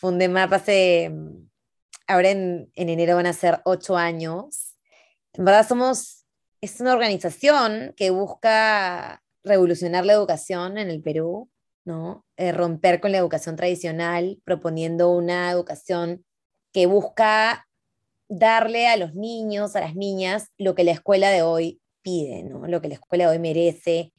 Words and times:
fundé 0.00 0.28
MAP 0.28 0.52
hace, 0.54 1.12
ahora 2.06 2.30
en, 2.30 2.70
en 2.74 2.88
enero 2.88 3.16
van 3.16 3.26
a 3.26 3.34
ser 3.34 3.60
ocho 3.64 3.98
años. 3.98 4.74
En 5.34 5.44
verdad 5.44 5.68
somos, 5.68 6.24
es 6.62 6.80
una 6.80 6.94
organización 6.94 7.92
que 7.96 8.10
busca 8.10 9.22
revolucionar 9.44 10.06
la 10.06 10.14
educación 10.14 10.78
en 10.78 10.90
el 10.90 11.02
Perú, 11.02 11.50
¿no? 11.84 12.24
Eh, 12.38 12.52
romper 12.52 13.00
con 13.00 13.12
la 13.12 13.18
educación 13.18 13.56
tradicional, 13.56 14.40
proponiendo 14.44 15.10
una 15.10 15.50
educación 15.50 16.24
que 16.72 16.86
busca 16.86 17.68
darle 18.28 18.86
a 18.86 18.96
los 18.96 19.14
niños, 19.14 19.76
a 19.76 19.80
las 19.80 19.96
niñas, 19.96 20.48
lo 20.56 20.74
que 20.74 20.84
la 20.84 20.92
escuela 20.92 21.30
de 21.30 21.42
hoy 21.42 21.80
pide, 22.00 22.42
¿no? 22.42 22.66
Lo 22.66 22.80
que 22.80 22.88
la 22.88 22.94
escuela 22.94 23.24
de 23.24 23.30
hoy 23.32 23.38
merece. 23.38 24.12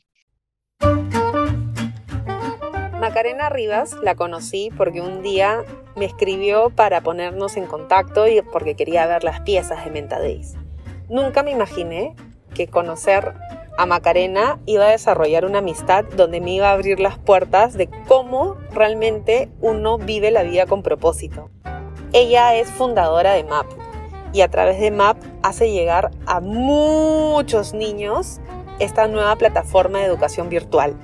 Macarena 3.11 3.49
Rivas 3.49 3.97
la 4.01 4.15
conocí 4.15 4.71
porque 4.77 5.01
un 5.01 5.21
día 5.21 5.65
me 5.97 6.05
escribió 6.05 6.69
para 6.69 7.01
ponernos 7.01 7.57
en 7.57 7.65
contacto 7.65 8.25
y 8.25 8.41
porque 8.41 8.75
quería 8.75 9.05
ver 9.05 9.25
las 9.25 9.41
piezas 9.41 9.83
de 9.83 9.91
Mentadéis. 9.91 10.55
Nunca 11.09 11.43
me 11.43 11.52
imaginé 11.52 12.16
que 12.53 12.67
conocer 12.67 13.33
a 13.77 13.85
Macarena 13.85 14.59
iba 14.66 14.85
a 14.85 14.91
desarrollar 14.91 15.43
una 15.43 15.57
amistad 15.57 16.05
donde 16.16 16.39
me 16.39 16.53
iba 16.53 16.69
a 16.69 16.71
abrir 16.71 17.02
las 17.02 17.17
puertas 17.17 17.73
de 17.73 17.89
cómo 18.07 18.55
realmente 18.73 19.49
uno 19.59 19.97
vive 19.97 20.31
la 20.31 20.43
vida 20.43 20.66
con 20.66 20.81
propósito. 20.81 21.49
Ella 22.13 22.55
es 22.55 22.69
fundadora 22.69 23.33
de 23.33 23.43
MAP 23.43 23.66
y 24.31 24.39
a 24.39 24.47
través 24.47 24.80
de 24.80 24.89
MAP 24.89 25.17
hace 25.43 25.69
llegar 25.69 26.11
a 26.27 26.39
muchos 26.39 27.73
niños 27.73 28.39
esta 28.80 29.09
nueva 29.09 29.35
plataforma 29.35 29.99
de 29.99 30.05
educación 30.05 30.47
virtual. 30.47 30.95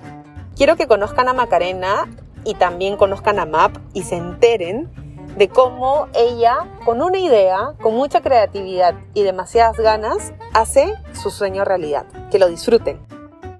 Quiero 0.58 0.76
que 0.76 0.88
conozcan 0.88 1.28
a 1.28 1.34
Macarena 1.34 2.12
y 2.44 2.56
también 2.56 2.98
conozcan 2.98 3.38
a 3.38 3.46
MAP 3.46 3.78
y 3.94 4.02
se 4.02 4.16
enteren 4.16 4.90
de 5.38 5.50
cómo 5.50 6.08
ella, 6.16 6.80
con 6.84 7.04
una 7.04 7.20
idea, 7.20 7.76
con 7.80 7.94
mucha 7.94 8.22
creatividad 8.22 8.96
y 9.14 9.22
demasiadas 9.22 9.78
ganas, 9.78 10.34
hace 10.56 10.96
su 11.14 11.30
sueño 11.30 11.64
realidad. 11.64 12.08
Que 12.32 12.40
lo 12.40 12.50
disfruten. 12.50 13.00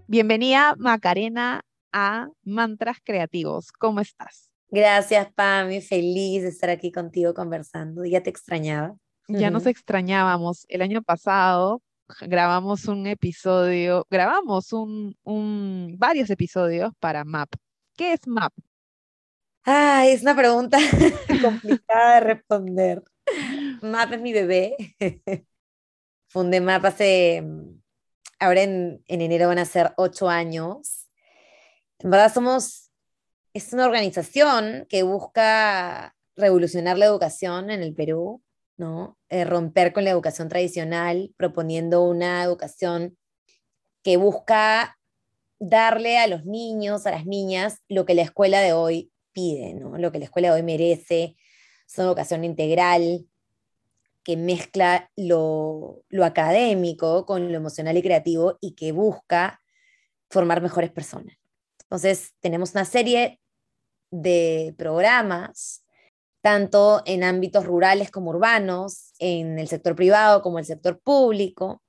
Bienvenida, 0.08 0.74
Macarena, 0.80 1.62
a 1.94 2.30
Mantras 2.42 2.98
Creativos. 3.04 3.72
¿Cómo 3.72 4.00
estás? 4.00 4.50
Gracias, 4.72 5.32
Pami. 5.36 5.82
Feliz 5.82 6.42
de 6.42 6.50
estar 6.50 6.72
aquí 6.72 6.92
contigo 6.92 7.36
conversando. 7.36 8.06
Ya 8.06 8.24
te 8.24 8.32
extrañaba. 8.32 8.96
Ya 9.28 9.52
nos 9.52 9.68
extrañábamos. 9.68 10.66
El 10.68 10.82
año 10.82 11.04
pasado 11.04 11.84
grabamos 12.22 12.86
un 12.86 13.08
episodio, 13.08 14.06
grabamos 14.10 14.74
un, 14.74 15.18
un, 15.24 15.96
varios 15.98 16.30
episodios 16.30 16.92
para 17.00 17.24
MAP. 17.24 17.50
¿Qué 17.96 18.14
es 18.14 18.28
MAP? 18.28 18.54
Ah, 19.66 20.06
es 20.08 20.22
una 20.22 20.36
pregunta 20.36 20.78
complicada 21.42 22.16
de 22.16 22.20
responder. 22.22 23.04
MAP 23.82 24.14
es 24.14 24.22
mi 24.22 24.34
bebé. 24.34 24.76
Fundé 26.28 26.62
MAP 26.62 26.86
hace, 26.86 27.44
ahora 28.40 28.62
en, 28.62 29.04
en 29.08 29.22
enero 29.22 29.48
van 29.48 29.60
a 29.60 29.66
ser 29.66 29.94
ocho 29.98 30.30
años. 30.30 31.08
En 32.00 32.10
verdad 32.12 32.34
somos, 32.34 32.92
es 33.54 33.74
una 33.74 33.86
organización 33.86 34.86
que 34.90 35.04
busca 35.04 36.16
revolucionar 36.36 36.98
la 36.98 37.06
educación 37.06 37.72
en 37.72 37.82
el 37.82 37.94
Perú 37.96 38.42
¿no? 38.78 39.18
Eh, 39.30 39.44
romper 39.44 39.92
con 39.92 40.04
la 40.04 40.12
educación 40.12 40.50
tradicional, 40.50 41.34
proponiendo 41.36 42.04
una 42.04 42.44
educación 42.44 43.18
que 44.04 44.18
busca 44.18 44.98
darle 45.60 46.18
a 46.20 46.28
los 46.28 46.46
niños, 46.46 47.06
a 47.06 47.12
las 47.12 47.26
niñas, 47.26 47.82
lo 47.90 48.06
que 48.06 48.14
la 48.14 48.22
escuela 48.22 48.62
de 48.62 48.74
hoy 48.74 49.12
pide, 49.34 49.74
¿no? 49.74 49.98
lo 49.98 50.12
que 50.12 50.20
la 50.20 50.26
escuela 50.26 50.50
de 50.50 50.56
hoy 50.56 50.64
merece. 50.64 51.36
Es 51.88 51.98
una 51.98 52.08
educación 52.08 52.44
integral 52.44 53.28
que 54.24 54.38
mezcla 54.38 55.10
lo, 55.16 56.04
lo 56.10 56.26
académico 56.26 57.26
con 57.26 57.52
lo 57.52 57.58
emocional 57.58 57.98
y 57.98 58.02
creativo 58.02 58.58
y 58.62 58.74
que 58.76 58.92
busca 58.92 59.62
formar 60.30 60.62
mejores 60.62 60.92
personas. 60.92 61.38
Entonces, 61.84 62.34
tenemos 62.42 62.72
una 62.74 62.84
serie 62.84 63.40
de 64.12 64.76
programas 64.78 65.86
tanto 66.48 67.02
en 67.06 67.26
ámbitos 67.26 67.66
rurales 67.66 68.10
como 68.10 68.30
urbanos, 68.30 69.12
en 69.20 69.60
el 69.60 69.68
sector 69.68 69.98
privado 69.98 70.42
como 70.42 70.60
el 70.60 70.64
sector 70.64 70.98
público. 70.98 71.84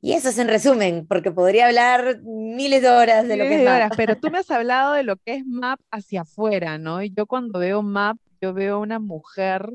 Y 0.00 0.14
eso 0.14 0.30
es 0.30 0.38
en 0.38 0.48
resumen, 0.48 1.06
porque 1.06 1.30
podría 1.30 1.68
hablar 1.68 2.20
miles 2.24 2.82
de 2.82 2.88
horas 2.88 3.28
de 3.28 3.36
lo 3.36 3.44
que 3.44 3.60
es 3.60 3.64
MAP. 3.64 3.92
pero 3.96 4.16
tú 4.16 4.28
me 4.32 4.38
has 4.38 4.50
hablado 4.50 4.94
de 4.94 5.04
lo 5.04 5.14
que 5.18 5.34
es 5.36 5.46
MAP 5.46 5.78
hacia 5.92 6.22
afuera, 6.22 6.78
¿no? 6.78 7.00
Y 7.00 7.12
yo 7.14 7.26
cuando 7.26 7.60
veo 7.60 7.80
MAP, 7.80 8.16
yo 8.40 8.52
veo 8.52 8.80
una 8.80 8.98
mujer 8.98 9.72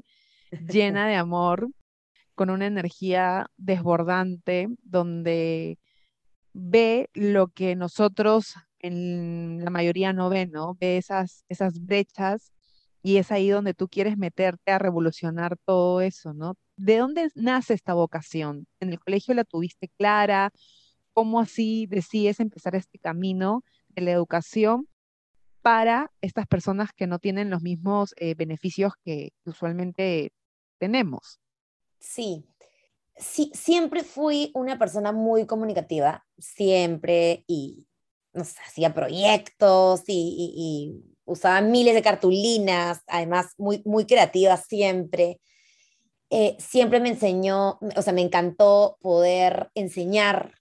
llena 0.51 1.07
de 1.07 1.15
amor, 1.15 1.69
con 2.35 2.49
una 2.49 2.65
energía 2.65 3.47
desbordante, 3.55 4.67
donde 4.83 5.79
ve 6.51 7.09
lo 7.13 7.47
que 7.47 7.77
nosotros 7.77 8.55
en 8.79 9.63
la 9.63 9.69
mayoría 9.69 10.11
no 10.11 10.27
ven, 10.27 10.51
¿no? 10.51 10.75
Ve 10.77 10.97
esas, 10.97 11.45
esas 11.47 11.79
brechas 11.85 12.51
y 13.07 13.19
es 13.19 13.31
ahí 13.31 13.47
donde 13.47 13.73
tú 13.73 13.87
quieres 13.87 14.17
meterte 14.17 14.69
a 14.69 14.79
revolucionar 14.79 15.57
todo 15.63 16.01
eso, 16.01 16.33
¿no? 16.33 16.57
¿De 16.75 16.97
dónde 16.97 17.29
nace 17.35 17.73
esta 17.73 17.93
vocación? 17.93 18.67
¿En 18.81 18.91
el 18.91 18.99
colegio 18.99 19.33
la 19.33 19.45
tuviste 19.45 19.87
clara? 19.97 20.51
¿Cómo 21.13 21.39
así 21.39 21.85
decides 21.85 22.41
empezar 22.41 22.75
este 22.75 22.99
camino 22.99 23.63
de 23.87 24.01
la 24.01 24.11
educación 24.11 24.89
para 25.61 26.11
estas 26.19 26.47
personas 26.47 26.91
que 26.91 27.07
no 27.07 27.17
tienen 27.17 27.49
los 27.49 27.61
mismos 27.61 28.13
eh, 28.17 28.35
beneficios 28.35 28.91
que 29.05 29.31
usualmente 29.45 30.33
tenemos? 30.77 31.39
Sí, 32.01 32.43
sí, 33.15 33.51
siempre 33.53 34.03
fui 34.03 34.51
una 34.53 34.77
persona 34.77 35.13
muy 35.13 35.45
comunicativa, 35.45 36.25
siempre, 36.37 37.45
y 37.47 37.87
no 38.33 38.41
hacía 38.41 38.93
proyectos 38.93 40.03
y 40.07 41.16
usaba 41.27 41.61
miles 41.61 41.93
de 41.93 42.01
cartulinas, 42.01 43.01
además 43.05 43.53
muy, 43.57 43.83
muy 43.85 44.05
creativas 44.05 44.65
siempre. 44.67 45.39
Eh, 46.29 46.55
siempre 46.59 46.99
me 46.99 47.09
enseñó, 47.09 47.79
o 47.95 48.01
sea, 48.01 48.13
me 48.13 48.21
encantó 48.21 48.97
poder 49.01 49.69
enseñar, 49.75 50.55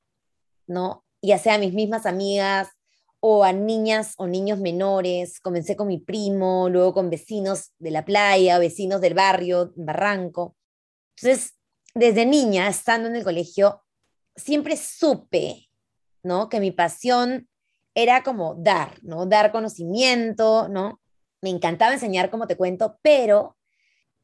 ¿no? 0.67 1.05
Ya 1.23 1.39
sea 1.39 1.55
a 1.55 1.59
mis 1.59 1.73
mismas 1.73 2.05
amigas 2.05 2.69
o 3.21 3.45
a 3.45 3.53
niñas 3.53 4.15
o 4.19 4.27
niños 4.27 4.59
menores. 4.59 5.41
Comencé 5.41 5.77
con 5.77 5.89
mi 5.89 5.99
primo, 5.99 6.69
luego 6.69 6.95
con 6.95 7.11
vecinos 7.11 7.73
de 7.79 7.91
la 7.93 8.05
playa, 8.05 8.59
vecinos 8.59 9.01
del 9.01 9.15
barrio, 9.15 9.73
Barranco. 9.77 10.57
Entonces, 11.17 11.55
desde 11.95 12.27
niña, 12.27 12.69
estando 12.69 13.09
en 13.09 13.17
el 13.17 13.25
colegio, 13.25 13.83
siempre 14.35 14.77
supe, 14.77 15.69
¿no? 16.23 16.49
Que 16.49 16.61
mi 16.61 16.73
pasión 16.73 17.49
era 17.97 18.23
como 18.23 18.55
dar, 18.55 19.03
¿no? 19.03 19.25
Dar 19.25 19.51
conocimiento, 19.51 20.69
¿no? 20.69 21.01
Me 21.41 21.49
encantaba 21.49 21.95
enseñar, 21.95 22.31
como 22.31 22.47
te 22.47 22.57
cuento, 22.57 22.99
pero 23.03 23.57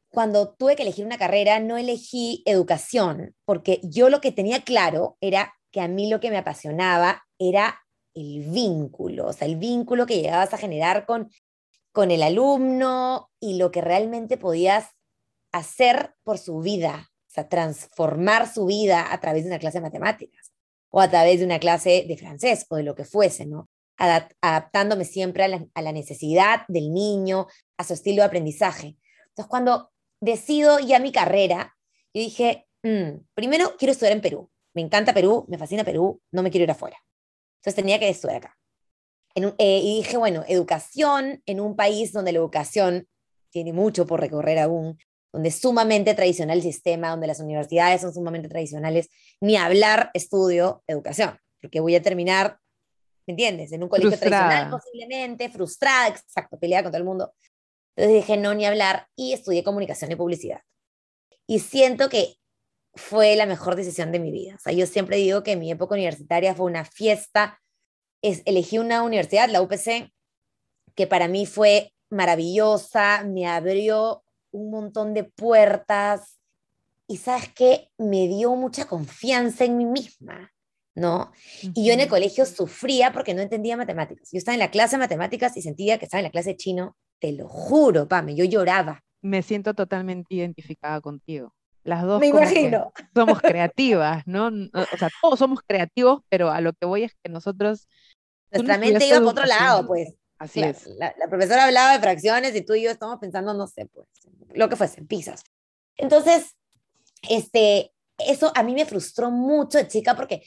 cuando 0.09 0.53
tuve 0.53 0.75
que 0.75 0.83
elegir 0.83 1.05
una 1.05 1.17
carrera, 1.17 1.59
no 1.59 1.75
elegí 1.75 2.43
educación, 2.45 3.35
porque 3.45 3.81
yo 3.83 4.09
lo 4.09 4.21
que 4.21 4.31
tenía 4.31 4.61
claro 4.61 5.17
era 5.21 5.55
que 5.71 5.81
a 5.81 5.87
mí 5.87 6.07
lo 6.07 6.19
que 6.19 6.29
me 6.29 6.37
apasionaba 6.37 7.23
era 7.39 7.81
el 8.13 8.43
vínculo, 8.51 9.25
o 9.25 9.33
sea, 9.33 9.47
el 9.47 9.55
vínculo 9.55 10.05
que 10.05 10.21
llegabas 10.21 10.53
a 10.53 10.59
generar 10.59 11.07
con, 11.07 11.31
con 11.91 12.11
el 12.11 12.21
alumno 12.21 13.31
y 13.39 13.57
lo 13.57 13.71
que 13.71 13.81
realmente 13.81 14.37
podías 14.37 14.89
hacer 15.51 16.13
por 16.23 16.37
su 16.37 16.59
vida, 16.59 17.09
o 17.27 17.31
sea, 17.33 17.49
transformar 17.49 18.47
su 18.53 18.67
vida 18.67 19.11
a 19.11 19.19
través 19.19 19.43
de 19.43 19.49
una 19.49 19.59
clase 19.59 19.79
de 19.79 19.85
matemáticas 19.85 20.52
o 20.95 21.01
a 21.01 21.09
través 21.09 21.39
de 21.39 21.45
una 21.45 21.59
clase 21.59 22.05
de 22.07 22.17
francés 22.17 22.67
o 22.69 22.75
de 22.75 22.83
lo 22.83 22.93
que 22.93 23.03
fuese, 23.03 23.47
¿no? 23.47 23.67
adaptándome 24.41 25.05
siempre 25.05 25.43
a 25.43 25.47
la, 25.47 25.91
necesidad 25.91 26.65
del 26.67 26.91
niño, 26.93 27.47
a 27.77 27.83
su 27.83 27.93
estilo 27.93 28.21
de 28.21 28.27
aprendizaje. 28.27 28.97
Entonces, 29.29 29.49
cuando 29.49 29.91
decido 30.19 30.79
ya 30.79 30.99
mi 30.99 31.11
carrera, 31.11 31.75
yo 32.13 32.21
dije, 32.21 32.67
mm, 32.83 33.25
primero 33.33 33.75
quiero 33.77 33.91
estudiar 33.91 34.13
en 34.13 34.21
Perú. 34.21 34.51
Me 34.73 34.81
encanta 34.81 35.13
Perú, 35.13 35.45
me 35.47 35.57
fascina 35.57 35.83
Perú, 35.83 36.21
no 36.31 36.43
me 36.43 36.51
quiero 36.51 36.63
ir 36.63 36.71
afuera. 36.71 36.97
Entonces 37.57 37.75
tenía 37.75 37.97
que 37.97 38.09
estudiar 38.09 38.37
acá. 38.37 38.57
Eh, 39.35 39.79
y 39.83 39.97
dije, 39.97 40.17
bueno, 40.17 40.43
educación 40.47 41.41
en 41.45 41.59
un 41.59 41.75
país 41.75 42.11
donde 42.11 42.33
la 42.33 42.39
educación 42.39 43.07
tiene 43.51 43.73
mucho 43.73 44.05
por 44.05 44.19
recorrer 44.19 44.59
aún, 44.59 44.97
donde 45.33 45.49
es 45.49 45.59
sumamente 45.59 46.13
tradicional 46.13 46.57
el 46.57 46.63
sistema, 46.63 47.09
donde 47.09 47.27
las 47.27 47.39
universidades 47.39 48.01
son 48.01 48.13
sumamente 48.13 48.47
tradicionales, 48.47 49.09
ni 49.41 49.57
hablar 49.57 50.11
estudio 50.13 50.83
educación, 50.87 51.37
porque 51.59 51.79
voy 51.79 51.95
a 51.95 52.03
terminar, 52.03 52.59
¿me 53.25 53.31
entiendes? 53.31 53.71
En 53.71 53.81
un 53.81 53.89
colegio 53.89 54.17
tradicional 54.17 54.69
posiblemente, 54.69 55.49
frustrada, 55.49 56.09
exacto, 56.09 56.59
peleada 56.59 56.83
con 56.83 56.91
todo 56.91 56.99
el 56.99 57.07
mundo. 57.07 57.33
Entonces 57.95 58.21
dije, 58.21 58.37
no, 58.37 58.53
ni 58.53 58.65
hablar, 58.65 59.07
y 59.15 59.33
estudié 59.33 59.63
comunicación 59.63 60.11
y 60.11 60.15
publicidad. 60.15 60.61
Y 61.47 61.59
siento 61.59 62.09
que 62.09 62.35
fue 62.95 63.35
la 63.35 63.47
mejor 63.47 63.75
decisión 63.75 64.11
de 64.11 64.19
mi 64.19 64.31
vida. 64.31 64.55
O 64.55 64.59
sea, 64.59 64.73
yo 64.73 64.85
siempre 64.85 65.17
digo 65.17 65.43
que 65.43 65.55
mi 65.55 65.71
época 65.71 65.95
universitaria 65.95 66.53
fue 66.53 66.67
una 66.67 66.85
fiesta. 66.85 67.59
Es, 68.21 68.43
elegí 68.45 68.77
una 68.77 69.01
universidad, 69.01 69.49
la 69.49 69.61
UPC, 69.61 70.11
que 70.95 71.07
para 71.07 71.27
mí 71.27 71.45
fue 71.45 71.91
maravillosa, 72.09 73.23
me 73.25 73.47
abrió 73.47 74.23
un 74.53 74.71
montón 74.71 75.13
de 75.13 75.25
puertas 75.25 76.39
y 77.07 77.17
sabes 77.17 77.49
qué, 77.53 77.89
me 77.97 78.27
dio 78.27 78.55
mucha 78.55 78.85
confianza 78.85 79.65
en 79.65 79.77
mí 79.77 79.85
misma, 79.85 80.51
¿no? 80.95 81.31
Y 81.61 81.85
yo 81.85 81.93
en 81.93 81.99
el 81.99 82.07
colegio 82.07 82.45
sufría 82.45 83.11
porque 83.11 83.33
no 83.33 83.41
entendía 83.41 83.75
matemáticas. 83.75 84.29
Yo 84.31 84.37
estaba 84.37 84.55
en 84.55 84.59
la 84.59 84.71
clase 84.71 84.95
de 84.95 85.01
matemáticas 85.01 85.57
y 85.57 85.61
sentía 85.61 85.97
que 85.97 86.05
estaba 86.05 86.19
en 86.19 86.25
la 86.25 86.31
clase 86.31 86.51
de 86.51 86.57
chino, 86.57 86.95
te 87.19 87.33
lo 87.33 87.47
juro, 87.49 88.07
Pame, 88.07 88.35
yo 88.35 88.45
lloraba. 88.45 89.03
Me 89.21 89.41
siento 89.41 89.73
totalmente 89.73 90.33
identificada 90.35 91.01
contigo. 91.01 91.53
Las 91.83 92.03
dos 92.03 92.21
Me 92.21 92.27
imagino. 92.27 92.93
somos 93.13 93.41
creativas, 93.41 94.23
¿no? 94.25 94.47
O 94.47 94.97
sea, 94.97 95.09
todos 95.21 95.39
somos 95.39 95.59
creativos, 95.65 96.21
pero 96.29 96.49
a 96.51 96.61
lo 96.61 96.73
que 96.73 96.85
voy 96.85 97.03
es 97.03 97.13
que 97.21 97.29
nosotros... 97.29 97.87
Nuestra 98.51 98.77
mente 98.77 99.07
iba 99.07 99.19
por 99.19 99.29
otro 99.29 99.45
lado, 99.45 99.87
pues. 99.87 100.13
Así 100.43 100.61
es. 100.61 100.87
La, 100.97 101.13
profesora 101.29 101.63
hablaba 101.63 101.93
de 101.93 101.99
fracciones 101.99 102.53
y 102.53 102.61
tú 102.61 102.73
y 102.73 102.83
yo 102.83 102.91
estamos 102.91 103.17
pensando, 103.17 103.53
no 103.53 103.65
sé, 103.65 103.85
pues, 103.85 104.07
lo 104.53 104.67
que 104.67 104.75
fuese, 104.75 105.01
pizzas. 105.03 105.41
Entonces, 105.95 106.57
este, 107.29 107.93
eso 108.17 108.51
a 108.53 108.61
mí 108.61 108.73
me 108.73 108.85
frustró 108.85 109.31
mucho 109.31 109.77
de 109.77 109.87
chica 109.87 110.15
porque 110.15 110.43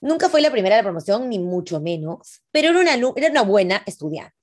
nunca 0.00 0.30
fue 0.30 0.40
la 0.40 0.50
primera 0.50 0.76
de 0.76 0.82
la 0.82 0.86
promoción, 0.86 1.28
ni 1.28 1.38
mucho 1.38 1.80
menos, 1.80 2.42
pero 2.50 2.70
era 2.70 2.80
una, 2.80 2.94
era 2.94 3.30
una 3.30 3.42
buena 3.42 3.82
estudiante. 3.84 4.34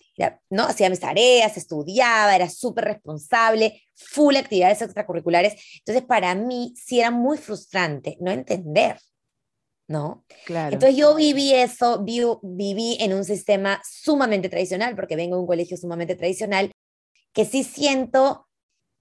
¿no? 0.52 0.64
Hacía 0.64 0.92
mis 0.92 1.00
tareas, 1.00 1.58
estudiaba, 1.58 2.36
era 2.36 2.50
súper 2.50 2.86
responsable, 2.86 3.82
full 3.96 4.36
actividades 4.36 4.82
extracurriculares. 4.84 5.56
Entonces, 5.80 6.06
para 6.06 6.36
mí 6.36 6.74
sí 6.76 7.00
era 7.00 7.10
muy 7.10 7.38
frustrante 7.38 8.18
no 8.20 8.32
entender, 8.32 9.00
¿no? 9.88 10.26
Claro. 10.46 10.74
Entonces, 10.74 10.98
yo 10.98 11.16
viví 11.16 11.54
eso, 11.54 12.04
viví 12.04 12.98
en 13.00 13.14
un 13.14 13.24
sistema 13.24 13.82
sumamente 13.84 14.50
tradicional, 14.50 14.96
porque 14.96 15.16
vengo 15.16 15.36
de 15.36 15.42
un 15.42 15.48
colegio 15.48 15.78
sumamente 15.78 16.16
tradicional, 16.16 16.72
que 17.34 17.46
sí 17.46 17.64
siento 17.64 18.48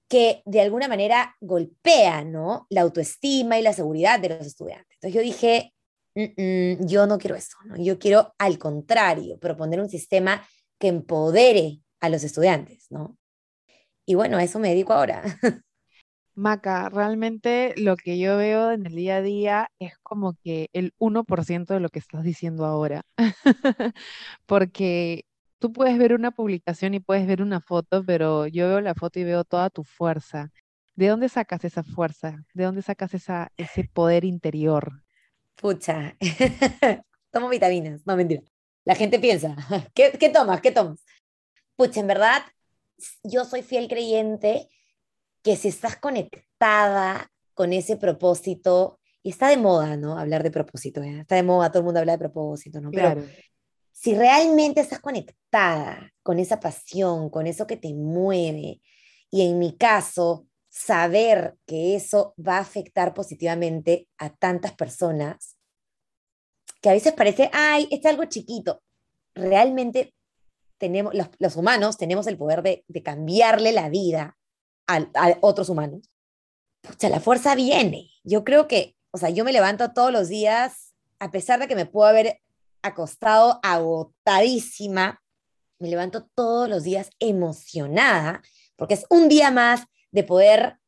que 0.09 0.43
de 0.44 0.61
alguna 0.61 0.88
manera 0.88 1.35
golpea, 1.41 2.25
¿no? 2.25 2.67
La 2.71 2.83
autoestima 2.83 3.59
y 3.59 3.62
la 3.62 3.73
seguridad 3.73 4.21
de 4.21 4.29
los 4.29 4.47
estudiantes. 4.47 4.97
Entonces, 5.00 5.15
yo 5.15 5.23
dije, 5.23 5.73
yo 6.15 7.06
no 7.06 7.19
quiero 7.19 7.37
eso, 7.37 7.56
¿no? 7.67 7.77
Yo 7.77 7.99
quiero, 7.99 8.35
al 8.38 8.59
contrario, 8.59 9.38
proponer 9.38 9.81
un 9.81 9.88
sistema 9.88 10.47
que 10.79 10.88
empodere 10.88 11.81
a 12.00 12.09
los 12.09 12.25
estudiantes, 12.25 12.87
¿no? 12.91 13.19
Y 14.06 14.15
bueno, 14.15 14.38
a 14.38 14.44
eso 14.44 14.59
me 14.59 14.69
dedico 14.69 14.93
ahora. 14.93 15.23
Maca, 16.37 16.91
realmente 16.91 17.73
lo 17.79 17.97
que 17.97 18.19
yo 18.19 18.37
veo 18.37 18.71
en 18.71 18.85
el 18.85 18.94
día 18.94 19.17
a 19.17 19.23
día 19.23 19.71
es 19.79 19.97
como 20.03 20.35
que 20.44 20.69
el 20.75 20.93
1% 20.99 21.73
de 21.73 21.81
lo 21.81 21.88
que 21.88 21.99
estás 21.99 22.25
diciendo 22.25 22.67
ahora. 22.67 23.05
Porque 24.47 25.25
tú 25.59 25.73
puedes 25.73 25.97
ver 25.99 26.12
una 26.12 26.33
publicación 26.33 26.93
y 26.93 27.00
puedes 27.00 27.27
ver 27.27 27.41
una 27.41 27.62
foto, 27.62 28.05
pero 28.05 28.47
yo 28.49 28.69
veo 28.69 28.83
la 28.83 28.94
foto 28.94 29.19
y 29.19 29.25
veo 29.25 29.44
toda 29.44 29.71
tu 29.71 29.83
fuerza. 29.83 30.50
¿De 30.94 31.09
dónde 31.09 31.31
sacas 31.31 31.65
esa 31.65 31.83
fuerza? 31.83 32.44
¿De 32.53 32.65
dónde 32.65 32.83
sacas 32.83 33.15
esa, 33.15 33.50
ese 33.56 33.85
poder 33.85 34.25
interior? 34.27 35.05
Pucha, 35.56 36.17
tomo 37.31 37.49
vitaminas, 37.49 38.06
no 38.06 38.15
mentira. 38.15 38.43
La 38.85 38.94
gente 38.94 39.19
piensa, 39.19 39.56
¿qué, 39.94 40.12
qué 40.21 40.29
tomas? 40.29 40.61
¿Qué 40.61 40.71
tomas? 40.71 41.03
Pucha, 41.77 42.00
en 42.00 42.09
verdad, 42.09 42.43
yo 43.23 43.47
soy 43.47 43.62
fiel 43.62 43.88
creyente 43.88 44.69
que 45.47 45.55
si 45.55 45.69
estás 45.69 45.95
conectada 45.95 47.31
con 47.55 47.73
ese 47.73 47.97
propósito, 47.97 48.99
y 49.23 49.31
está 49.31 49.47
de 49.47 49.57
moda, 49.57 49.97
¿no? 49.97 50.19
Hablar 50.19 50.43
de 50.43 50.51
propósito, 50.51 51.05
¿eh? 51.05 51.21
está 51.21 51.37
de 51.37 51.45
moda, 51.45 51.71
todo 51.71 51.79
el 51.79 51.85
mundo 51.85 52.01
habla 52.01 52.15
de 52.15 52.19
propósito, 52.19 52.81
¿no? 52.81 52.91
Claro. 52.91 53.21
Pero 53.21 53.33
si 53.93 54.17
realmente 54.17 54.81
estás 54.81 54.99
conectada 54.99 56.13
con 56.25 56.41
esa 56.41 56.59
pasión, 56.59 57.31
con 57.31 57.47
eso 57.47 57.65
que 57.65 57.77
te 57.77 57.95
mueve, 57.95 58.81
y 59.31 59.43
en 59.43 59.61
mi 59.61 59.77
caso, 59.77 60.49
saber 60.69 61.55
que 61.65 61.95
eso 61.95 62.35
va 62.45 62.57
a 62.57 62.63
afectar 62.63 63.15
positivamente 63.15 64.09
a 64.19 64.31
tantas 64.31 64.73
personas, 64.75 65.57
que 66.83 66.89
a 66.89 66.93
veces 66.93 67.13
parece, 67.13 67.51
ay, 67.53 67.87
es 67.93 68.05
algo 68.05 68.25
chiquito. 68.25 68.83
Realmente 69.33 70.13
tenemos, 70.77 71.15
los, 71.39 71.55
humanos 71.55 71.99
tenemos 71.99 72.27
el 72.27 72.37
poder 72.37 72.65
de, 72.65 72.85
cambiarle 73.05 73.71
la 73.71 73.89
vida 73.89 74.37
a, 74.87 75.37
otros 75.41 75.69
humanos. 75.69 76.11
Pucha, 76.83 77.09
la 77.09 77.21
fuerza 77.21 77.55
viene. 77.55 78.11
Yo 78.25 78.44
creo 78.44 78.69
que, 78.69 78.97
o 79.11 79.19
sea, 79.19 79.31
yo 79.31 79.44
me 79.44 79.53
levanto 79.53 79.93
todos 79.93 80.12
los 80.12 80.29
días, 80.29 80.94
a 81.19 81.31
pesar 81.31 81.59
de 81.59 81.69
que 81.69 81.77
me 81.77 81.87
puedo 81.87 82.09
haber 82.09 82.41
acostado 82.83 83.61
agotadísima, 83.62 85.23
me 85.79 85.88
levanto 85.88 86.29
todos 86.35 86.69
los 86.69 86.85
días 86.85 87.11
emocionada, 87.19 88.43
porque 88.77 88.94
es 88.94 89.06
un 89.11 89.29
día 89.29 89.50
más 89.50 89.85
de 90.11 90.23
poder 90.23 90.79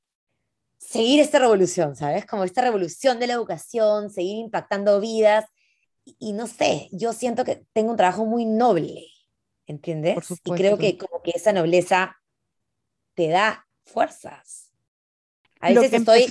seguir 0.79 1.21
esta 1.21 1.39
revolución, 1.39 1.97
¿sabes? 1.97 2.25
Como 2.25 2.45
esta 2.45 2.63
revolución 2.63 3.19
de 3.19 3.27
la 3.27 3.35
educación, 3.35 4.11
seguir 4.11 4.37
impactando 4.37 5.01
vidas 5.01 5.45
y 6.19 6.33
no 6.33 6.47
sé, 6.47 6.89
yo 6.93 7.13
siento 7.13 7.45
que 7.45 7.67
tengo 7.73 7.91
un 7.91 7.97
trabajo 7.97 8.25
muy 8.25 8.47
noble, 8.47 9.09
¿entiendes? 9.67 10.17
y 10.45 10.51
creo 10.53 10.79
que 10.79 10.97
como 10.97 11.23
que 11.23 11.33
esa 11.35 11.53
nobleza 11.53 12.17
te 13.15 13.29
da 13.29 13.68
fuerzas. 13.89 14.71
A 15.61 15.71
veces 15.71 15.93
estoy 15.93 16.27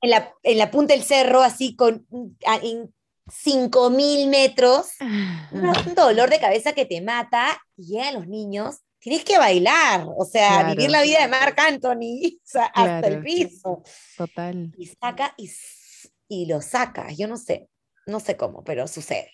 en, 0.00 0.10
la, 0.10 0.34
en 0.42 0.58
la 0.58 0.70
punta 0.70 0.94
del 0.94 1.04
cerro, 1.04 1.42
así 1.42 1.76
con 1.76 2.06
en 2.62 2.92
5000 3.30 4.28
metros, 4.28 4.88
un 5.52 5.94
dolor 5.94 6.30
de 6.30 6.40
cabeza 6.40 6.72
que 6.72 6.86
te 6.86 7.00
mata, 7.00 7.60
y 7.76 7.86
llegan 7.86 8.14
los 8.14 8.26
niños, 8.26 8.78
tienes 8.98 9.24
que 9.24 9.38
bailar, 9.38 10.06
o 10.16 10.24
sea, 10.24 10.64
vivir 10.64 10.90
la 10.90 11.02
vida 11.02 11.20
de 11.22 11.28
Marc 11.28 11.58
Anthony, 11.58 12.38
o 12.44 12.46
sea, 12.46 12.64
hasta 12.66 13.06
el 13.06 13.22
piso. 13.22 13.82
Total. 14.16 14.72
Y 14.76 14.86
saca 14.86 15.34
y, 15.36 15.50
y 16.28 16.46
lo 16.46 16.60
saca, 16.60 17.10
yo 17.12 17.28
no 17.28 17.36
sé. 17.36 17.68
No 18.06 18.18
sé 18.20 18.36
cómo, 18.36 18.64
pero 18.64 18.88
sucede. 18.88 19.30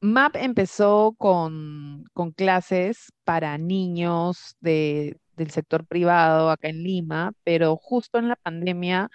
MAP 0.00 0.36
empezó 0.36 1.14
con, 1.18 2.04
clases 2.36 3.12
para 3.24 3.58
niños 3.58 4.56
de, 4.60 5.18
del 5.36 5.50
sector 5.50 5.86
privado 5.86 6.50
acá 6.50 6.68
en 6.68 6.82
Lima, 6.82 7.32
pero 7.44 7.76
justo 7.76 8.18
en 8.18 8.28
la 8.28 8.36
pandemia 8.36 9.10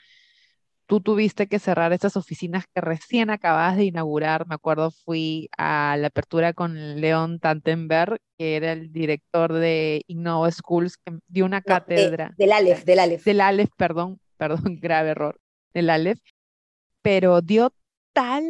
tú 0.91 0.99
tuviste 0.99 1.47
que 1.47 1.57
cerrar 1.57 1.93
estas 1.93 2.17
oficinas 2.17 2.65
que 2.75 2.81
recién 2.81 3.29
acabas 3.29 3.77
de 3.77 3.85
inaugurar. 3.85 4.45
Me 4.45 4.55
acuerdo, 4.55 4.91
fui 4.91 5.49
a 5.57 5.95
la 5.97 6.07
apertura 6.07 6.51
con 6.51 6.99
León 6.99 7.39
Tantenberg, 7.39 8.19
que 8.37 8.57
era 8.57 8.73
el 8.73 8.91
director 8.91 9.53
de 9.53 10.03
Innova 10.07 10.51
Schools, 10.51 10.97
que 10.97 11.17
dio 11.29 11.45
una 11.45 11.61
cátedra. 11.61 12.33
del 12.37 12.51
Aleph, 12.51 12.83
del 12.83 12.99
Aleph. 12.99 13.23
Del 13.23 13.39
Aleph, 13.39 13.69
perdón, 13.77 14.19
perdón, 14.35 14.63
grave 14.81 15.11
error, 15.11 15.39
del 15.73 15.89
Aleph. 15.89 16.19
Pero 17.01 17.41
dio 17.41 17.73
tal, 18.11 18.43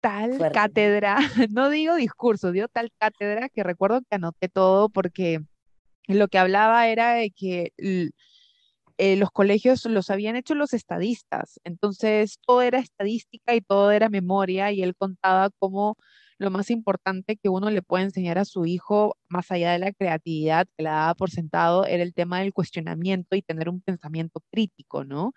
tal 0.00 0.50
cátedra, 0.50 1.18
no 1.50 1.68
digo 1.68 1.94
discurso, 1.96 2.52
dio 2.52 2.68
tal 2.68 2.90
cátedra 2.98 3.50
que 3.50 3.62
recuerdo 3.62 4.00
que 4.00 4.14
anoté 4.14 4.48
todo 4.48 4.88
porque 4.88 5.40
lo 6.08 6.28
que 6.28 6.38
hablaba 6.38 6.88
era 6.88 7.14
de 7.14 7.30
que 7.30 7.72
eh, 8.98 9.16
los 9.16 9.30
colegios 9.30 9.84
los 9.86 10.10
habían 10.10 10.36
hecho 10.36 10.54
los 10.54 10.72
estadistas, 10.72 11.60
entonces 11.64 12.38
todo 12.46 12.62
era 12.62 12.78
estadística 12.78 13.54
y 13.54 13.60
todo 13.60 13.90
era 13.90 14.08
memoria 14.08 14.70
y 14.72 14.82
él 14.82 14.94
contaba 14.96 15.50
cómo 15.58 15.96
lo 16.38 16.50
más 16.50 16.70
importante 16.70 17.36
que 17.36 17.48
uno 17.48 17.70
le 17.70 17.82
puede 17.82 18.04
enseñar 18.04 18.38
a 18.38 18.44
su 18.44 18.66
hijo, 18.66 19.16
más 19.28 19.50
allá 19.50 19.72
de 19.72 19.78
la 19.78 19.92
creatividad 19.92 20.66
que 20.76 20.84
la 20.84 20.92
daba 20.92 21.14
por 21.14 21.30
sentado, 21.30 21.86
era 21.86 22.02
el 22.02 22.14
tema 22.14 22.40
del 22.40 22.52
cuestionamiento 22.52 23.36
y 23.36 23.42
tener 23.42 23.68
un 23.68 23.80
pensamiento 23.80 24.40
crítico, 24.50 25.04
¿no? 25.04 25.32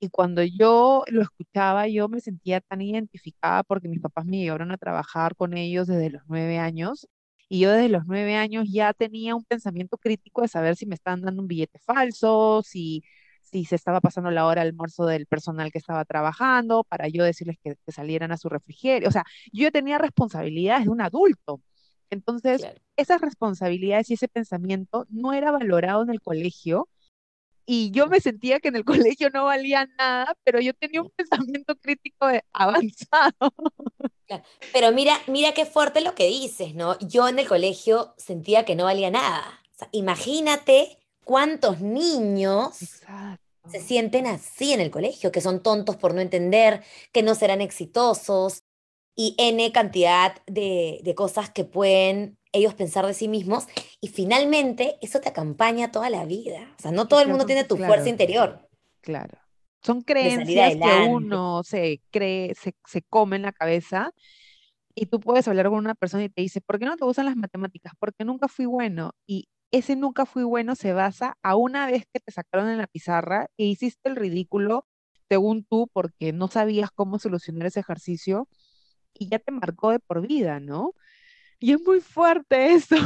Y 0.00 0.10
cuando 0.10 0.42
yo 0.44 1.04
lo 1.08 1.22
escuchaba, 1.22 1.88
yo 1.88 2.08
me 2.08 2.20
sentía 2.20 2.60
tan 2.60 2.82
identificada 2.82 3.62
porque 3.64 3.88
mis 3.88 4.00
papás 4.00 4.26
me 4.26 4.38
llevaron 4.38 4.72
a 4.72 4.78
trabajar 4.78 5.36
con 5.36 5.56
ellos 5.56 5.86
desde 5.88 6.10
los 6.10 6.22
nueve 6.28 6.58
años. 6.58 7.08
Y 7.54 7.60
yo 7.60 7.70
desde 7.70 7.88
los 7.88 8.04
nueve 8.06 8.34
años 8.34 8.66
ya 8.68 8.92
tenía 8.92 9.36
un 9.36 9.44
pensamiento 9.44 9.96
crítico 9.96 10.42
de 10.42 10.48
saber 10.48 10.74
si 10.74 10.86
me 10.86 10.96
estaban 10.96 11.20
dando 11.20 11.40
un 11.40 11.46
billete 11.46 11.78
falso, 11.78 12.62
si, 12.64 13.04
si 13.42 13.64
se 13.64 13.76
estaba 13.76 14.00
pasando 14.00 14.32
la 14.32 14.44
hora 14.46 14.62
de 14.62 14.70
almuerzo 14.70 15.06
del 15.06 15.26
personal 15.26 15.70
que 15.70 15.78
estaba 15.78 16.04
trabajando, 16.04 16.82
para 16.82 17.06
yo 17.06 17.22
decirles 17.22 17.56
que, 17.62 17.76
salieran 17.92 18.32
a 18.32 18.38
su 18.38 18.48
refrigerio. 18.48 19.08
O 19.08 19.12
sea, 19.12 19.22
yo 19.52 19.70
tenía 19.70 19.98
responsabilidades 19.98 20.86
de 20.86 20.90
un 20.90 21.00
adulto. 21.00 21.62
Entonces, 22.10 22.66
esas 22.96 23.20
responsabilidades 23.20 24.10
y 24.10 24.14
ese 24.14 24.26
pensamiento 24.26 25.06
no 25.08 25.32
era 25.32 25.52
valorado 25.52 26.02
en 26.02 26.10
el 26.10 26.20
colegio 26.20 26.88
y 27.66 27.90
yo 27.90 28.06
me 28.06 28.20
sentía 28.20 28.60
que 28.60 28.68
en 28.68 28.76
el 28.76 28.84
colegio 29.16 29.30
no 29.30 29.44
valía 29.44 29.86
nada, 29.98 30.36
pero 30.44 30.60
yo 30.60 30.74
tenía 30.74 31.02
un 31.02 31.10
pensamiento 31.10 31.76
crítico 31.76 32.26
avanzado. 32.52 33.54
Pero 34.72 34.92
mira, 34.92 35.18
mira 35.26 35.52
qué 35.52 35.66
fuerte 35.66 36.00
lo 36.00 36.14
que 36.14 36.26
dices, 36.26 36.74
¿no? 36.74 36.98
Yo 36.98 37.28
en 37.28 37.38
el 37.38 37.46
colegio 37.46 38.14
sentía 38.16 38.64
que 38.64 38.74
no 38.74 38.84
valía 38.84 39.10
nada. 39.10 39.60
imagínate 39.92 40.98
cuántos 41.24 41.80
niños 41.80 42.76
se 43.66 43.80
sienten 43.80 44.26
así 44.26 44.72
en 44.72 44.80
el 44.80 44.90
colegio, 44.90 45.32
que 45.32 45.40
son 45.40 45.62
tontos 45.62 45.96
por 45.96 46.14
no 46.14 46.20
entender, 46.20 46.82
que 47.12 47.22
no 47.22 47.34
serán 47.34 47.60
exitosos 47.60 48.62
y 49.16 49.34
N 49.38 49.72
cantidad 49.72 50.36
de, 50.46 51.00
de 51.02 51.14
cosas 51.14 51.50
que 51.50 51.64
pueden 51.64 52.36
ellos 52.54 52.74
pensar 52.74 53.06
de 53.06 53.12
sí 53.12 53.28
mismos 53.28 53.66
y 54.00 54.08
finalmente 54.08 54.96
eso 55.02 55.20
te 55.20 55.28
acompaña 55.28 55.92
toda 55.92 56.08
la 56.08 56.24
vida. 56.24 56.74
O 56.78 56.82
sea, 56.82 56.92
no 56.92 57.08
todo 57.08 57.20
el 57.20 57.28
mundo 57.28 57.44
tiene 57.44 57.64
tu 57.64 57.76
fuerza 57.76 58.08
interior. 58.08 58.68
Claro. 59.02 59.38
Son 59.82 60.00
creencias 60.00 60.76
que 60.76 61.08
uno 61.10 61.62
se 61.62 62.00
cree, 62.10 62.54
se, 62.54 62.74
se 62.86 63.02
come 63.02 63.36
en 63.36 63.42
la 63.42 63.52
cabeza 63.52 64.12
y 64.94 65.06
tú 65.06 65.20
puedes 65.20 65.46
hablar 65.48 65.68
con 65.68 65.78
una 65.78 65.94
persona 65.94 66.24
y 66.24 66.28
te 66.28 66.40
dice, 66.40 66.60
¿por 66.60 66.78
qué 66.78 66.86
no 66.86 66.96
te 66.96 67.04
gustan 67.04 67.26
las 67.26 67.36
matemáticas? 67.36 67.92
Porque 67.98 68.24
nunca 68.24 68.48
fui 68.48 68.64
bueno. 68.64 69.12
Y 69.26 69.48
ese 69.72 69.96
nunca 69.96 70.24
fui 70.24 70.44
bueno 70.44 70.76
se 70.76 70.92
basa 70.92 71.36
a 71.42 71.56
una 71.56 71.86
vez 71.86 72.06
que 72.12 72.20
te 72.20 72.30
sacaron 72.30 72.68
en 72.68 72.78
la 72.78 72.86
pizarra 72.86 73.48
e 73.58 73.64
hiciste 73.64 74.08
el 74.08 74.16
ridículo, 74.16 74.86
según 75.28 75.64
tú, 75.64 75.90
porque 75.92 76.32
no 76.32 76.48
sabías 76.48 76.90
cómo 76.92 77.18
solucionar 77.18 77.66
ese 77.66 77.80
ejercicio 77.80 78.48
y 79.12 79.28
ya 79.28 79.38
te 79.38 79.52
marcó 79.52 79.90
de 79.90 79.98
por 79.98 80.26
vida, 80.26 80.60
¿no? 80.60 80.92
Y 81.58 81.72
es 81.72 81.80
muy 81.82 82.00
fuerte 82.00 82.72
eso. 82.72 82.96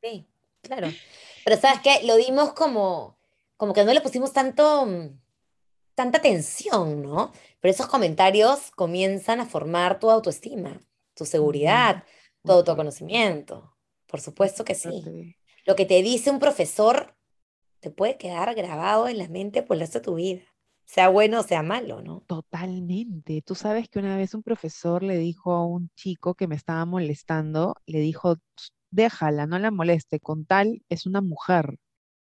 Sí, 0.00 0.26
claro. 0.60 0.88
Pero 1.44 1.60
sabes 1.60 1.80
qué, 1.80 2.06
lo 2.06 2.16
dimos 2.16 2.52
como, 2.52 3.16
como 3.56 3.72
que 3.72 3.84
no 3.84 3.92
le 3.92 4.00
pusimos 4.00 4.32
tanto, 4.32 4.84
mm, 4.84 5.18
tanta 5.94 6.18
atención, 6.18 7.02
¿no? 7.02 7.32
Pero 7.60 7.72
esos 7.72 7.86
comentarios 7.86 8.70
comienzan 8.72 9.40
a 9.40 9.46
formar 9.46 9.98
tu 9.98 10.10
autoestima, 10.10 10.80
tu 11.14 11.24
seguridad, 11.24 12.04
tu 12.42 12.52
autoconocimiento. 12.52 13.74
Por 14.06 14.20
supuesto 14.20 14.64
que 14.64 14.74
sí. 14.74 15.34
Lo 15.64 15.74
que 15.74 15.86
te 15.86 16.02
dice 16.02 16.30
un 16.30 16.38
profesor 16.38 17.16
te 17.80 17.90
puede 17.90 18.16
quedar 18.18 18.54
grabado 18.54 19.08
en 19.08 19.18
la 19.18 19.28
mente 19.28 19.62
por 19.62 19.76
el 19.76 19.80
resto 19.80 19.98
de 19.98 20.04
tu 20.04 20.14
vida, 20.16 20.42
sea 20.84 21.08
bueno 21.08 21.40
o 21.40 21.42
sea 21.42 21.62
malo, 21.62 22.02
¿no? 22.02 22.22
Totalmente. 22.26 23.42
Tú 23.42 23.54
sabes 23.54 23.88
que 23.88 23.98
una 23.98 24.16
vez 24.16 24.34
un 24.34 24.42
profesor 24.42 25.02
le 25.02 25.16
dijo 25.18 25.52
a 25.52 25.66
un 25.66 25.90
chico 25.96 26.34
que 26.34 26.46
me 26.46 26.54
estaba 26.54 26.84
molestando, 26.84 27.76
le 27.86 28.00
dijo, 28.00 28.36
déjala, 28.90 29.46
no 29.46 29.58
la 29.58 29.70
moleste, 29.70 30.20
con 30.20 30.44
tal 30.44 30.82
es 30.88 31.06
una 31.06 31.20
mujer. 31.20 31.76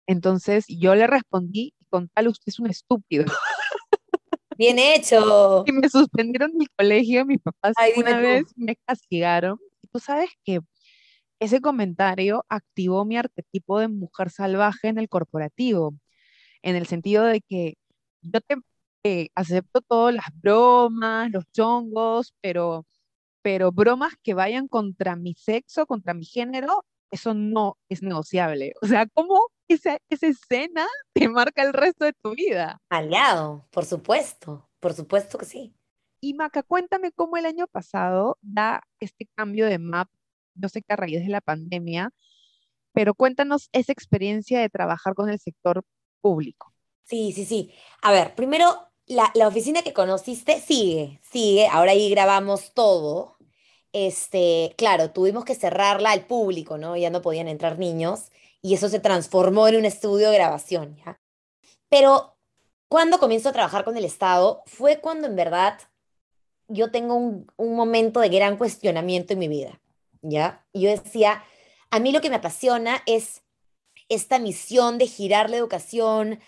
Entonces 0.07 0.65
yo 0.67 0.95
le 0.95 1.07
respondí, 1.07 1.73
con 1.89 2.09
tal 2.09 2.29
usted 2.29 2.47
es 2.47 2.59
un 2.59 2.67
estúpido. 2.67 3.25
Bien 4.57 4.79
hecho. 4.79 5.63
Y 5.67 5.71
me 5.71 5.87
suspendieron 5.87 6.57
del 6.57 6.67
colegio, 6.75 7.25
mis 7.25 7.39
papás 7.39 7.73
una 7.95 8.17
vez 8.17 8.45
me 8.55 8.75
castigaron. 8.75 9.59
Y 9.83 9.87
tú 9.87 9.99
sabes 9.99 10.29
que 10.43 10.61
ese 11.39 11.61
comentario 11.61 12.43
activó 12.49 13.05
mi 13.05 13.17
arquetipo 13.17 13.79
de 13.79 13.87
mujer 13.87 14.31
salvaje 14.31 14.87
en 14.87 14.97
el 14.97 15.09
corporativo, 15.09 15.95
en 16.63 16.75
el 16.75 16.87
sentido 16.87 17.23
de 17.25 17.41
que 17.41 17.75
yo 18.21 18.41
te 18.41 18.55
eh, 19.03 19.29
acepto 19.35 19.81
todas 19.81 20.13
las 20.15 20.25
bromas, 20.33 21.31
los 21.31 21.45
chongos, 21.51 22.33
pero, 22.41 22.85
pero 23.41 23.71
bromas 23.71 24.13
que 24.23 24.33
vayan 24.33 24.67
contra 24.67 25.15
mi 25.15 25.33
sexo, 25.35 25.85
contra 25.85 26.13
mi 26.13 26.25
género, 26.25 26.85
eso 27.11 27.33
no 27.33 27.77
es 27.89 28.03
negociable. 28.03 28.73
O 28.81 28.87
sea, 28.87 29.07
¿cómo 29.07 29.47
esa, 29.67 29.97
esa 30.09 30.27
escena 30.27 30.85
te 31.13 31.29
marca 31.29 31.63
el 31.63 31.73
resto 31.73 32.05
de 32.05 32.13
tu 32.13 32.35
vida? 32.35 32.81
Aliado, 32.89 33.65
por 33.71 33.85
supuesto, 33.85 34.69
por 34.79 34.93
supuesto 34.93 35.37
que 35.37 35.45
sí. 35.45 35.73
Y 36.19 36.33
Maca, 36.33 36.63
cuéntame 36.63 37.11
cómo 37.11 37.37
el 37.37 37.45
año 37.45 37.67
pasado 37.67 38.37
da 38.41 38.83
este 38.99 39.27
cambio 39.35 39.67
de 39.67 39.77
map, 39.77 40.09
yo 40.55 40.67
sé 40.67 40.81
que 40.81 40.93
a 40.93 40.95
raíz 40.95 41.21
de 41.21 41.29
la 41.29 41.41
pandemia, 41.41 42.11
pero 42.91 43.13
cuéntanos 43.13 43.69
esa 43.71 43.91
experiencia 43.91 44.59
de 44.59 44.69
trabajar 44.69 45.13
con 45.13 45.29
el 45.29 45.39
sector 45.39 45.83
público. 46.21 46.73
Sí, 47.07 47.31
sí, 47.31 47.45
sí. 47.45 47.73
A 48.01 48.11
ver, 48.11 48.35
primero, 48.35 48.89
la, 49.05 49.31
la 49.33 49.47
oficina 49.47 49.81
que 49.81 49.93
conociste 49.93 50.59
sigue, 50.59 51.19
sigue, 51.23 51.67
ahora 51.67 51.91
ahí 51.91 52.09
grabamos 52.09 52.73
todo, 52.73 53.37
este, 53.93 54.75
claro, 54.77 55.11
tuvimos 55.11 55.45
que 55.45 55.55
cerrarla 55.55 56.11
al 56.11 56.25
público, 56.25 56.77
¿no? 56.77 56.97
Ya 56.97 57.09
no 57.09 57.21
podían 57.21 57.47
entrar 57.47 57.79
niños 57.79 58.31
y 58.61 58.73
eso 58.73 58.89
se 58.89 58.99
transformó 58.99 59.67
en 59.69 59.77
un 59.77 59.85
estudio 59.85 60.29
de 60.29 60.35
grabación, 60.35 60.97
¿ya? 60.97 61.19
Pero 61.89 62.37
cuando 62.89 63.19
comienzo 63.19 63.49
a 63.49 63.53
trabajar 63.53 63.85
con 63.85 63.97
el 63.97 64.05
Estado 64.05 64.63
fue 64.65 64.99
cuando 64.99 65.27
en 65.27 65.35
verdad 65.37 65.79
yo 66.67 66.91
tengo 66.91 67.15
un, 67.15 67.49
un 67.55 67.75
momento 67.75 68.19
de 68.19 68.29
gran 68.29 68.57
cuestionamiento 68.57 69.33
en 69.33 69.39
mi 69.39 69.47
vida, 69.47 69.79
¿ya? 70.21 70.65
Yo 70.73 70.89
decía, 70.89 71.43
a 71.89 71.99
mí 71.99 72.11
lo 72.11 72.19
que 72.19 72.29
me 72.29 72.35
apasiona 72.35 73.01
es 73.05 73.43
esta 74.09 74.39
misión 74.39 74.97
de 74.97 75.07
girar 75.07 75.49
la 75.49 75.57
educación 75.57 76.39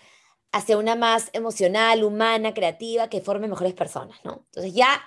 hacia 0.52 0.78
una 0.78 0.96
más 0.96 1.30
emocional, 1.32 2.02
humana, 2.04 2.54
creativa, 2.54 3.08
que 3.08 3.20
forme 3.20 3.48
mejores 3.48 3.74
personas, 3.74 4.18
¿no? 4.24 4.44
Entonces 4.46 4.74
ya 4.74 5.00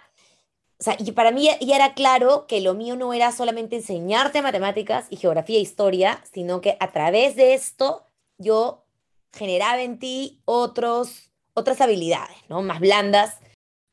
o 0.79 0.83
sea, 0.83 0.97
y 0.99 1.13
para 1.13 1.31
mí 1.31 1.49
ya 1.61 1.75
era 1.77 1.93
claro 1.93 2.45
que 2.45 2.59
lo 2.59 2.73
mío 2.73 2.97
no 2.97 3.13
era 3.13 3.31
solamente 3.31 3.77
enseñarte 3.77 4.41
matemáticas 4.41 5.07
y 5.09 5.15
geografía 5.15 5.57
e 5.57 5.61
historia, 5.61 6.21
sino 6.29 6.59
que 6.59 6.75
a 6.81 6.91
través 6.91 7.37
de 7.37 7.53
esto 7.53 8.05
yo 8.37 8.83
generaba 9.31 9.81
en 9.81 9.97
ti 9.97 10.41
otros, 10.43 11.31
otras 11.53 11.79
habilidades, 11.79 12.35
¿no? 12.49 12.61
Más 12.63 12.81
blandas. 12.81 13.37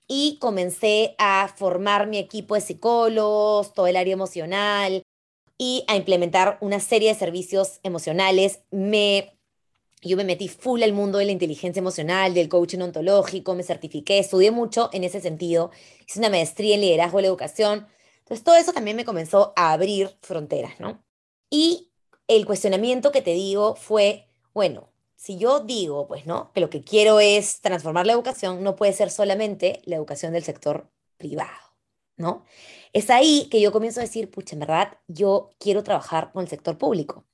Y 0.09 0.39
comencé 0.41 1.15
a 1.19 1.53
formar 1.55 2.09
mi 2.09 2.19
equipo 2.19 2.57
de 2.57 2.61
psicólogos, 2.61 3.73
todo 3.73 3.87
el 3.87 3.97
área 3.97 4.15
emocional 4.15 5.05
y 5.59 5.85
a 5.87 5.95
implementar 5.95 6.59
una 6.61 6.81
serie 6.81 7.11
de 7.13 7.19
servicios 7.19 7.79
emocionales. 7.85 8.63
Me 8.73 9.39
yo 10.09 10.17
me 10.17 10.25
metí 10.25 10.49
full 10.49 10.83
al 10.83 10.93
mundo 10.93 11.19
de 11.19 11.27
la 11.27 11.33
inteligencia 11.33 11.81
emocional, 11.81 12.33
del 12.33 12.49
coaching 12.49 12.81
ontológico, 12.81 13.55
me 13.55 13.63
certifiqué, 13.63 14.19
estudié 14.19 14.51
mucho 14.51 14.89
en 14.93 15.05
ese 15.05 15.21
sentido, 15.21 15.71
hice 16.07 16.19
una 16.19 16.31
maestría 16.31 16.75
en 16.75 16.81
liderazgo 16.81 17.19
de 17.19 17.23
la 17.23 17.29
educación. 17.29 17.87
Entonces, 18.21 18.45
todo 18.45 18.57
eso 18.57 18.73
también 18.73 18.97
me 18.97 19.05
comenzó 19.05 19.53
a 19.57 19.73
abrir 19.73 20.17
fronteras, 20.23 20.81
¿no? 20.81 21.05
Y 21.51 21.91
el 22.29 22.47
cuestionamiento 22.47 23.13
que 23.13 23.23
te 23.23 23.33
digo 23.33 23.75
fue, 23.75 24.29
bueno, 24.55 24.91
si 25.17 25.37
yo 25.37 25.61
digo, 25.61 26.07
pues, 26.07 26.25
¿no? 26.25 26.51
Que 26.55 26.61
lo 26.61 26.71
que 26.71 26.83
quiero 26.83 27.21
es 27.21 27.61
transformar 27.61 28.07
la 28.07 28.15
educación, 28.15 28.63
no 28.63 28.77
puede 28.77 28.95
ser 28.95 29.11
solamente 29.11 29.83
la 29.85 29.97
educación 29.97 30.33
del 30.33 30.45
sector 30.45 30.91
privado, 31.19 31.77
¿no? 32.17 32.45
Es 32.95 33.11
ahí 33.11 33.49
que 33.51 33.61
yo 33.61 33.71
comienzo 33.71 34.01
a 34.01 34.05
decir, 34.05 34.31
pucha, 34.31 34.55
en 34.55 34.61
verdad, 34.61 34.99
yo 35.09 35.51
quiero 35.59 35.83
trabajar 35.83 36.33
con 36.33 36.43
el 36.43 36.49
sector 36.49 36.79
público. 36.79 37.27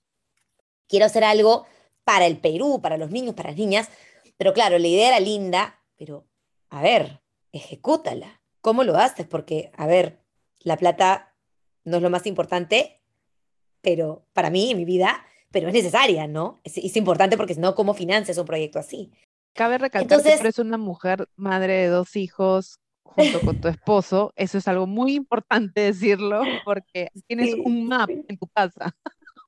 Quiero 0.89 1.07
hacer 1.07 1.23
algo 1.23 1.67
para 2.07 2.27
el 2.27 2.39
Perú, 2.39 2.81
para 2.81 2.97
los 2.97 3.11
niños, 3.11 3.35
para 3.35 3.51
las 3.51 3.59
niñas. 3.59 3.89
Pero 4.37 4.55
claro, 4.55 4.79
la 4.79 4.87
idea 4.87 5.09
era 5.09 5.19
linda, 5.19 5.83
pero 5.97 6.25
a 6.71 6.81
ver, 6.81 7.21
ejecútala. 7.51 8.41
¿Cómo 8.61 8.85
lo 8.85 8.97
haces? 8.97 9.27
Porque, 9.27 9.73
a 9.77 9.87
ver, 9.87 10.21
la 10.61 10.77
plata 10.77 11.35
no 11.83 11.97
es 11.97 12.03
lo 12.05 12.11
más 12.11 12.25
importante, 12.27 13.01
pero 13.81 14.25
para 14.33 14.51
mí, 14.51 14.71
en 14.71 14.77
mi 14.77 14.85
vida, 14.85 15.27
pero 15.51 15.67
es 15.67 15.75
necesaria, 15.75 16.29
¿no? 16.29 16.61
Es, 16.63 16.97
importante 16.97 17.37
porque 17.37 17.55
si 17.55 17.61
no, 17.61 17.75
¿cómo 17.75 17.93
financias 17.93 18.39
un 18.39 18.47
proyecto 18.47 18.79
así? 18.79 19.11
Cabe 19.53 19.79
recalcar 19.79 20.23
que 20.23 20.33
eres 20.33 20.61
una 20.61 20.79
mujer, 20.79 21.29
madre 21.35 21.73
de 21.73 21.87
dos 21.89 22.15
hijos, 22.15 22.79
junto 23.03 23.41
con 23.41 23.61
tu 23.61 23.67
esposo. 23.67 24.33
Eso 24.37 24.59
es 24.59 24.69
algo 24.69 24.87
muy 24.87 25.17
importante 25.17 25.81
decirlo, 25.81 26.43
porque 26.65 27.09
tienes 27.27 27.55
un 27.55 27.89
map 27.89 28.11
en 28.11 28.39
tu 28.39 28.47
casa. 28.47 28.95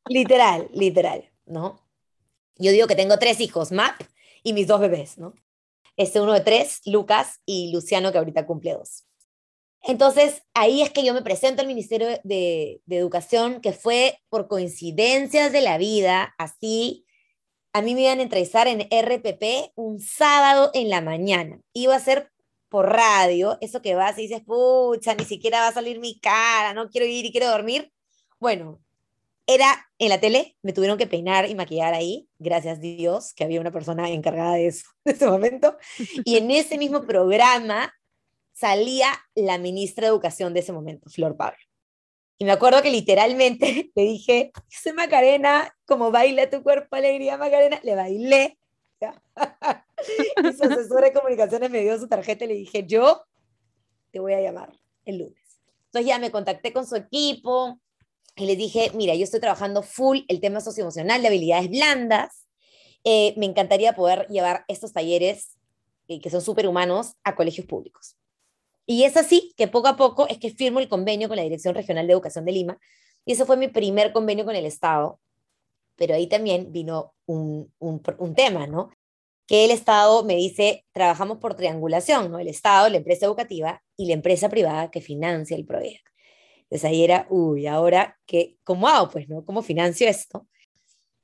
Literal, 0.08 0.68
literal, 0.72 1.30
¿no? 1.46 1.87
Yo 2.58 2.72
digo 2.72 2.86
que 2.86 2.96
tengo 2.96 3.18
tres 3.18 3.40
hijos, 3.40 3.72
Map 3.72 4.00
y 4.42 4.52
mis 4.52 4.66
dos 4.66 4.80
bebés, 4.80 5.18
¿no? 5.18 5.34
Este 5.96 6.20
uno 6.20 6.32
de 6.32 6.40
tres, 6.40 6.80
Lucas 6.84 7.40
y 7.44 7.72
Luciano, 7.72 8.12
que 8.12 8.18
ahorita 8.18 8.46
cumple 8.46 8.74
dos. 8.74 9.04
Entonces, 9.82 10.42
ahí 10.54 10.82
es 10.82 10.90
que 10.90 11.04
yo 11.04 11.14
me 11.14 11.22
presento 11.22 11.62
al 11.62 11.68
Ministerio 11.68 12.08
de, 12.08 12.82
de, 12.84 12.96
Educación, 12.96 13.60
que 13.60 13.72
fue 13.72 14.20
por 14.28 14.48
coincidencias 14.48 15.52
de 15.52 15.60
la 15.60 15.78
vida, 15.78 16.34
así, 16.36 17.06
a 17.72 17.82
mí 17.82 17.94
me 17.94 18.02
iban 18.02 18.18
a 18.18 18.22
entrevistar 18.22 18.66
en 18.66 18.80
RPP 18.80 19.72
un 19.76 20.00
sábado 20.00 20.70
en 20.74 20.88
la 20.90 21.00
mañana. 21.00 21.60
Iba 21.72 21.94
a 21.94 22.00
ser 22.00 22.32
por 22.68 22.90
radio, 22.90 23.56
eso 23.60 23.82
que 23.82 23.94
vas 23.94 24.18
y 24.18 24.22
dices, 24.22 24.42
pucha, 24.44 25.14
ni 25.14 25.24
siquiera 25.24 25.60
va 25.60 25.68
a 25.68 25.72
salir 25.72 26.00
mi 26.00 26.18
cara, 26.20 26.74
no 26.74 26.90
quiero 26.90 27.06
ir 27.06 27.24
y 27.24 27.32
quiero 27.32 27.48
dormir. 27.48 27.92
Bueno, 28.40 28.80
era 29.48 29.88
en 29.98 30.10
la 30.10 30.20
tele, 30.20 30.56
me 30.62 30.74
tuvieron 30.74 30.98
que 30.98 31.06
peinar 31.06 31.48
y 31.48 31.54
maquillar 31.54 31.94
ahí, 31.94 32.28
gracias 32.38 32.76
a 32.76 32.80
Dios 32.80 33.32
que 33.34 33.44
había 33.44 33.62
una 33.62 33.72
persona 33.72 34.10
encargada 34.10 34.54
de 34.54 34.68
eso 34.68 34.86
en 35.06 35.14
ese 35.14 35.26
momento. 35.26 35.76
Y 36.24 36.36
en 36.36 36.50
ese 36.50 36.76
mismo 36.78 37.02
programa 37.02 37.92
salía 38.52 39.08
la 39.34 39.56
ministra 39.56 40.02
de 40.02 40.10
Educación 40.10 40.52
de 40.52 40.60
ese 40.60 40.72
momento, 40.72 41.08
Flor 41.08 41.36
Pablo. 41.36 41.58
Y 42.36 42.44
me 42.44 42.52
acuerdo 42.52 42.82
que 42.82 42.90
literalmente 42.90 43.90
le 43.96 44.02
dije, 44.02 44.52
soy 44.68 44.92
Macarena, 44.92 45.74
como 45.86 46.10
baila 46.10 46.50
tu 46.50 46.62
cuerpo 46.62 46.94
alegría 46.94 47.38
Macarena, 47.38 47.80
le 47.82 47.94
bailé. 47.94 48.58
y 49.00 50.52
su 50.52 50.64
asesora 50.64 51.06
de 51.06 51.12
comunicaciones 51.12 51.70
me 51.70 51.80
dio 51.80 51.98
su 51.98 52.06
tarjeta 52.06 52.44
y 52.44 52.48
le 52.48 52.54
dije, 52.54 52.84
yo 52.86 53.24
te 54.10 54.20
voy 54.20 54.34
a 54.34 54.42
llamar 54.42 54.76
el 55.06 55.18
lunes. 55.18 55.42
Entonces 55.86 56.06
ya 56.06 56.18
me 56.18 56.30
contacté 56.30 56.72
con 56.72 56.86
su 56.86 56.96
equipo, 56.96 57.80
y 58.42 58.46
les 58.46 58.58
dije, 58.58 58.90
mira, 58.94 59.14
yo 59.14 59.24
estoy 59.24 59.40
trabajando 59.40 59.82
full 59.82 60.20
el 60.28 60.40
tema 60.40 60.60
socioemocional 60.60 61.22
de 61.22 61.28
habilidades 61.28 61.70
blandas. 61.70 62.46
Eh, 63.04 63.34
me 63.36 63.46
encantaría 63.46 63.94
poder 63.94 64.26
llevar 64.28 64.64
estos 64.68 64.92
talleres 64.92 65.56
eh, 66.08 66.20
que 66.20 66.30
son 66.30 66.40
superhumanos 66.40 67.14
a 67.24 67.34
colegios 67.34 67.66
públicos. 67.66 68.16
Y 68.86 69.04
es 69.04 69.16
así 69.16 69.52
que 69.56 69.68
poco 69.68 69.88
a 69.88 69.96
poco 69.96 70.26
es 70.28 70.38
que 70.38 70.50
firmo 70.50 70.80
el 70.80 70.88
convenio 70.88 71.28
con 71.28 71.36
la 71.36 71.42
Dirección 71.42 71.74
Regional 71.74 72.06
de 72.06 72.12
Educación 72.14 72.44
de 72.44 72.52
Lima, 72.52 72.78
Y 73.24 73.32
eso 73.32 73.44
fue 73.44 73.58
mi 73.58 73.68
primer 73.68 74.12
convenio 74.12 74.44
con 74.46 74.56
el 74.56 74.64
Estado. 74.64 75.20
Pero 75.96 76.14
ahí 76.14 76.26
también 76.28 76.72
vino 76.72 77.14
un, 77.26 77.72
un, 77.78 78.02
un 78.18 78.34
tema, 78.34 78.66
¿no? 78.66 78.90
Que 79.46 79.64
el 79.64 79.70
Estado 79.70 80.24
me 80.24 80.36
dice, 80.36 80.86
trabajamos 80.92 81.38
por 81.38 81.54
triangulación, 81.54 82.30
¿no? 82.30 82.38
El 82.38 82.48
Estado, 82.48 82.88
la 82.88 82.96
empresa 82.98 83.26
educativa 83.26 83.82
y 83.96 84.06
la 84.06 84.14
empresa 84.14 84.48
privada 84.48 84.90
que 84.90 85.00
financia 85.00 85.56
el 85.56 85.66
proyecto. 85.66 86.10
Entonces 86.70 86.90
ahí 86.90 87.02
era, 87.02 87.26
uy, 87.30 87.66
ahora, 87.66 88.18
¿qué, 88.26 88.58
¿cómo 88.62 88.88
hago? 88.88 89.10
Pues, 89.10 89.28
¿no? 89.28 89.44
¿Cómo 89.44 89.62
financio 89.62 90.06
esto? 90.06 90.46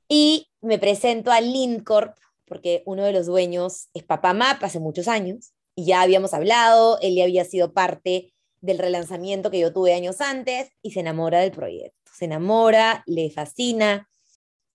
Y 0.07 0.47
me 0.61 0.79
presento 0.79 1.31
a 1.31 1.39
Lindcorp, 1.39 2.17
porque 2.45 2.81
uno 2.85 3.03
de 3.03 3.11
los 3.11 3.27
dueños 3.27 3.89
es 3.93 4.03
Papá 4.03 4.33
Map 4.33 4.63
hace 4.63 4.79
muchos 4.79 5.07
años, 5.07 5.53
y 5.75 5.85
ya 5.85 6.01
habíamos 6.01 6.33
hablado, 6.33 6.99
él 7.01 7.15
ya 7.15 7.25
había 7.25 7.45
sido 7.45 7.73
parte 7.73 8.33
del 8.61 8.79
relanzamiento 8.79 9.51
que 9.51 9.59
yo 9.59 9.71
tuve 9.71 9.93
años 9.93 10.19
antes, 10.19 10.71
y 10.81 10.91
se 10.91 11.01
enamora 11.01 11.39
del 11.39 11.51
proyecto. 11.51 12.11
Se 12.11 12.25
enamora, 12.25 13.03
le 13.05 13.29
fascina. 13.29 14.09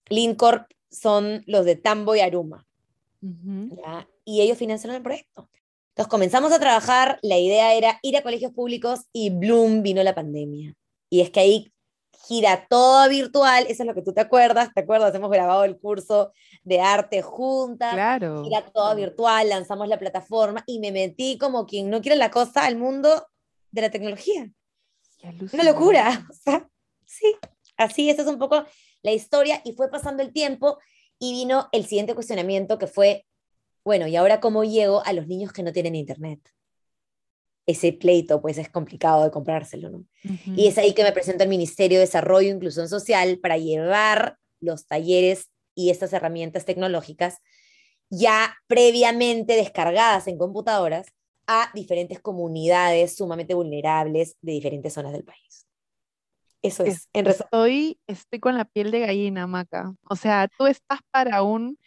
Lindcorp 0.09 0.71
son 0.91 1.43
los 1.47 1.65
de 1.65 1.77
Tambo 1.77 2.15
y 2.15 2.21
Aruma, 2.21 2.67
¿ya? 3.21 4.09
y 4.25 4.41
ellos 4.41 4.59
financiaron 4.59 4.97
el 4.97 5.03
proyecto. 5.03 5.49
Entonces 5.91 6.11
comenzamos 6.11 6.53
a 6.53 6.61
trabajar, 6.61 7.19
la 7.23 7.39
idea 7.39 7.75
era 7.75 7.99
ir 8.03 8.17
a 8.17 8.23
colegios 8.23 8.53
públicos 8.53 9.01
y 9.13 9.31
Bloom 9.31 9.83
vino 9.83 10.03
la 10.03 10.15
pandemia. 10.15 10.75
Y 11.11 11.21
es 11.21 11.31
que 11.31 11.41
ahí 11.41 11.73
gira 12.27 12.67
todo 12.69 13.09
virtual, 13.09 13.65
eso 13.69 13.83
es 13.83 13.87
lo 13.87 13.95
que 13.95 14.03
tú 14.03 14.13
te 14.13 14.21
acuerdas, 14.21 14.71
¿te 14.73 14.83
acuerdas? 14.83 15.15
Hemos 15.15 15.31
grabado 15.31 15.65
el 15.65 15.79
curso 15.79 16.33
de 16.63 16.81
arte 16.81 17.23
juntas, 17.23 17.93
claro. 17.93 18.45
gira 18.45 18.71
todo 18.73 18.95
virtual, 18.95 19.49
lanzamos 19.49 19.89
la 19.89 19.99
plataforma 19.99 20.63
y 20.67 20.79
me 20.79 20.93
metí 20.93 21.39
como 21.39 21.67
quien 21.67 21.91
no 21.91 22.01
quiere 22.01 22.17
la 22.17 22.31
cosa 22.31 22.67
al 22.67 22.77
mundo 22.77 23.27
de 23.73 23.81
la 23.81 23.91
tecnología. 23.91 24.51
Una 25.53 25.65
locura, 25.65 26.27
o 26.31 26.33
sea, 26.33 26.69
sí, 27.05 27.37
así, 27.77 28.11
esa 28.11 28.23
es 28.23 28.29
un 28.29 28.39
poco 28.39 28.65
la 29.03 29.13
historia 29.13 29.61
y 29.65 29.73
fue 29.73 29.91
pasando 29.91 30.23
el 30.23 30.33
tiempo 30.33 30.79
y 31.19 31.33
vino 31.33 31.69
el 31.73 31.85
siguiente 31.85 32.15
cuestionamiento 32.15 32.79
que 32.79 32.87
fue, 32.87 33.27
bueno, 33.85 34.07
¿y 34.07 34.17
ahora 34.17 34.41
cómo 34.41 34.65
llego 34.65 35.05
a 35.05 35.13
los 35.13 35.27
niños 35.27 35.53
que 35.53 35.63
no 35.63 35.73
tienen 35.73 35.95
internet? 35.95 36.41
Ese 37.67 37.93
pleito, 37.93 38.41
pues 38.41 38.59
es 38.59 38.69
complicado 38.69 39.25
de 39.25 39.31
comprárselo, 39.31 39.91
¿no? 39.91 39.99
Uh 39.99 40.29
-huh. 40.29 40.55
Y 40.57 40.67
es 40.67 40.79
ahí 40.79 40.95
que 40.95 41.05
me 41.05 41.13
presento 41.13 41.43
al 41.43 41.49
Ministerio 41.49 41.99
de 41.99 42.07
Desarrollo 42.07 42.49
e 42.49 42.55
Inclusión 42.55 42.89
Social 42.89 43.39
para 43.39 43.59
llevar 43.59 44.39
los 44.61 44.87
talleres 44.87 45.51
y 45.75 45.91
estas 45.91 46.13
herramientas 46.13 46.65
tecnológicas 46.65 47.39
ya 48.11 48.57
previamente 48.67 49.55
descargadas 49.55 50.27
en 50.27 50.37
computadoras 50.37 51.07
a 51.47 51.71
diferentes 51.75 52.21
comunidades 52.21 53.17
sumamente 53.17 53.55
vulnerables 53.55 54.37
de 54.41 54.53
diferentes 54.53 54.93
zonas 54.93 55.13
del 55.13 55.25
país. 55.25 55.67
Eso 56.63 56.85
es. 56.85 57.09
En 57.13 57.27
estoy, 57.27 57.99
estoy 58.07 58.39
con 58.39 58.57
la 58.57 58.65
piel 58.65 58.91
de 58.91 59.01
gallina, 59.01 59.47
Maca. 59.47 59.95
O 60.09 60.17
sea, 60.17 60.49
tú 60.59 60.67
estás 60.67 61.01
para 61.11 61.43
un 61.43 61.79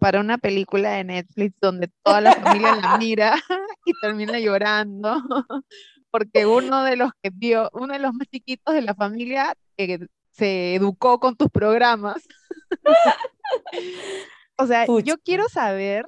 para 0.00 0.18
una 0.20 0.38
película 0.38 0.92
de 0.92 1.04
Netflix 1.04 1.54
donde 1.60 1.90
toda 2.02 2.20
la 2.22 2.34
familia 2.34 2.74
la 2.76 2.98
mira 2.98 3.36
y 3.84 3.92
termina 4.00 4.40
llorando 4.40 5.22
porque 6.10 6.46
uno 6.46 6.82
de 6.82 6.96
los 6.96 7.12
que 7.22 7.30
vio, 7.32 7.70
uno 7.72 7.92
de 7.92 8.00
los 8.00 8.12
más 8.14 8.26
chiquitos 8.28 8.74
de 8.74 8.82
la 8.82 8.94
familia 8.94 9.54
eh, 9.76 9.98
se 10.32 10.74
educó 10.74 11.20
con 11.20 11.36
tus 11.36 11.48
programas. 11.50 12.26
o 14.56 14.66
sea, 14.66 14.86
yo 15.04 15.18
quiero 15.18 15.48
saber, 15.48 16.04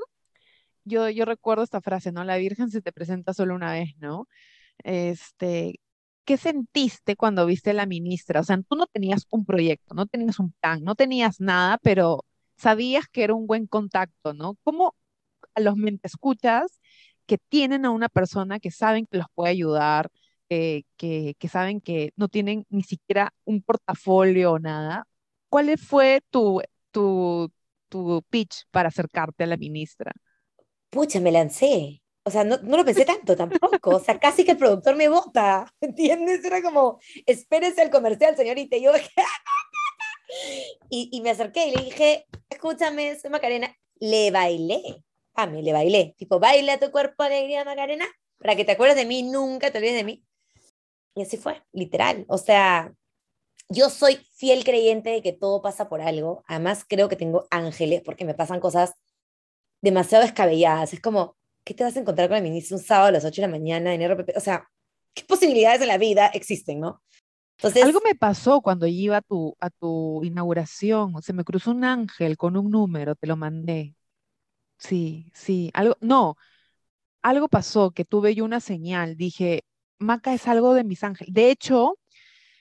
yo, 0.84 1.08
yo 1.10 1.24
recuerdo 1.24 1.62
esta 1.62 1.80
frase, 1.80 2.12
¿no? 2.12 2.24
La 2.24 2.38
Virgen 2.38 2.70
se 2.70 2.82
te 2.82 2.92
presenta 2.92 3.34
solo 3.34 3.54
una 3.54 3.72
vez, 3.72 3.90
¿no? 3.98 4.26
Este, 4.78 5.80
¿qué 6.24 6.36
sentiste 6.36 7.14
cuando 7.14 7.46
viste 7.46 7.70
a 7.70 7.74
la 7.74 7.86
ministra? 7.86 8.40
O 8.40 8.44
sea, 8.44 8.58
tú 8.68 8.76
no 8.76 8.86
tenías 8.86 9.26
un 9.30 9.44
proyecto, 9.44 9.94
no 9.94 10.06
tenías 10.06 10.38
un 10.40 10.52
plan, 10.60 10.82
no 10.82 10.94
tenías 10.94 11.40
nada, 11.40 11.78
pero 11.82 12.24
sabías 12.62 13.08
que 13.08 13.24
era 13.24 13.34
un 13.34 13.46
buen 13.46 13.66
contacto, 13.66 14.34
¿no? 14.34 14.56
¿Cómo 14.64 14.94
a 15.54 15.60
los 15.60 15.74
escuchas 16.02 16.80
que 17.26 17.38
tienen 17.38 17.84
a 17.84 17.90
una 17.90 18.08
persona 18.08 18.60
que 18.60 18.70
saben 18.70 19.06
que 19.06 19.18
los 19.18 19.26
puede 19.34 19.50
ayudar, 19.50 20.10
eh, 20.48 20.84
que, 20.96 21.34
que, 21.38 21.48
saben 21.48 21.80
que 21.80 22.12
no 22.16 22.28
tienen 22.28 22.64
ni 22.70 22.82
siquiera 22.84 23.32
un 23.44 23.62
portafolio 23.62 24.52
o 24.52 24.58
nada? 24.58 25.06
¿Cuál 25.48 25.76
fue 25.78 26.22
tu, 26.30 26.62
tu, 26.92 27.50
tu 27.88 28.22
pitch 28.30 28.64
para 28.70 28.88
acercarte 28.88 29.44
a 29.44 29.48
la 29.48 29.56
ministra? 29.56 30.12
Pucha, 30.90 31.20
me 31.20 31.32
lancé. 31.32 32.02
O 32.24 32.30
sea, 32.30 32.44
no, 32.44 32.58
no, 32.62 32.76
lo 32.76 32.84
pensé 32.84 33.04
tanto 33.04 33.34
tampoco. 33.34 33.96
O 33.96 34.00
sea, 34.00 34.18
casi 34.20 34.44
que 34.44 34.52
el 34.52 34.56
productor 34.58 34.94
me 34.94 35.08
vota. 35.08 35.66
¿Entiendes? 35.80 36.44
Era 36.44 36.62
como, 36.62 37.00
espérese 37.26 37.82
el 37.82 37.90
comercial, 37.90 38.36
señorita. 38.36 38.76
Y 38.76 38.84
yo 38.84 38.92
dije, 38.92 39.10
y, 40.90 41.08
y, 41.12 41.20
me 41.20 41.30
acerqué 41.30 41.68
y 41.68 41.76
le 41.76 41.84
dije, 41.84 42.26
escúchame, 42.48 43.18
soy 43.18 43.30
Macarena. 43.30 43.74
Le 43.98 44.30
bailé. 44.30 45.04
A 45.34 45.46
mí 45.46 45.62
le 45.62 45.72
bailé. 45.72 46.14
Tipo, 46.18 46.38
baila 46.38 46.78
tu 46.78 46.90
cuerpo 46.90 47.22
alegría, 47.22 47.64
Macarena, 47.64 48.06
para 48.38 48.56
que 48.56 48.64
te 48.64 48.72
acuerdes 48.72 48.96
de 48.96 49.06
mí, 49.06 49.22
nunca 49.22 49.70
te 49.70 49.78
olvides 49.78 49.94
de 49.94 50.04
mí. 50.04 50.24
Y 51.14 51.22
así 51.22 51.36
fue, 51.36 51.62
literal. 51.72 52.24
O 52.28 52.38
sea, 52.38 52.92
yo 53.68 53.90
soy 53.90 54.16
fiel 54.34 54.64
creyente 54.64 55.10
de 55.10 55.22
que 55.22 55.32
todo 55.32 55.62
pasa 55.62 55.88
por 55.88 56.00
algo. 56.00 56.42
Además, 56.46 56.84
creo 56.86 57.08
que 57.08 57.16
tengo 57.16 57.46
ángeles 57.50 58.02
porque 58.04 58.24
me 58.24 58.34
pasan 58.34 58.60
cosas 58.60 58.94
demasiado 59.80 60.24
descabelladas. 60.24 60.92
Es 60.92 61.00
como, 61.00 61.36
¿qué 61.64 61.74
te 61.74 61.84
vas 61.84 61.96
a 61.96 62.00
encontrar 62.00 62.28
con 62.28 62.36
el 62.36 62.42
ministro 62.42 62.76
un 62.76 62.82
sábado 62.82 63.08
a 63.08 63.12
las 63.12 63.24
8 63.24 63.42
de 63.42 63.48
la 63.48 63.52
mañana 63.52 63.94
en 63.94 64.02
RPP? 64.02 64.36
O 64.36 64.40
sea, 64.40 64.68
¿qué 65.14 65.24
posibilidades 65.24 65.82
en 65.82 65.88
la 65.88 65.98
vida 65.98 66.26
existen, 66.28 66.80
no? 66.80 67.02
Entonces, 67.62 67.84
Algo 67.84 68.00
me 68.04 68.16
pasó 68.16 68.60
cuando 68.60 68.88
iba 68.88 69.18
a 69.18 69.20
tu, 69.20 69.56
a 69.60 69.70
tu 69.70 70.24
inauguración. 70.24 71.22
Se 71.22 71.32
me 71.32 71.44
cruzó 71.44 71.70
un 71.70 71.84
ángel 71.84 72.36
con 72.36 72.56
un 72.56 72.70
número, 72.72 73.14
te 73.14 73.28
lo 73.28 73.36
mandé. 73.36 73.94
Sí, 74.78 75.30
sí. 75.32 75.70
Algo, 75.72 75.96
no, 76.00 76.36
algo 77.22 77.46
pasó 77.48 77.92
que 77.92 78.04
tuve 78.04 78.34
yo 78.34 78.44
una 78.44 78.58
señal. 78.58 79.16
Dije, 79.16 79.62
Maca 79.98 80.34
es 80.34 80.48
algo 80.48 80.74
de 80.74 80.82
mis 80.82 81.04
ángeles. 81.04 81.32
De 81.32 81.50
hecho, 81.50 81.98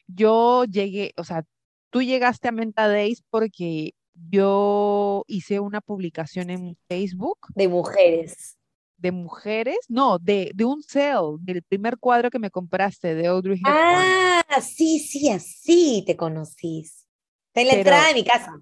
yo 0.05 0.65
llegué, 0.65 1.13
o 1.17 1.23
sea, 1.23 1.43
tú 1.89 2.03
llegaste 2.03 2.47
a 2.49 2.51
Menta 2.51 2.87
Days 2.87 3.23
porque 3.31 3.95
yo 4.13 5.23
hice 5.27 5.59
una 5.59 5.81
publicación 5.81 6.51
en 6.51 6.77
Facebook. 6.87 7.39
De 7.55 7.67
mujeres. 7.67 8.57
De 9.01 9.11
mujeres, 9.11 9.77
no, 9.89 10.19
de, 10.19 10.51
de 10.53 10.63
un 10.63 10.83
sale, 10.83 11.37
del 11.39 11.63
primer 11.63 11.97
cuadro 11.97 12.29
que 12.29 12.37
me 12.37 12.51
compraste 12.51 13.15
de 13.15 13.25
Audrey 13.25 13.57
Hepburn. 13.57 13.73
Ah, 13.73 14.61
sí, 14.61 14.99
sí, 14.99 15.29
así 15.29 16.03
te 16.05 16.15
conocís. 16.15 17.07
Está 17.47 17.61
en 17.61 17.67
la 17.67 17.73
Pero, 17.73 17.79
entrada 17.81 18.07
de 18.09 18.13
mi 18.13 18.23
casa. 18.23 18.61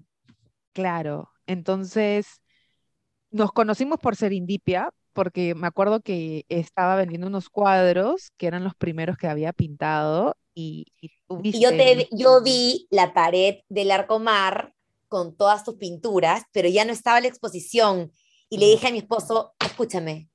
Claro, 0.72 1.28
entonces 1.46 2.40
nos 3.30 3.52
conocimos 3.52 3.98
por 3.98 4.16
Serendipia, 4.16 4.90
porque 5.12 5.54
me 5.54 5.66
acuerdo 5.66 6.00
que 6.00 6.46
estaba 6.48 6.96
vendiendo 6.96 7.26
unos 7.26 7.50
cuadros 7.50 8.30
que 8.36 8.46
eran 8.46 8.64
los 8.64 8.74
primeros 8.74 9.16
que 9.16 9.26
había 9.26 9.52
pintado 9.52 10.36
y, 10.54 10.86
y, 11.00 11.10
y 11.42 11.60
yo, 11.60 11.70
te, 11.70 12.08
yo 12.12 12.42
vi 12.42 12.86
la 12.90 13.12
pared 13.12 13.58
del 13.68 13.90
Arcomar 13.90 14.72
con 15.08 15.36
todas 15.36 15.64
tus 15.64 15.74
pinturas, 15.74 16.44
pero 16.52 16.68
ya 16.68 16.84
no 16.84 16.92
estaba 16.92 17.20
la 17.20 17.28
exposición. 17.28 18.12
Y 18.50 18.58
le 18.58 18.66
dije 18.66 18.88
a 18.88 18.92
mi 18.92 18.98
esposo, 18.98 19.54
escúchame, 19.64 20.28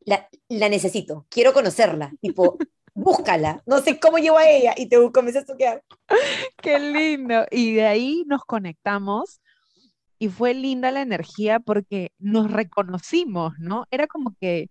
la, 0.00 0.28
la 0.48 0.68
necesito, 0.68 1.26
quiero 1.30 1.52
conocerla, 1.52 2.12
tipo, 2.20 2.58
búscala, 2.94 3.62
no 3.66 3.80
sé 3.80 3.98
cómo 3.98 4.18
llevo 4.18 4.38
a 4.38 4.48
ella, 4.48 4.74
y 4.76 4.88
te 4.88 4.96
comencé 5.12 5.38
a 5.38 5.44
toquear. 5.44 5.82
Qué 6.62 6.78
lindo. 6.78 7.46
Y 7.50 7.74
de 7.74 7.86
ahí 7.86 8.24
nos 8.26 8.44
conectamos 8.44 9.40
y 10.18 10.28
fue 10.28 10.54
linda 10.54 10.90
la 10.90 11.02
energía 11.02 11.58
porque 11.60 12.12
nos 12.18 12.50
reconocimos, 12.50 13.54
¿no? 13.58 13.86
Era 13.90 14.06
como 14.06 14.34
que 14.40 14.70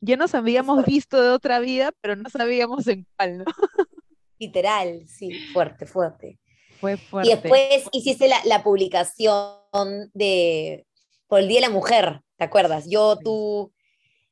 ya 0.00 0.16
nos 0.16 0.34
habíamos 0.34 0.84
visto 0.86 1.20
de 1.20 1.30
otra 1.30 1.58
vida, 1.58 1.92
pero 2.00 2.16
no 2.16 2.30
sabíamos 2.30 2.86
en 2.86 3.06
cuál, 3.16 3.38
¿no? 3.38 3.44
Literal, 4.38 5.06
sí, 5.08 5.32
fuerte, 5.52 5.86
fuerte. 5.86 6.38
Fue 6.80 6.96
fuerte. 6.96 7.28
Y 7.28 7.34
después 7.34 7.88
hiciste 7.90 8.28
la, 8.28 8.38
la 8.44 8.62
publicación 8.62 10.10
de 10.14 10.86
por 11.28 11.40
el 11.40 11.48
Día 11.48 11.60
de 11.60 11.68
la 11.68 11.72
Mujer, 11.72 12.22
¿te 12.36 12.44
acuerdas? 12.44 12.86
Yo, 12.88 13.16
tú, 13.16 13.72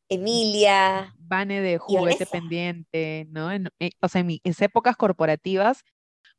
Emilia. 0.09 1.15
Vane 1.19 1.61
de 1.61 1.79
juguete 1.79 2.27
pendiente, 2.27 3.27
¿no? 3.31 3.53
En, 3.53 3.69
en, 3.79 3.91
o 4.01 4.09
sea, 4.09 4.23
en 4.23 4.27
mis 4.27 4.63
épocas 4.63 4.97
corporativas 4.97 5.85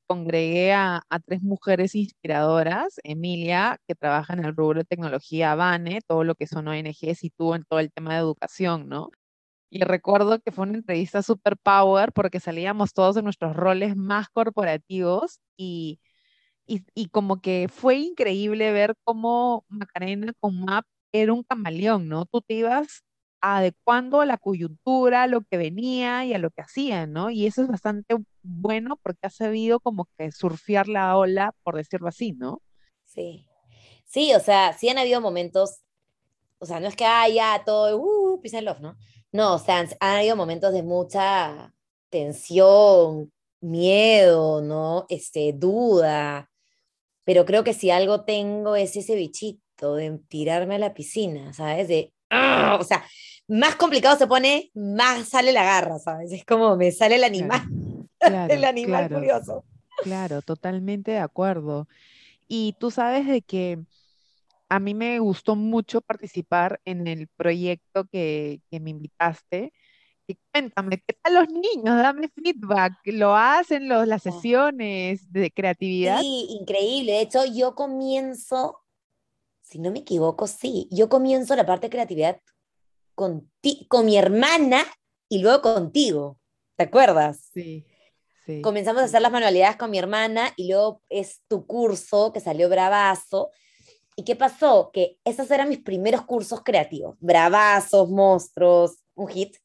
congregué 0.08 0.74
a, 0.74 1.02
a, 1.10 1.20
tres 1.20 1.44
mujeres 1.44 1.94
inspiradoras, 1.94 2.96
Emilia, 3.04 3.78
que 3.88 3.94
trabaja 3.96 4.34
en 4.34 4.46
el 4.46 4.56
rubro 4.56 4.80
de 4.80 4.86
tecnología, 4.86 5.54
Vane, 5.56 6.00
todo 6.08 6.24
lo 6.24 6.36
que 6.36 6.48
son 6.48 6.68
ONGs 6.68 7.24
y 7.24 7.30
tú 7.30 7.54
en 7.54 7.66
todo 7.66 7.80
el 7.80 7.92
tema 7.92 8.14
de 8.14 8.20
educación, 8.22 8.88
¿no? 8.88 9.10
Y 9.70 9.84
recuerdo 9.84 10.40
que 10.40 10.52
fue 10.52 10.64
una 10.66 10.78
entrevista 10.78 11.22
super 11.22 11.58
power 11.58 12.14
porque 12.14 12.40
salíamos 12.40 12.94
todos 12.94 13.18
en 13.18 13.26
nuestros 13.26 13.56
roles 13.56 13.98
más 13.98 14.30
corporativos 14.30 15.42
y, 15.58 16.00
y, 16.68 17.08
como 17.10 17.42
que 17.42 17.68
fue 17.70 17.98
increíble 17.98 18.72
ver 18.72 18.96
cómo 19.04 19.66
Macarena 19.70 20.34
con 20.40 20.60
MAP 20.66 20.86
era 21.12 21.34
un 21.34 21.44
camaleón, 21.44 22.08
¿no? 22.10 22.26
Tú 22.26 22.42
te 22.42 22.56
ibas 22.56 23.04
adecuando 23.40 24.22
a 24.22 24.26
la 24.26 24.38
coyuntura, 24.38 25.24
a 25.24 25.28
lo 25.28 25.42
que 25.42 25.58
venía 25.58 26.26
y 26.26 26.34
a 26.34 26.40
lo 26.40 26.50
que 26.52 26.62
hacían, 26.62 27.14
¿no? 27.14 27.30
Y 27.30 27.46
eso 27.46 27.62
es 27.62 27.68
bastante 27.68 28.18
bueno 28.42 29.00
porque 29.02 29.28
ha 29.28 29.30
sabido 29.30 29.80
como 29.80 30.10
que 30.18 30.32
surfear 30.32 30.88
la 30.88 31.18
ola, 31.18 31.54
por 31.64 31.76
decirlo 31.76 32.10
así, 32.10 32.34
¿no? 32.34 32.62
Sí. 33.06 33.48
Sí, 34.06 34.34
o 34.34 34.40
sea, 34.40 34.74
sí 34.74 34.90
han 34.90 34.98
habido 34.98 35.22
momentos, 35.22 35.82
o 36.60 36.66
sea, 36.66 36.80
no 36.80 36.88
es 36.88 36.96
que 36.96 37.06
haya 37.06 37.64
todo, 37.66 37.98
uh, 37.98 38.42
peace 38.42 38.58
and 38.58 38.80
¿no? 38.82 38.98
No, 39.32 39.56
o 39.56 39.60
sea, 39.60 39.80
han, 39.80 39.90
han 40.00 40.18
habido 40.18 40.36
momentos 40.36 40.74
de 40.74 40.84
mucha 40.84 41.74
tensión, 42.10 43.32
miedo, 43.62 44.62
¿no? 44.62 45.06
Este, 45.10 45.54
duda, 45.54 46.50
pero 47.28 47.44
creo 47.44 47.66
que 47.66 47.74
si 47.74 47.92
algo 47.92 48.22
tengo 48.22 48.78
es 48.78 48.96
ese 48.96 49.14
bichito 49.14 49.96
de 49.96 50.18
tirarme 50.30 50.76
a 50.76 50.80
la 50.80 50.94
piscina, 50.94 51.52
¿sabes? 51.52 51.90
De, 51.90 52.14
¡ah! 52.30 52.78
o 52.80 52.86
sea, 52.86 53.04
más 53.50 53.76
complicado 53.76 54.18
se 54.18 54.28
pone, 54.28 54.72
más 54.74 55.28
sale 55.28 55.52
la 55.52 55.66
garra, 55.66 56.00
¿sabes? 56.00 56.32
Es 56.32 56.46
como 56.46 56.78
me 56.78 56.90
sale 56.94 57.16
el 57.16 57.24
animal, 57.26 57.64
Claro, 58.18 58.54
el 58.54 58.64
animal 58.64 59.10
claro, 59.10 59.16
curioso. 59.18 59.66
claro, 60.04 60.42
totalmente 60.42 61.12
de 61.12 61.20
acuerdo. 61.20 61.90
Y 62.48 62.76
tú 62.80 62.92
sabes 62.92 63.28
de 63.28 63.42
que 63.42 63.78
a 64.70 64.80
mí 64.80 64.94
me 64.94 65.20
gustó 65.20 65.58
mucho 65.58 66.00
participar 66.00 66.80
en 66.86 67.08
el 67.08 67.28
proyecto 67.28 68.06
que, 68.06 68.62
que 68.72 68.80
me 68.80 68.92
invitaste. 68.92 69.74
Cuéntame, 70.52 71.02
¿qué 71.06 71.14
tal 71.22 71.36
los 71.36 71.48
niños? 71.50 71.84
Dame 72.02 72.28
feedback. 72.30 72.94
¿Lo 73.06 73.36
hacen 73.36 73.88
los, 73.88 74.08
las 74.08 74.26
Ah, 74.28 74.32
sesiones 74.32 75.32
de 75.32 75.52
creatividad? 75.52 76.20
Sí, 76.20 76.48
increíble. 76.60 77.14
De 77.14 77.22
hecho, 77.22 77.46
yo 77.46 77.76
comienzo, 77.76 78.80
si 79.62 79.80
no 79.80 79.92
me 79.92 80.00
equivoco, 80.00 80.48
sí, 80.48 80.88
yo 80.92 81.10
comienzo 81.10 81.56
la 81.56 81.66
parte 81.66 81.88
de 81.88 81.92
creatividad 81.92 82.42
con, 83.16 83.50
ti- 83.62 83.86
con 83.90 84.06
mi 84.06 84.18
hermana 84.18 84.84
y 85.30 85.40
luego 85.40 85.62
contigo. 85.62 86.40
¿Te 86.76 86.84
acuerdas? 86.84 87.50
Sí, 87.54 87.86
sí, 88.46 88.62
comenzamos 88.62 89.02
a 89.02 89.06
hacer 89.06 89.22
las 89.22 89.32
manualidades 89.32 89.78
con 89.78 89.90
mi 89.92 89.98
hermana 89.98 90.54
y 90.56 90.70
luego 90.70 91.02
es 91.10 91.42
tu 91.48 91.66
curso 91.66 92.32
que 92.34 92.40
salió 92.40 92.70
bravazo. 92.70 93.50
¿Y 94.16 94.24
qué 94.24 94.36
pasó? 94.36 94.90
Que 94.92 95.20
esos 95.24 95.50
eran 95.52 95.70
mis 95.70 95.80
primeros 95.80 96.24
cursos 96.24 96.62
creativos, 96.64 97.16
bravazos, 97.20 98.10
monstruos, 98.10 99.04
un 99.16 99.28
hit. 99.28 99.56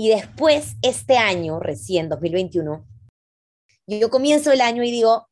Y 0.00 0.10
después, 0.10 0.76
este 0.80 1.18
año, 1.18 1.58
recién, 1.58 2.08
2021, 2.08 2.86
yo 3.88 4.10
comienzo 4.10 4.52
el 4.52 4.60
año 4.60 4.84
y 4.84 4.92
digo, 4.92 5.28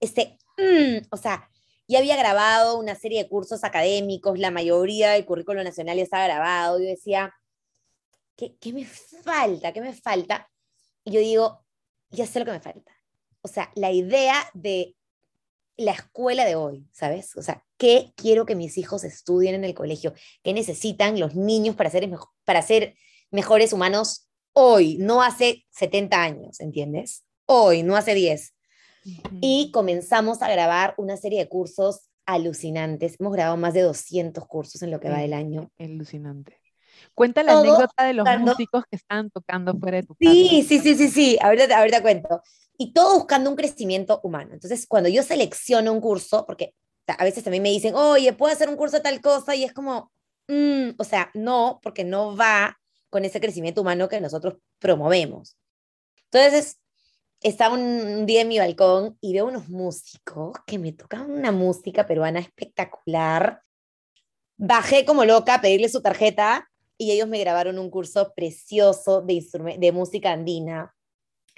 este, 0.00 0.38
mm, 0.58 1.06
o 1.10 1.16
sea, 1.16 1.48
ya 1.86 2.00
había 2.00 2.16
grabado 2.16 2.78
una 2.78 2.96
serie 2.96 3.22
de 3.22 3.28
cursos 3.28 3.62
académicos, 3.62 4.40
la 4.40 4.50
mayoría 4.50 5.12
del 5.12 5.24
currículo 5.24 5.62
nacional 5.62 5.96
ya 5.98 6.02
estaba 6.02 6.24
grabado. 6.24 6.80
Yo 6.80 6.86
decía, 6.86 7.32
¿qué, 8.34 8.56
qué 8.56 8.72
me 8.72 8.84
falta? 8.84 9.72
¿Qué 9.72 9.80
me 9.80 9.94
falta? 9.94 10.50
Y 11.04 11.12
yo 11.12 11.20
digo, 11.20 11.64
ya 12.10 12.26
sé 12.26 12.40
lo 12.40 12.44
que 12.44 12.50
me 12.50 12.60
falta. 12.60 12.92
O 13.42 13.46
sea, 13.46 13.70
la 13.76 13.92
idea 13.92 14.34
de 14.52 14.96
la 15.76 15.92
escuela 15.92 16.44
de 16.44 16.56
hoy, 16.56 16.88
¿sabes? 16.90 17.36
O 17.36 17.42
sea, 17.42 17.64
¿qué 17.76 18.12
quiero 18.16 18.46
que 18.46 18.56
mis 18.56 18.78
hijos 18.78 19.04
estudien 19.04 19.54
en 19.54 19.62
el 19.62 19.74
colegio? 19.74 20.12
¿Qué 20.42 20.52
necesitan 20.52 21.20
los 21.20 21.36
niños 21.36 21.76
para 21.76 21.90
ser, 21.90 22.10
para 22.44 22.62
ser 22.62 22.96
mejores 23.36 23.72
humanos 23.72 24.26
hoy? 24.54 24.96
No 24.98 25.22
hace 25.22 25.64
70 25.70 26.22
años, 26.22 26.58
¿entiendes? 26.60 27.22
Hoy, 27.44 27.82
no 27.82 27.94
hace 27.94 28.14
10. 28.14 28.54
Ujú. 29.04 29.38
Y 29.42 29.70
comenzamos 29.72 30.42
a 30.42 30.48
grabar 30.50 30.94
una 30.96 31.16
serie 31.16 31.38
de 31.40 31.48
cursos 31.48 32.08
alucinantes. 32.24 33.16
Hemos 33.20 33.34
grabado 33.34 33.56
más 33.58 33.74
de 33.74 33.82
200 33.82 34.46
cursos 34.46 34.82
en 34.82 34.90
lo 34.90 34.98
que 34.98 35.10
va 35.10 35.18
del 35.18 35.30
Sí, 35.30 35.34
año. 35.34 35.70
alucinante. 35.78 36.60
Cuenta 37.14 37.42
la 37.42 37.52
Todo 37.52 37.60
anécdota 37.60 38.04
de 38.04 38.14
los 38.14 38.24
buscando 38.24 38.50
músicos 38.52 38.84
que 38.90 38.96
estaban 38.96 39.30
tocando 39.30 39.78
fuera 39.78 39.98
de 39.98 40.02
tu 40.04 40.14
casa. 40.14 40.32
Sí, 40.32 40.64
sí, 40.66 40.78
sí, 40.80 40.94
sí, 40.96 41.08
sí, 41.10 41.38
ahorita, 41.40 41.78
ahorita 41.78 42.00
cuento. 42.02 42.42
Y 42.78 42.94
todo 42.94 43.16
buscando 43.16 43.50
un 43.50 43.56
crecimiento 43.56 44.20
humano. 44.22 44.54
Entonces, 44.54 44.86
cuando 44.88 45.10
yo 45.10 45.22
selecciono 45.22 45.92
un 45.92 46.00
curso, 46.00 46.44
porque 46.46 46.74
a 47.06 47.22
veces 47.22 47.44
también 47.44 47.62
me 47.62 47.70
dicen, 47.70 47.94
oye, 47.94 48.32
¿puedo 48.32 48.52
hacer 48.52 48.68
un 48.70 48.76
curso 48.76 48.96
de 48.96 49.02
tal 49.02 49.20
cosa? 49.20 49.54
Y 49.54 49.64
es 49.64 49.72
como, 49.74 50.10
mm, 50.48 50.90
o 50.98 51.04
sea, 51.04 51.30
no, 51.34 51.80
porque 51.82 52.02
no 52.02 52.34
va 52.34 52.78
con 53.10 53.24
ese 53.24 53.40
crecimiento 53.40 53.80
humano 53.80 54.08
que 54.08 54.20
nosotros 54.20 54.54
promovemos. 54.78 55.56
Entonces, 56.30 56.78
estaba 57.42 57.74
un, 57.74 57.80
un 57.80 58.26
día 58.26 58.40
en 58.42 58.48
mi 58.48 58.58
balcón 58.58 59.16
y 59.20 59.32
veo 59.32 59.46
unos 59.46 59.68
músicos 59.68 60.56
que 60.66 60.78
me 60.78 60.92
tocaban 60.92 61.30
una 61.30 61.52
música 61.52 62.06
peruana 62.06 62.40
espectacular. 62.40 63.62
Bajé 64.56 65.04
como 65.04 65.24
loca 65.24 65.54
a 65.54 65.60
pedirle 65.60 65.88
su 65.88 66.02
tarjeta 66.02 66.68
y 66.98 67.12
ellos 67.12 67.28
me 67.28 67.38
grabaron 67.38 67.78
un 67.78 67.90
curso 67.90 68.32
precioso 68.34 69.20
de, 69.22 69.44
de 69.78 69.92
música 69.92 70.32
andina. 70.32 70.94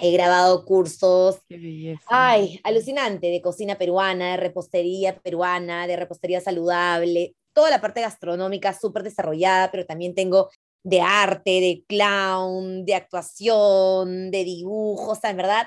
He 0.00 0.12
grabado 0.12 0.64
cursos, 0.64 1.40
Qué 1.48 1.56
belleza. 1.56 2.04
ay, 2.06 2.61
alucinante, 2.62 3.28
de 3.28 3.40
cocina 3.42 3.78
peruana, 3.78 4.32
de 4.32 4.37
repostería 4.37 5.18
peruana, 5.20 5.87
de 5.88 5.96
repostería 5.96 6.40
saludable, 6.40 7.34
toda 7.52 7.70
la 7.70 7.80
parte 7.80 8.00
gastronómica 8.00 8.72
súper 8.72 9.02
desarrollada, 9.02 9.72
pero 9.72 9.87
también 9.87 10.14
tengo 10.14 10.50
de 10.82 11.00
arte, 11.00 11.60
de 11.60 11.84
clown, 11.86 12.84
de 12.84 12.94
actuación, 12.94 14.30
de 14.30 14.44
dibujo, 14.44 15.12
o 15.12 15.14
sea, 15.14 15.30
en 15.30 15.36
verdad, 15.36 15.66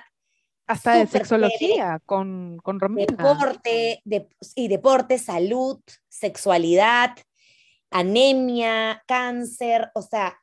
Hasta 0.67 0.93
de 0.95 1.05
chévere 1.05 1.19
sexología 1.19 2.01
con, 2.05 2.57
con 2.63 2.79
Romina. 2.79 3.07
deporte, 3.07 4.01
de, 4.05 4.27
y 4.55 4.67
deporte, 4.67 5.17
salud, 5.17 5.79
sexualidad, 6.09 7.15
anemia, 7.89 9.03
cáncer, 9.05 9.91
o 9.93 10.01
sea, 10.01 10.39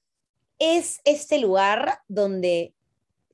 es 0.59 1.01
este 1.05 1.39
lugar 1.39 2.01
donde 2.09 2.75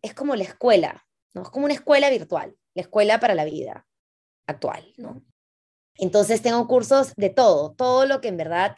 es 0.03 0.15
como 0.15 0.37
la 0.37 0.45
escuela, 0.45 1.05
¿no? 1.33 1.43
Es 1.43 1.49
como 1.49 1.65
una 1.65 1.75
escuela 1.75 2.11
virtual, 2.11 2.57
la 2.75 2.83
escuela 2.83 3.19
para 3.19 3.35
la 3.35 3.45
vida 3.45 3.87
actual, 4.47 4.93
¿no? 4.97 5.23
Entonces 5.97 6.43
tengo 6.43 6.67
cursos 6.67 7.15
de 7.17 7.31
todo, 7.31 7.73
todo 7.73 8.05
lo 8.07 8.21
que 8.21 8.29
en 8.29 8.37
verdad 8.37 8.77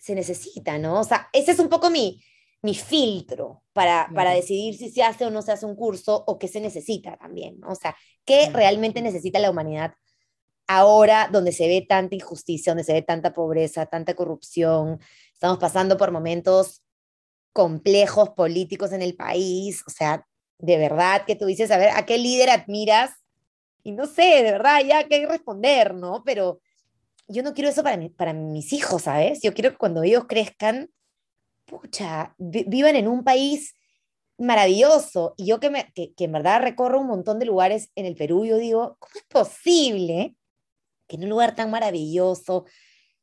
se 0.00 0.16
necesita, 0.16 0.78
¿no? 0.78 1.00
O 1.00 1.04
sea, 1.04 1.28
ese 1.32 1.52
es 1.52 1.60
un 1.60 1.68
poco 1.68 1.90
mi, 1.90 2.20
mi 2.62 2.74
filtro 2.74 3.62
para, 3.72 4.10
para 4.14 4.32
decidir 4.32 4.76
si 4.76 4.90
se 4.90 5.02
hace 5.04 5.26
o 5.26 5.30
no 5.30 5.42
se 5.42 5.52
hace 5.52 5.66
un 5.66 5.76
curso 5.76 6.24
o 6.26 6.38
qué 6.38 6.48
se 6.48 6.60
necesita 6.60 7.16
también, 7.16 7.60
¿no? 7.60 7.68
O 7.70 7.76
sea, 7.76 7.96
qué 8.24 8.40
Claro. 8.46 8.56
realmente 8.56 9.02
necesita 9.02 9.38
la 9.38 9.50
humanidad 9.50 9.94
ahora 10.66 11.28
donde 11.32 11.52
se 11.52 11.68
ve 11.68 11.84
tanta 11.88 12.14
injusticia, 12.16 12.72
donde 12.72 12.84
se 12.84 12.92
ve 12.92 13.02
tanta 13.02 13.32
pobreza, 13.32 13.86
tanta 13.86 14.14
corrupción, 14.14 15.00
estamos 15.32 15.58
pasando 15.58 15.96
por 15.96 16.12
momentos 16.12 16.82
complejos 17.52 18.30
políticos 18.30 18.92
en 18.92 19.02
el 19.02 19.16
país, 19.16 19.82
o 19.86 19.90
sea, 19.90 20.26
de 20.58 20.78
verdad 20.78 21.24
que 21.26 21.36
tú 21.36 21.46
dices, 21.46 21.70
a 21.70 21.78
ver, 21.78 21.90
¿a 21.96 22.06
qué 22.06 22.18
líder 22.18 22.50
admiras? 22.50 23.10
Y 23.82 23.92
no 23.92 24.06
sé, 24.06 24.42
de 24.44 24.52
verdad, 24.52 24.80
ya 24.86 25.08
que 25.08 25.26
responder, 25.26 25.94
¿no? 25.94 26.22
Pero 26.24 26.60
yo 27.30 27.42
no 27.42 27.54
quiero 27.54 27.70
eso 27.70 27.82
para, 27.82 27.96
mi- 27.96 28.08
para 28.10 28.32
mis 28.32 28.72
hijos, 28.72 29.02
¿sabes? 29.02 29.40
Yo 29.42 29.54
quiero 29.54 29.70
que 29.70 29.76
cuando 29.78 30.02
ellos 30.02 30.24
crezcan, 30.28 30.90
pucha, 31.64 32.34
vi- 32.38 32.64
vivan 32.66 32.96
en 32.96 33.08
un 33.08 33.24
país 33.24 33.74
maravilloso. 34.38 35.34
Y 35.36 35.46
yo 35.46 35.60
que, 35.60 35.70
me, 35.70 35.92
que, 35.92 36.12
que 36.14 36.24
en 36.24 36.32
verdad 36.32 36.62
recorro 36.62 37.00
un 37.00 37.06
montón 37.06 37.38
de 37.38 37.46
lugares 37.46 37.90
en 37.94 38.06
el 38.06 38.16
Perú, 38.16 38.44
yo 38.44 38.56
digo, 38.56 38.96
¿cómo 38.98 39.12
es 39.16 39.24
posible 39.28 40.34
que 41.06 41.16
en 41.16 41.24
un 41.24 41.30
lugar 41.30 41.54
tan 41.54 41.70
maravilloso, 41.70 42.64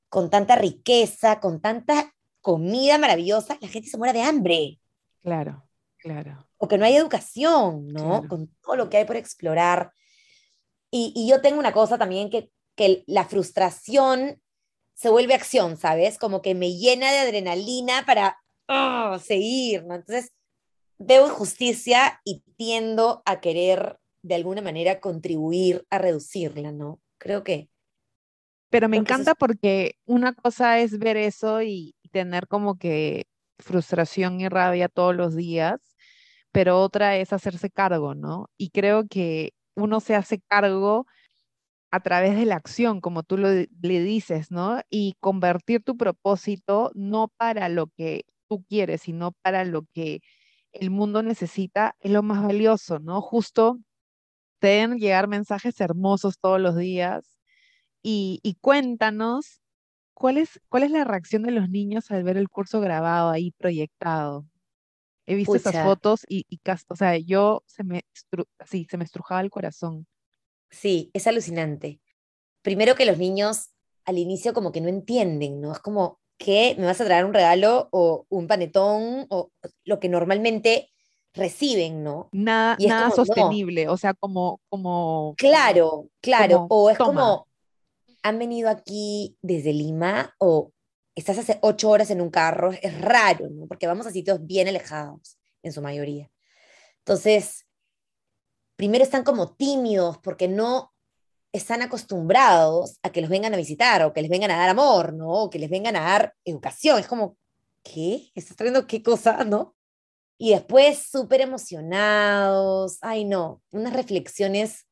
con 0.09 0.29
tanta 0.29 0.55
riqueza, 0.55 1.39
con 1.39 1.59
tanta 1.61 2.13
comida 2.41 2.97
maravillosa, 2.97 3.57
la 3.61 3.67
gente 3.67 3.89
se 3.89 3.97
muera 3.97 4.13
de 4.13 4.21
hambre? 4.21 4.79
Claro, 5.21 5.67
claro. 5.97 6.47
o 6.57 6.67
que 6.67 6.77
no 6.77 6.85
hay 6.85 6.95
educación, 6.95 7.87
¿no? 7.87 8.09
Claro. 8.21 8.27
Con 8.29 8.47
todo 8.61 8.75
lo 8.75 8.89
que 8.89 8.97
hay 8.97 9.05
por 9.05 9.15
explorar. 9.17 9.91
Y, 10.91 11.11
y 11.15 11.27
yo 11.29 11.41
tengo 11.41 11.59
una 11.59 11.73
cosa 11.73 11.97
también 11.97 12.29
que, 12.29 12.49
que 12.77 13.03
la 13.07 13.25
frustración 13.25 14.41
se 14.93 15.09
vuelve 15.09 15.33
acción, 15.33 15.75
¿sabes? 15.75 16.17
Como 16.17 16.41
que 16.41 16.55
me 16.55 16.77
llena 16.77 17.11
de 17.11 17.19
adrenalina 17.19 18.05
para 18.05 18.37
ah, 18.69 19.19
seguir, 19.21 19.83
¿no? 19.83 19.95
Entonces, 19.95 20.31
veo 20.97 21.27
injusticia 21.27 22.21
y 22.23 22.43
tiendo 22.55 23.21
a 23.25 23.41
querer 23.41 23.99
de 24.21 24.35
alguna 24.35 24.61
manera 24.61 24.99
contribuir 24.99 25.85
a 25.89 25.97
reducirla, 25.97 26.71
¿no? 26.71 27.01
Creo 27.17 27.43
que... 27.43 27.69
Pero 28.69 28.89
me 28.89 28.97
encanta 28.97 29.31
es- 29.31 29.37
porque 29.37 29.95
una 30.05 30.33
cosa 30.33 30.79
es 30.79 30.97
ver 30.99 31.17
eso 31.17 31.61
y 31.61 31.95
tener 32.11 32.47
como 32.47 32.77
que 32.77 33.27
frustración 33.59 34.39
y 34.39 34.49
rabia 34.49 34.87
todos 34.87 35.15
los 35.15 35.35
días, 35.35 35.79
pero 36.51 36.81
otra 36.81 37.17
es 37.17 37.33
hacerse 37.33 37.69
cargo, 37.69 38.13
¿no? 38.13 38.49
Y 38.57 38.69
creo 38.69 39.07
que 39.07 39.53
uno 39.75 39.99
se 39.99 40.15
hace 40.15 40.41
cargo 40.41 41.07
a 41.91 41.99
través 42.01 42.35
de 42.37 42.45
la 42.45 42.55
acción, 42.55 43.01
como 43.01 43.23
tú 43.23 43.37
lo, 43.37 43.49
le 43.49 44.01
dices, 44.03 44.51
¿no? 44.51 44.81
Y 44.89 45.15
convertir 45.19 45.83
tu 45.83 45.97
propósito 45.97 46.91
no 46.95 47.29
para 47.37 47.69
lo 47.69 47.87
que 47.87 48.25
tú 48.47 48.63
quieres, 48.67 49.01
sino 49.01 49.33
para 49.41 49.65
lo 49.65 49.83
que 49.93 50.21
el 50.71 50.89
mundo 50.91 51.23
necesita, 51.23 51.95
es 51.99 52.11
lo 52.11 52.23
más 52.23 52.43
valioso, 52.43 52.99
¿no? 52.99 53.21
Justo 53.21 53.79
te 54.59 54.67
deben 54.67 54.97
llegar 54.97 55.27
mensajes 55.27 55.79
hermosos 55.81 56.39
todos 56.39 56.59
los 56.59 56.75
días 56.77 57.37
y, 58.03 58.39
y 58.43 58.55
cuéntanos 58.55 59.61
¿cuál 60.17 60.37
es, 60.37 60.59
¿cuál 60.69 60.83
es 60.83 60.91
la 60.91 61.03
reacción 61.03 61.43
de 61.43 61.51
los 61.51 61.69
niños 61.69 62.09
al 62.09 62.23
ver 62.23 62.37
el 62.37 62.49
curso 62.49 62.81
grabado 62.81 63.29
ahí 63.29 63.51
proyectado? 63.51 64.45
He 65.27 65.35
visto 65.35 65.55
esas 65.55 65.83
fotos 65.83 66.25
y, 66.27 66.45
y 66.49 66.59
o 66.87 66.95
sea, 66.95 67.17
yo 67.17 67.61
se 67.67 67.83
me, 67.83 68.03
sí, 68.65 68.87
se 68.89 68.97
me 68.97 69.03
estrujaba 69.03 69.41
el 69.41 69.51
corazón. 69.51 70.07
Sí, 70.69 71.09
es 71.13 71.27
alucinante. 71.27 71.99
Primero 72.61 72.95
que 72.95 73.05
los 73.05 73.17
niños 73.17 73.69
al 74.05 74.17
inicio 74.17 74.53
como 74.53 74.71
que 74.71 74.81
no 74.81 74.87
entienden, 74.87 75.59
¿no? 75.59 75.73
Es 75.73 75.79
como, 75.79 76.19
¿qué? 76.37 76.75
¿Me 76.77 76.85
vas 76.85 77.01
a 77.01 77.05
traer 77.05 77.25
un 77.25 77.33
regalo 77.33 77.89
o 77.91 78.25
un 78.29 78.47
panetón 78.47 79.25
o 79.29 79.51
lo 79.83 79.99
que 79.99 80.09
normalmente 80.09 80.89
reciben, 81.33 82.03
¿no? 82.03 82.29
Nada, 82.31 82.75
Y 82.79 82.85
es 82.85 82.89
nada 82.89 83.09
como, 83.09 83.17
no, 83.17 83.25
sostenible, 83.25 83.87
o 83.89 83.97
sea, 83.97 84.13
como, 84.13 84.61
como, 84.69 85.35
claro, 85.37 86.09
claro. 86.21 86.67
como, 86.67 86.83
O 86.83 86.89
es 86.89 86.97
toma. 86.97 87.07
como, 87.21 87.47
han 88.23 88.39
venido 88.39 88.69
aquí 88.69 89.37
desde 89.41 89.73
Lima 89.73 90.33
o 90.39 90.71
estás 91.15 91.37
hace 91.37 91.59
ocho 91.61 91.89
horas 91.89 92.09
en 92.09 92.21
un 92.21 92.29
carro, 92.29 92.71
es 92.71 93.01
raro, 93.01 93.49
¿no? 93.49 93.67
Porque 93.67 93.87
vamos 93.87 94.07
a 94.07 94.11
sitios 94.11 94.45
bien 94.45 94.67
alejados, 94.67 95.37
en 95.63 95.73
su 95.73 95.81
mayoría. 95.81 96.29
Entonces, 96.99 97.66
primero 98.77 99.03
están 99.03 99.23
como 99.23 99.53
tímidos 99.55 100.17
porque 100.19 100.47
no 100.47 100.93
están 101.51 101.81
acostumbrados 101.81 102.99
a 103.03 103.11
que 103.11 103.21
los 103.21 103.29
vengan 103.29 103.53
a 103.53 103.57
visitar 103.57 104.03
o 104.03 104.13
que 104.13 104.21
les 104.21 104.29
vengan 104.29 104.51
a 104.51 104.57
dar 104.57 104.69
amor, 104.69 105.13
¿no? 105.13 105.29
O 105.29 105.49
que 105.49 105.59
les 105.59 105.69
vengan 105.69 105.95
a 105.95 106.01
dar 106.01 106.35
educación. 106.45 106.99
Es 106.99 107.07
como, 107.07 107.37
¿qué? 107.83 108.31
¿Estás 108.35 108.55
trayendo 108.55 108.87
qué 108.87 109.01
cosa, 109.03 109.43
no? 109.45 109.75
Y 110.37 110.51
después 110.51 111.09
súper 111.09 111.41
emocionados, 111.41 112.99
ay 113.01 113.25
no, 113.25 113.63
unas 113.71 113.93
reflexiones 113.93 114.85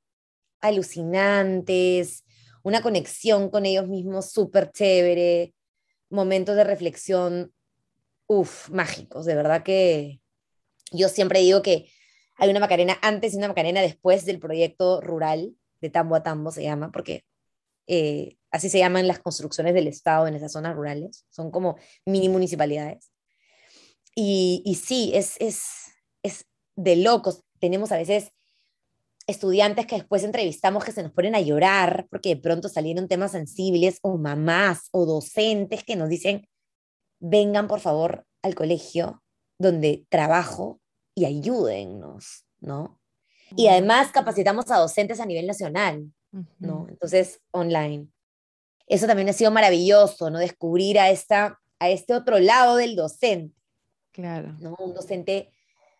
alucinantes, 0.60 2.26
una 2.64 2.82
conexión 2.82 3.52
con 3.52 3.68
ellos 3.68 3.88
mismos 3.88 4.32
súper 4.32 4.72
chévere, 4.72 5.54
momentos 6.10 6.56
de 6.56 6.64
reflexión, 6.64 7.54
uff, 8.26 8.70
mágicos, 8.72 9.26
de 9.26 9.36
verdad 9.36 9.62
que 9.62 10.20
yo 10.92 11.10
siempre 11.10 11.42
digo 11.42 11.62
que 11.62 11.92
hay 12.38 12.50
una 12.50 12.60
Macarena 12.60 12.98
antes 13.02 13.34
y 13.34 13.38
una 13.38 13.48
Macarena 13.48 13.82
después 13.82 14.26
del 14.26 14.40
proyecto 14.40 15.02
rural, 15.02 15.56
de 15.82 15.90
Tambo 15.90 16.16
a 16.16 16.24
Tambo 16.24 16.52
se 16.52 16.64
llama, 16.64 16.92
porque 16.92 17.26
eh, 17.88 18.38
así 18.52 18.70
se 18.70 18.80
llaman 18.80 19.08
las 19.08 19.20
construcciones 19.20 19.74
del 19.74 19.88
Estado 19.88 20.28
en 20.28 20.36
esas 20.36 20.52
zonas 20.52 20.76
rurales, 20.76 21.26
son 21.30 21.52
como 21.52 21.78
mini 22.06 22.30
municipalidades. 22.30 23.12
Y, 24.16 24.62
y 24.66 24.76
sí, 24.76 25.12
es, 25.14 25.36
es, 25.40 25.92
es 26.24 26.46
de 26.76 26.96
locos. 26.96 27.44
Tenemos 27.60 27.92
a 27.92 27.98
veces 27.98 28.32
estudiantes 29.28 29.88
que 29.88 29.96
después 29.96 30.24
entrevistamos 30.24 30.84
que 30.84 30.92
se 30.92 31.04
nos 31.04 31.12
ponen 31.12 31.36
a 31.36 31.42
llorar 31.42 32.08
porque 32.10 32.30
de 32.30 32.42
pronto 32.42 32.70
salieron 32.70 33.08
temas 33.08 33.32
sensibles, 33.32 34.00
o 34.02 34.18
mamás 34.18 34.90
o 34.92 35.06
docentes 35.06 35.84
que 35.84 35.96
nos 35.96 36.10
dicen, 36.10 36.48
vengan 37.20 37.68
por 37.68 37.80
favor 37.80 38.26
al 38.42 38.56
colegio 38.56 39.24
donde 39.58 40.06
trabajo 40.10 40.80
y 41.16 41.26
ayúdennos, 41.26 42.46
¿no? 42.60 43.00
Y 43.56 43.68
además 43.68 44.12
capacitamos 44.12 44.70
a 44.70 44.78
docentes 44.78 45.20
a 45.20 45.26
nivel 45.26 45.48
nacional, 45.48 46.12
¿no? 46.60 46.88
Entonces, 46.90 47.40
online. 47.52 48.08
Eso 48.88 49.08
también 49.08 49.30
ha 49.30 49.34
sido 49.34 49.50
maravilloso, 49.50 50.30
¿no? 50.30 50.40
Descubrir 50.40 51.00
a, 51.00 51.10
esta, 51.10 51.60
a 51.80 51.90
este 51.90 52.14
otro 52.14 52.40
lado 52.40 52.76
del 52.76 52.96
docente, 52.96 53.56
Claro. 54.12 54.56
¿no? 54.62 54.76
Un 54.80 54.94
docente 54.94 55.52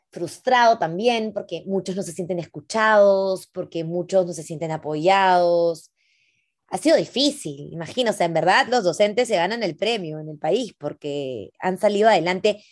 frustrado 0.10 0.78
también, 0.78 1.34
porque 1.34 1.64
muchos 1.66 1.98
no 1.98 2.04
se 2.04 2.14
sienten 2.14 2.40
escuchados, 2.40 3.48
porque 3.48 3.84
muchos 3.84 4.26
no 4.26 4.32
se 4.32 4.44
sienten 4.44 4.72
apoyados. 4.72 5.92
Ha 6.68 6.78
sido 6.78 6.96
difícil, 6.96 7.74
imagino, 7.74 8.12
o 8.12 8.14
sea, 8.14 8.26
en 8.26 8.34
verdad 8.34 8.68
los 8.70 8.86
docentes 8.86 9.28
se 9.28 9.36
ganan 9.36 9.62
el 9.64 9.76
premio 9.76 10.20
en 10.20 10.30
el 10.30 10.38
país 10.38 10.74
porque 10.80 11.52
han 11.60 11.78
salido 11.78 12.08
adelante, 12.08 12.64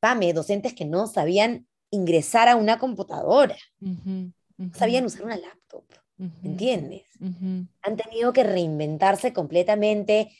pame, 0.00 0.32
docentes 0.32 0.72
que 0.72 0.86
no 0.86 1.06
sabían 1.06 1.66
ingresar 1.90 2.48
a 2.48 2.56
una 2.56 2.78
computadora, 2.78 3.56
Ujú, 3.80 4.32
no 4.58 4.66
ujú, 4.66 4.78
sabían 4.78 5.04
usar 5.04 5.24
una 5.24 5.36
laptop, 5.36 5.84
ujú, 6.18 6.30
¿entiendes? 6.44 7.04
ujú. 7.20 7.66
Han 7.82 7.96
tenido 7.96 8.32
que 8.32 8.42
reinventarse 8.44 9.32
completamente, 9.32 10.30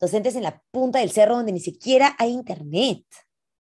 docentes 0.00 0.36
en 0.36 0.42
la 0.44 0.62
punta 0.70 1.00
del 1.00 1.10
cerro 1.10 1.36
donde 1.36 1.52
ni 1.52 1.60
siquiera 1.60 2.14
hay 2.18 2.30
internet. 2.30 3.04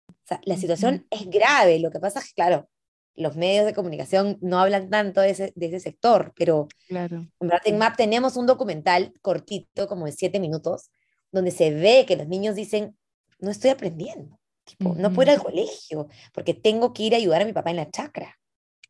O 0.09 0.15
sea, 0.27 0.41
la 0.45 0.57
situación 0.57 1.07
es 1.11 1.29
grave. 1.29 1.79
Lo 1.79 1.91
que 1.91 2.01
pasa 2.01 2.19
es 2.21 2.27
que, 2.27 2.35
claro, 2.35 2.69
los 3.15 3.37
medios 3.37 3.67
de 3.67 3.75
comunicación 3.75 4.39
no 4.41 4.59
hablan 4.59 4.89
tanto 4.91 5.21
de 5.21 5.31
ese, 5.31 5.53
de 5.57 5.67
ese 5.67 5.81
sector, 5.81 6.33
pero 6.37 6.69
Claro. 6.89 7.27
en 7.41 7.79
MAP 7.79 7.97
tenemos 7.97 8.37
un 8.37 8.47
documental 8.47 9.13
cortito, 9.21 9.87
como 9.87 10.07
de 10.07 10.13
siete 10.13 10.41
minutos, 10.41 10.91
donde 11.31 11.51
se 11.51 11.73
ve 11.73 12.05
que 12.07 12.17
los 12.17 12.29
niños 12.29 12.55
dicen, 12.55 12.97
no 13.41 13.51
estoy 13.51 13.71
aprendiendo, 13.71 14.39
tipo, 14.65 14.95
no 14.97 15.13
puedo 15.13 15.31
ir 15.33 15.39
al 15.39 15.43
colegio, 15.43 16.09
porque 16.33 16.55
tengo 16.55 16.93
que 16.93 17.03
ir 17.05 17.15
a 17.15 17.19
ayudar 17.19 17.43
a 17.43 17.45
mi 17.45 17.53
papá 17.53 17.71
en 17.71 17.77
la 17.77 17.91
chacra, 17.91 18.39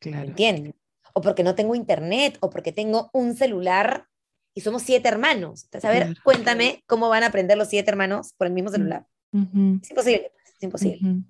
Claro. 0.00 0.28
¿entienden? 0.28 0.74
O 1.14 1.20
porque 1.20 1.42
no 1.44 1.54
tengo 1.54 1.74
internet, 1.74 2.38
o 2.40 2.50
porque 2.50 2.72
tengo 2.72 3.10
un 3.12 3.34
celular 3.36 4.06
y 4.54 4.60
somos 4.60 4.82
siete 4.82 5.08
hermanos. 5.08 5.64
Entonces, 5.64 5.88
a 5.88 5.92
ver, 5.92 6.04
Claro. 6.04 6.20
cuéntame 6.24 6.82
cómo 6.86 7.08
van 7.08 7.22
a 7.22 7.26
aprender 7.28 7.56
los 7.56 7.68
siete 7.68 7.90
hermanos 7.90 8.32
por 8.36 8.46
el 8.46 8.52
mismo 8.52 8.70
celular. 8.70 9.06
Ujú, 9.32 9.78
Es 9.82 9.90
imposible, 9.90 10.32
es 10.56 10.62
imposible. 10.62 10.98
ujú. 11.08 11.22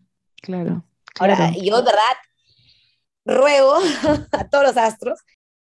Claro. 0.43 0.85
Ahora, 1.21 1.53
yo 1.53 1.77
de 1.77 1.83
verdad 1.85 2.17
ruego 3.25 3.75
a 4.33 4.49
todos 4.49 4.65
los 4.65 4.77
astros 4.77 5.21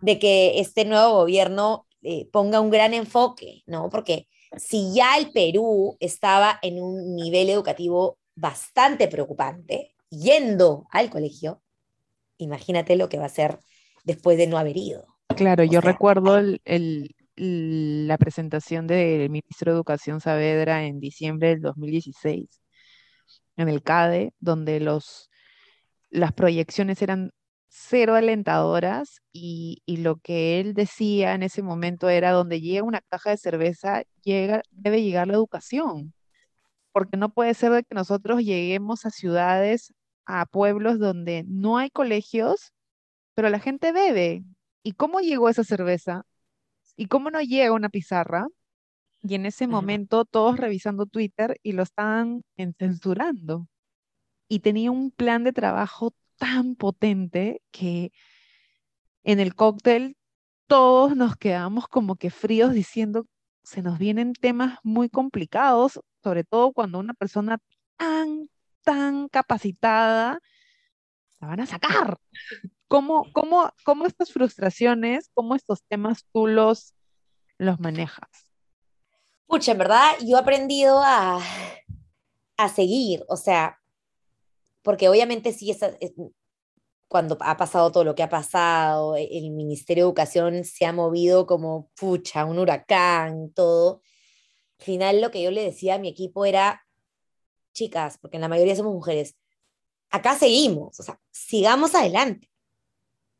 de 0.02 0.20
que 0.20 0.60
este 0.60 0.86
nuevo 0.86 1.14
gobierno 1.14 1.88
eh, 2.04 2.30
ponga 2.32 2.60
un 2.62 2.70
gran 2.70 2.94
enfoque, 2.94 3.64
¿no? 3.66 3.90
Porque 3.90 4.28
si 4.58 4.94
ya 4.94 5.18
el 5.18 5.32
Perú 5.32 5.98
estaba 6.00 6.60
en 6.62 6.82
un 6.82 7.16
nivel 7.16 7.50
educativo 7.50 8.19
bastante 8.39 9.08
preocupante, 9.08 9.95
yendo 10.10 10.88
al 10.91 11.10
colegio, 11.10 11.62
imagínate 12.38 12.95
lo 12.95 13.10
que 13.10 13.17
va 13.19 13.25
a 13.25 13.30
ser 13.30 13.60
después 14.04 14.38
de 14.38 14.47
no 14.47 14.58
haber 14.58 14.78
ido. 14.78 15.06
Claro, 15.36 15.63
O 15.63 15.67
yo 15.67 15.82
sea, 15.82 15.91
recuerdo 15.91 16.38
el, 16.38 16.62
el- 16.65 17.15
el- 17.36 18.08
la 18.08 18.17
presentación 18.17 18.88
del 18.88 19.30
ministro 19.30 19.71
de 19.71 19.75
Educación 19.78 20.19
Saavedra 20.19 20.86
en 20.86 20.99
diciembre 20.99 21.49
del 21.49 21.62
2016 21.62 22.62
en 23.58 23.69
el 23.69 23.84
CADE, 23.84 24.34
donde 24.39 24.80
los, 24.80 25.30
las 26.10 26.34
proyecciones 26.34 27.02
eran 27.02 27.32
cero 27.69 28.15
alentadoras 28.15 29.21
y, 29.34 29.82
y 29.86 29.97
lo 29.97 30.17
que 30.17 30.60
él 30.60 30.73
decía 30.73 31.34
en 31.36 31.43
ese 31.43 31.62
momento 31.63 32.10
era 32.10 32.32
donde 32.32 32.62
llega 32.62 32.84
una 32.84 33.02
caja 33.02 33.32
de 33.32 33.38
cerveza, 33.38 34.04
llega, 34.23 34.63
debe 34.71 35.04
llegar 35.04 35.28
la 35.28 35.36
educación, 35.36 36.13
porque 36.91 37.17
no 37.17 37.30
puede 37.34 37.54
ser 37.54 37.71
de 37.71 37.84
que 37.84 37.95
nosotros 37.95 38.41
lleguemos 38.43 39.06
a 39.06 39.12
ciudades, 39.12 39.93
a 40.25 40.45
pueblos 40.45 40.99
donde 40.99 41.43
no 41.47 41.78
hay 41.78 41.89
colegios, 41.89 42.73
pero 43.36 43.49
la 43.49 43.60
gente 43.60 43.91
bebe. 43.91 44.43
¿Y 44.84 44.93
cómo 44.93 45.19
llegó 45.21 45.49
esa 45.49 45.63
cerveza? 45.63 46.23
¿Y 46.95 47.08
cómo 47.08 47.32
no 47.32 47.41
llega 47.41 47.73
una 47.73 47.89
pizarra? 47.89 48.47
Y 49.21 49.36
en 49.36 49.45
ese 49.45 49.67
momento 49.67 50.25
todos 50.25 50.58
revisando 50.58 51.06
Twitter 51.06 51.58
y 51.63 51.73
lo 51.73 51.84
estaban 51.84 52.43
en- 52.58 52.73
censurando. 52.75 53.67
Y 54.49 54.60
tenía 54.62 54.91
un 54.91 55.12
plan 55.12 55.43
de 55.43 55.54
trabajo 55.54 56.13
tan 56.38 56.75
potente 56.75 57.62
que 57.71 58.12
en 59.23 59.39
el 59.39 59.56
cóctel 59.56 60.17
todos 60.67 61.15
nos 61.15 61.36
quedamos 61.38 61.88
como 61.88 62.15
que 62.15 62.30
fríos 62.30 62.73
diciendo, 62.73 63.25
se 63.70 63.84
nos 63.84 64.00
vienen 64.00 64.34
temas 64.34 64.80
muy 64.82 65.10
complicados, 65.10 66.00
sobre 66.24 66.44
todo 66.44 66.74
cuando 66.74 66.98
una 66.98 67.14
persona 67.14 67.60
tan, 67.98 68.50
tan 68.84 69.28
capacitada 69.30 70.40
la 71.40 71.48
van 71.48 71.60
a 71.60 71.66
sacar. 71.68 72.18
¿Cómo, 72.88 73.28
cómo, 73.34 73.72
cómo 73.86 74.08
estas 74.08 74.32
frustraciones, 74.32 75.30
cómo 75.36 75.54
estos 75.56 75.84
temas 75.84 76.26
tú 76.34 76.48
los, 76.48 76.96
los 77.60 77.80
manejas? 77.80 78.28
Pucha, 79.46 79.74
en 79.74 79.78
verdad, 79.78 80.14
yo 80.26 80.38
he 80.38 80.40
aprendido 80.40 81.02
a, 81.04 81.40
a 82.58 82.70
seguir, 82.70 83.24
o 83.28 83.38
sea, 83.38 83.80
porque 84.82 85.10
obviamente 85.10 85.54
sí, 85.54 85.70
esa- 85.70 85.96
es- 86.00 86.14
cuando 87.10 87.38
ha 87.41 87.58
pasado 87.58 87.91
todo 87.91 88.04
lo 88.04 88.15
que 88.15 88.24
ha 88.24 88.30
pasado, 88.30 89.17
e- 89.17 89.28
el 89.38 89.50
Ministerio 89.52 90.04
de 90.06 90.10
Educación 90.10 90.63
se 90.63 90.86
ha 90.86 90.93
movido 90.93 91.45
como, 91.48 91.89
pucha, 92.00 92.45
un 92.45 92.60
huracán, 92.60 93.52
todo. 93.54 94.02
Al 94.80 94.86
final 94.86 95.22
lo 95.22 95.32
que 95.32 95.41
yo 95.41 95.52
le 95.52 95.63
decía 95.63 95.95
a 95.95 96.00
mi 96.00 96.08
equipo 96.08 96.45
era, 96.45 96.86
chicas, 97.74 98.19
porque 98.19 98.38
en 98.38 98.41
la 98.41 98.48
mayoría 98.48 98.76
somos 98.76 98.93
mujeres, 98.93 99.36
acá 100.12 100.38
seguimos, 100.38 101.00
o 101.00 101.04
sea, 101.04 101.19
sigamos 101.32 101.95
adelante, 101.95 102.50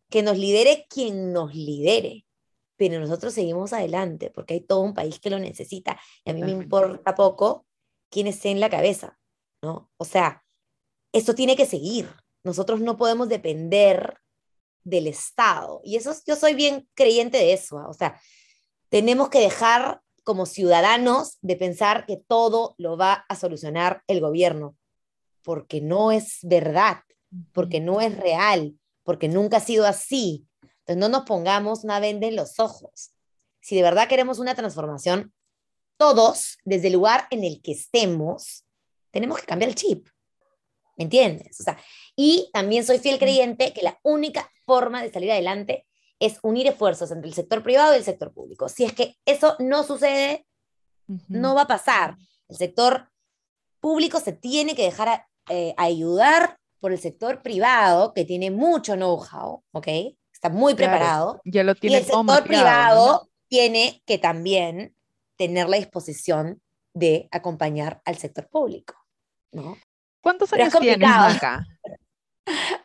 que 0.10 0.24
nos 0.24 0.38
lidere 0.38 0.88
quien 0.90 1.32
nos 1.32 1.54
lidere, 1.54 2.26
pero 2.76 3.00
nosotros 3.00 3.36
seguimos 3.36 3.72
adelante, 3.72 4.32
porque 4.32 4.56
hay 4.56 4.62
todo 4.62 4.82
un 4.82 4.96
país 4.96 5.20
que 5.20 5.30
lo 5.30 5.38
necesita, 5.38 6.00
y 6.26 6.32
a 6.32 6.34
mí 6.34 6.42
me 6.42 6.52
importa 6.52 7.14
poco 7.14 7.68
quién 8.10 8.26
esté 8.26 8.50
en 8.50 8.60
la 8.60 8.70
cabeza, 8.72 9.20
¿no? 9.62 9.92
O 9.98 10.06
sea, 10.06 10.44
esto 11.14 11.36
tiene 11.36 11.56
que 11.56 11.68
seguir, 11.68 12.10
nosotros 12.50 12.82
no 12.82 12.98
podemos 12.98 13.30
depender 13.30 14.18
del 14.84 15.08
Estado, 15.08 15.82
y 15.84 15.98
eso, 15.98 16.14
yo 16.26 16.36
soy 16.36 16.54
bien 16.54 16.88
creyente 16.96 17.38
de 17.38 17.54
eso, 17.54 17.78
¿ah? 17.78 17.88
o 17.90 17.94
sea, 17.94 18.20
tenemos 18.90 19.30
que 19.30 19.40
dejar 19.40 20.02
como 20.24 20.46
ciudadanos 20.46 21.38
de 21.42 21.56
pensar 21.56 22.06
que 22.06 22.18
todo 22.18 22.76
lo 22.78 22.98
va 22.98 23.26
a 23.30 23.36
solucionar 23.36 24.04
el 24.08 24.20
gobierno, 24.20 24.76
porque 25.44 25.82
no 25.82 26.12
es 26.12 26.40
verdad, 26.44 27.00
porque 27.54 27.80
no 27.80 28.02
es 28.02 28.18
real, 28.18 28.76
porque 29.04 29.28
nunca 29.28 29.58
ha 29.58 29.62
sido 29.62 29.86
así. 29.86 30.46
Entonces 30.62 30.98
no 30.98 31.10
nos 31.10 31.24
pongamos 31.26 31.84
una 31.84 32.00
venda 32.00 32.28
en 32.28 32.36
los 32.36 32.60
ojos. 32.60 33.12
Si 33.60 33.76
de 33.76 33.82
verdad 33.82 34.08
queremos 34.08 34.40
una 34.40 34.56
transformación, 34.56 35.34
todos, 35.98 36.58
desde 36.64 36.88
el 36.88 36.94
lugar 36.94 37.28
en 37.32 37.44
el 37.44 37.62
que 37.62 37.72
estemos, 37.72 38.66
tenemos 39.12 39.40
que 39.40 39.46
cambiar 39.46 39.70
el 39.70 39.76
chip. 39.76 40.08
¿Me 41.00 41.06
entiendes? 41.06 41.58
O 41.62 41.64
sea, 41.64 41.80
y 42.14 42.50
también 42.52 42.86
soy 42.86 43.00
fiel 43.00 43.18
creyente 43.18 43.72
que 43.72 43.82
la 43.82 43.98
única 44.04 44.52
forma 44.66 45.02
de 45.02 45.10
salir 45.10 45.32
adelante 45.32 45.88
es 46.20 46.40
unir 46.44 46.68
esfuerzos 46.68 47.10
entre 47.12 47.30
el 47.30 47.34
sector 47.34 47.64
privado 47.64 47.94
y 47.94 48.00
el 48.00 48.04
sector 48.04 48.34
público. 48.34 48.68
Si 48.68 48.84
es 48.84 48.92
que 48.92 49.16
eso 49.26 49.56
no 49.60 49.84
sucede, 49.84 50.46
no 51.30 51.56
va 51.56 51.62
a 51.62 51.68
pasar. 51.68 52.18
El 52.50 52.58
sector 52.58 53.10
público 53.80 54.20
se 54.20 54.34
tiene 54.34 54.76
que 54.76 54.84
dejar 54.84 55.26
eh, 55.48 55.74
ayudar 55.78 56.58
por 56.82 56.92
el 56.92 57.00
sector 57.00 57.42
privado, 57.42 58.14
que 58.14 58.26
tiene 58.26 58.52
mucho 58.52 58.96
know-how, 58.96 59.64
¿ok? 59.72 59.88
Está 60.34 60.50
muy 60.50 60.76
preparado. 60.76 61.40
Ya 61.46 61.64
lo 61.64 61.76
tiene 61.76 61.96
y 61.96 62.00
el 62.00 62.06
sector 62.06 62.44
privado 62.44 63.30
tiene 63.48 64.04
que 64.06 64.18
también 64.18 64.94
tener 65.38 65.70
la 65.70 65.78
disposición 65.78 66.62
de 66.94 67.30
acompañar 67.32 68.02
al 68.04 68.18
sector 68.18 68.50
público, 68.50 68.96
¿no? 69.54 69.78
¿Cuántos 70.22 70.52
años 70.54 70.74
tienes 70.80 71.10
acá? 71.10 71.66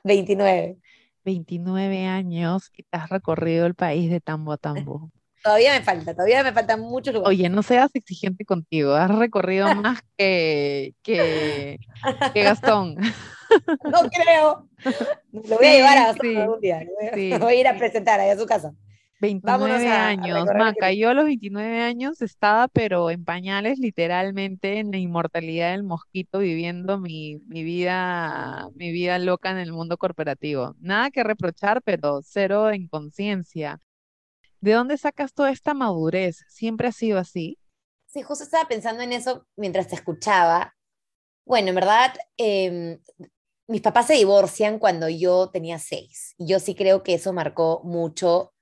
29. 0.04 0.78
29 1.24 2.06
años 2.06 2.70
y 2.76 2.82
te 2.82 2.98
has 2.98 3.08
recorrido 3.08 3.66
el 3.66 3.74
país 3.74 4.10
de 4.10 4.20
tambo 4.20 4.52
a 4.52 4.56
tambo. 4.56 5.10
Todavía 5.42 5.74
me 5.74 5.82
falta, 5.82 6.14
todavía 6.14 6.42
me 6.42 6.54
faltan 6.54 6.80
muchos 6.80 7.12
lugares. 7.12 7.38
Oye, 7.38 7.50
no 7.50 7.62
seas 7.62 7.90
exigente 7.92 8.46
contigo, 8.46 8.94
has 8.94 9.14
recorrido 9.14 9.66
más 9.74 10.00
que, 10.16 10.94
que, 11.02 11.78
Gastón. 12.34 12.96
No 13.84 14.08
creo. 14.08 14.66
Lo 15.32 15.56
voy 15.58 15.66
a 15.66 15.72
llevar 15.74 15.98
a 15.98 16.06
Gastón 16.06 16.36
algún 16.38 16.60
día. 16.60 16.82
Voy 17.38 17.52
a 17.52 17.60
ir 17.60 17.68
a 17.68 17.76
presentar 17.76 18.20
ahí 18.20 18.30
a 18.30 18.38
su 18.38 18.46
casa. 18.46 18.72
29 19.24 19.88
años, 19.88 20.46
Maca. 20.56 20.92
Yo 20.92 21.10
a 21.10 21.14
los 21.14 21.24
29 21.24 21.82
años 21.82 22.20
estaba, 22.20 22.68
pero 22.68 23.10
en 23.10 23.24
pañales, 23.24 23.78
literalmente, 23.78 24.78
en 24.78 24.90
la 24.90 24.98
inmortalidad 24.98 25.72
del 25.72 25.82
mosquito, 25.82 26.38
viviendo 26.38 26.98
mi, 26.98 27.38
mi, 27.46 27.64
vida, 27.64 28.68
mi 28.74 28.92
vida 28.92 29.18
loca 29.18 29.50
en 29.50 29.58
el 29.58 29.72
mundo 29.72 29.96
corporativo. 29.96 30.74
Nada 30.80 31.10
que 31.10 31.24
reprochar, 31.24 31.82
pero 31.82 32.20
cero 32.22 32.70
en 32.70 32.88
conciencia. 32.88 33.80
¿De 34.60 34.72
dónde 34.72 34.96
sacas 34.96 35.34
toda 35.34 35.50
esta 35.50 35.74
madurez? 35.74 36.44
¿Siempre 36.48 36.88
ha 36.88 36.92
sido 36.92 37.18
así? 37.18 37.58
Sí, 38.06 38.22
justo 38.22 38.44
estaba 38.44 38.68
pensando 38.68 39.02
en 39.02 39.12
eso 39.12 39.46
mientras 39.56 39.88
te 39.88 39.94
escuchaba. 39.94 40.74
Bueno, 41.44 41.68
en 41.68 41.74
verdad, 41.74 42.14
em, 42.36 42.98
mis 43.66 43.80
papás 43.82 44.06
se 44.06 44.14
divorcian 44.14 44.78
cuando 44.78 45.08
yo 45.08 45.50
tenía 45.50 45.78
seis. 45.78 46.34
Yo 46.38 46.60
sí 46.60 46.74
creo 46.74 47.02
que 47.02 47.14
eso 47.14 47.32
marcó 47.32 47.82
mucho 47.84 48.53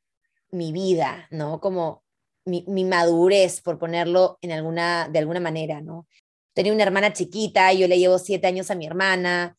mi 0.52 0.72
vida, 0.72 1.26
¿no? 1.30 1.60
Como 1.60 2.02
mi, 2.44 2.84
madurez, 2.84 3.60
por 3.60 3.78
ponerlo 3.78 4.38
en 4.40 4.52
alguna, 4.52 5.08
de 5.08 5.18
alguna 5.18 5.40
manera, 5.40 5.80
¿no? 5.80 6.06
Tenía 6.54 6.72
una 6.72 6.82
hermana 6.82 7.12
chiquita, 7.12 7.72
yo 7.72 7.88
le 7.88 7.98
llevo 7.98 8.18
siete 8.18 8.46
años 8.46 8.70
a 8.70 8.74
mi 8.74 8.86
hermana, 8.86 9.56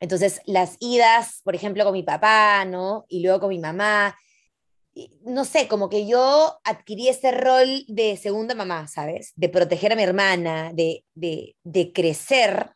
entonces 0.00 0.40
las 0.46 0.76
idas, 0.80 1.40
por 1.44 1.54
ejemplo, 1.54 1.84
con 1.84 1.92
mi 1.92 2.02
papá, 2.02 2.64
¿no? 2.64 3.04
Y 3.08 3.22
luego 3.22 3.40
con 3.40 3.48
mi 3.50 3.58
mamá, 3.58 4.16
no 5.22 5.44
sé, 5.44 5.68
como 5.68 5.88
que 5.88 6.06
yo 6.06 6.58
adquirí 6.64 7.08
ese 7.08 7.32
rol 7.32 7.84
de 7.86 8.16
segunda 8.16 8.54
mamá, 8.54 8.88
¿sabes? 8.88 9.32
De 9.36 9.48
proteger 9.48 9.92
a 9.92 9.96
mi 9.96 10.02
hermana, 10.02 10.72
de, 10.72 11.04
de, 11.14 11.92
crecer, 11.92 12.70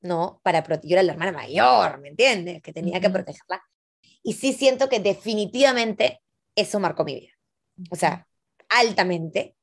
¿no? 0.00 0.40
Para 0.42 0.62
proteger, 0.62 0.98
era 0.98 1.02
la 1.02 1.12
hermana 1.12 1.32
mayor, 1.32 2.00
¿me 2.00 2.08
entiendes? 2.08 2.62
Que 2.62 2.72
tenía 2.72 3.00
que 3.00 3.10
protegerla. 3.10 3.62
Y 4.22 4.34
sí 4.34 4.52
siento 4.52 4.88
que 4.88 5.00
definitivamente 5.00 6.20
eso 6.54 6.80
marcó 6.80 7.04
mi 7.04 7.14
vida. 7.14 7.32
O 7.90 7.96
sea, 7.96 8.26
altamente. 8.68 9.56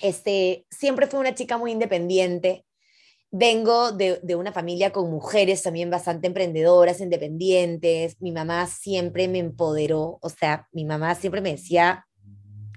Este, 0.00 0.66
siempre 0.70 1.06
fui 1.06 1.18
una 1.18 1.34
chica 1.34 1.58
muy 1.58 1.72
independiente. 1.72 2.64
Vengo 3.30 3.92
de, 3.92 4.20
de, 4.22 4.36
una 4.36 4.52
familia 4.52 4.90
con 4.90 5.10
mujeres 5.10 5.62
también 5.62 5.90
bastante 5.90 6.26
emprendedoras, 6.26 7.00
independientes. 7.00 8.20
Mi 8.20 8.32
mamá 8.32 8.66
siempre 8.66 9.28
me 9.28 9.38
empoderó. 9.38 10.18
O 10.22 10.28
sea, 10.28 10.66
mi 10.72 10.84
mamá 10.84 11.14
siempre 11.14 11.40
me 11.40 11.52
decía, 11.52 12.06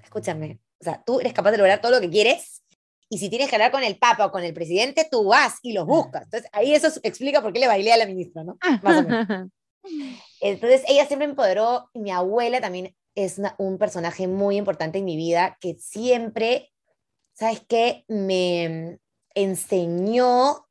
escúchame, 0.03 0.59
o 0.81 0.83
sea, 0.83 1.01
tú 1.05 1.19
eres 1.19 1.33
capaz 1.33 1.51
de 1.51 1.57
lograr 1.57 1.79
todo 1.79 1.91
lo 1.91 2.01
que 2.01 2.09
quieres. 2.09 2.63
Y 3.07 3.17
si 3.17 3.29
tienes 3.29 3.49
que 3.49 3.55
hablar 3.55 3.71
con 3.71 3.83
el 3.83 3.97
Papa 3.97 4.25
o 4.25 4.31
con 4.31 4.43
el 4.43 4.53
presidente, 4.53 5.07
tú 5.09 5.25
vas 5.25 5.59
y 5.61 5.73
los 5.73 5.85
buscas. 5.85 6.23
Entonces, 6.23 6.49
ahí 6.53 6.73
eso 6.73 6.87
explica 7.03 7.41
por 7.41 7.53
qué 7.53 7.59
le 7.59 7.67
bailé 7.67 7.93
a 7.93 7.97
la 7.97 8.05
ministra, 8.05 8.43
¿no? 8.43 8.57
Más 8.81 8.97
o 8.97 9.03
menos. 9.03 9.49
Entonces, 10.41 10.83
ella 10.87 11.05
siempre 11.05 11.27
me 11.27 11.31
empoderó. 11.31 11.89
Mi 11.93 12.09
abuela 12.11 12.61
también 12.61 12.95
es 13.15 13.41
un 13.57 13.77
personaje 13.77 14.27
muy 14.27 14.57
importante 14.57 14.99
en 14.99 15.05
mi 15.05 15.17
vida 15.17 15.57
que 15.59 15.75
siempre, 15.75 16.71
¿sabes 17.33 17.61
qué? 17.67 18.05
Me 18.07 18.99
enseñó 19.35 20.67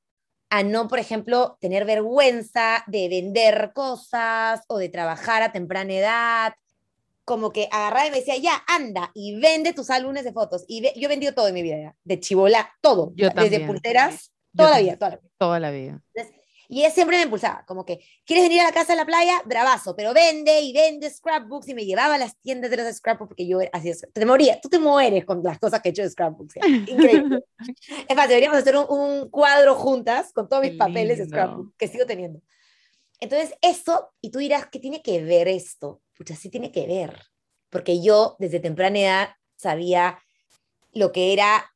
a 0.51 0.63
no, 0.63 0.89
por 0.89 0.99
ejemplo, 0.99 1.57
tener 1.61 1.85
vergüenza 1.85 2.83
de 2.87 3.09
vender 3.09 3.73
cosas 3.75 4.63
o 4.69 4.79
de 4.79 4.89
trabajar 4.89 5.43
a 5.43 5.53
temprana 5.53 5.93
edad. 5.93 6.55
Como 7.25 7.53
que 7.53 7.69
agarraba 7.71 8.09
y 8.09 8.11
me 8.11 8.17
decía, 8.17 8.37
ya, 8.37 8.65
anda 8.67 9.13
y 9.15 9.39
vende 9.39 9.73
tus 9.73 9.91
álbumes 9.91 10.25
de 10.25 10.33
fotos. 10.33 10.65
Y 10.67 10.83
yo 10.83 11.07
he 11.07 11.09
vendido 11.09 11.33
todo 11.35 11.47
en 11.47 11.55
mi 11.55 11.63
vida, 11.63 11.95
de 12.03 12.19
chivola, 12.19 12.73
todo. 12.81 13.13
desde 13.15 13.67
pulteras, 13.67 14.33
toda 14.57 14.71
la 14.71 14.81
vida, 14.81 14.97
toda 14.97 15.11
la 15.11 15.17
vida. 15.17 15.33
Toda 15.39 15.61
la 15.61 15.71
vida. 15.71 16.03
Y 16.73 16.85
él 16.85 16.93
siempre 16.93 17.17
me 17.17 17.25
impulsaba, 17.25 17.65
como 17.67 17.85
que, 17.85 17.99
¿quieres 18.25 18.45
venir 18.45 18.61
a 18.61 18.67
la 18.67 18.73
casa 18.73 18.93
de 18.93 18.99
la 18.99 19.05
playa? 19.05 19.43
Bravazo, 19.45 19.97
pero 19.97 20.15
vende 20.15 20.61
y 20.61 20.73
vende 20.73 21.11
scrapbooks 21.11 21.69
y 21.69 21.75
me 21.75 21.85
llevaba 21.85 22.15
a 22.15 22.19
las 22.19 22.39
tiendas 22.41 22.71
de 22.71 22.77
los 22.77 22.95
scrapbooks 22.95 23.31
porque 23.31 23.49
yo 23.49 23.59
hacía. 23.73 23.93
Te 24.13 24.25
moría, 24.25 24.61
tú 24.61 24.69
te 24.69 24.79
mueres 24.79 25.25
con 25.25 25.43
las 25.43 25.59
cosas 25.59 25.83
que 25.83 25.89
he 25.89 25.91
hecho 25.91 26.03
de 26.03 26.11
scrapbooks. 26.11 26.55
Increíble. 26.87 27.45
es 28.09 28.17
más, 28.17 28.29
deberíamos 28.29 28.59
hacer 28.59 28.77
un, 28.77 29.29
cuadro 29.31 29.75
juntas 29.75 30.33
con 30.33 30.49
todos 30.49 30.63
mis 30.63 30.77
papeles 30.77 31.19
de 31.19 31.27
scrapbook 31.27 31.75
que 31.77 31.89
sigo 31.89 32.07
teniendo. 32.07 32.41
Entonces, 33.19 33.53
eso, 33.63 34.13
y 34.21 34.31
tú 34.31 34.39
dirás, 34.39 34.69
¿qué 34.71 34.79
tiene 34.79 35.03
que 35.03 35.25
ver 35.25 35.49
esto? 35.49 36.03
Pucha, 36.17 36.37
sí 36.37 36.51
tiene 36.51 36.71
que 36.71 36.87
ver, 36.87 37.21
porque 37.69 38.01
yo 38.01 38.37
desde 38.39 38.61
temprana 38.61 38.99
edad 39.01 39.29
sabía 39.57 40.21
lo 40.93 41.11
que 41.11 41.33
era 41.33 41.75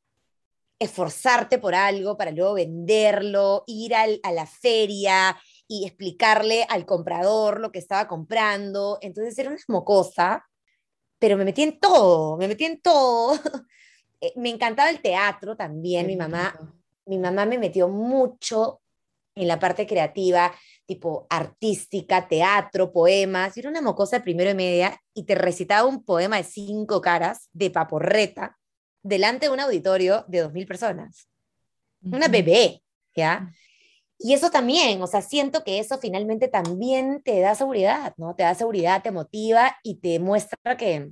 esforzarte 0.79 1.57
por 1.57 1.75
algo 1.75 2.17
para 2.17 2.31
luego 2.31 2.55
venderlo, 2.55 3.63
ir 3.67 3.95
a 3.95 4.31
la 4.31 4.45
feria 4.45 5.37
y 5.67 5.85
explicarle 5.85 6.65
al 6.69 6.85
comprador 6.85 7.59
lo 7.59 7.71
que 7.71 7.79
estaba 7.79 8.07
comprando. 8.07 8.97
Entonces 9.01 9.37
era 9.37 9.49
una 9.49 9.59
mocosa, 9.67 10.45
pero 11.19 11.37
me 11.37 11.45
metí 11.45 11.63
en 11.63 11.79
todo, 11.79 12.37
me 12.37 12.47
metí 12.47 12.65
en 12.65 12.81
todo. 12.81 13.39
Eh, 14.21 14.31
me 14.37 14.49
encantaba 14.49 14.89
el 14.89 15.01
teatro 15.01 15.57
también, 15.57 16.07
mi 16.07 16.15
mamá, 16.15 16.57
mi 17.05 17.17
mamá 17.17 17.45
me 17.45 17.57
metió 17.57 17.89
mucho 17.89 18.79
en 19.35 19.49
la 19.49 19.59
parte 19.59 19.85
creativa, 19.85 20.55
tipo 20.85 21.27
artística, 21.29 22.25
teatro, 22.25 22.93
poemas. 22.93 23.53
Yo 23.55 23.59
era 23.59 23.69
una 23.71 23.81
mocosa 23.81 24.17
de 24.17 24.23
primero 24.23 24.49
y 24.49 24.53
media 24.53 24.97
y 25.13 25.25
te 25.25 25.35
recitaba 25.35 25.85
un 25.85 26.05
poema 26.05 26.37
de 26.37 26.45
cinco 26.45 27.01
caras 27.01 27.49
de 27.51 27.69
paporreta 27.71 28.57
delante 29.05 29.45
de 29.45 29.53
un 29.53 29.59
auditorio 29.59 30.25
de 30.27 30.43
2.000 30.43 30.67
personas. 30.67 31.29
Una 32.01 32.27
bebé, 32.27 32.81
¿ya? 33.15 33.51
Y 34.17 34.33
eso 34.33 34.49
también, 34.49 35.01
o 35.01 35.07
sea, 35.07 35.21
siento 35.21 35.63
que 35.63 35.79
eso 35.79 35.99
finalmente 35.99 36.47
también 36.47 37.21
te 37.23 37.39
da 37.39 37.53
seguridad, 37.53 38.13
¿no? 38.17 38.35
Te 38.35 38.43
da 38.43 38.55
seguridad, 38.55 39.03
te 39.03 39.11
motiva 39.11 39.77
y 39.83 39.95
te 39.95 40.19
muestra 40.19 40.77
que, 40.77 41.11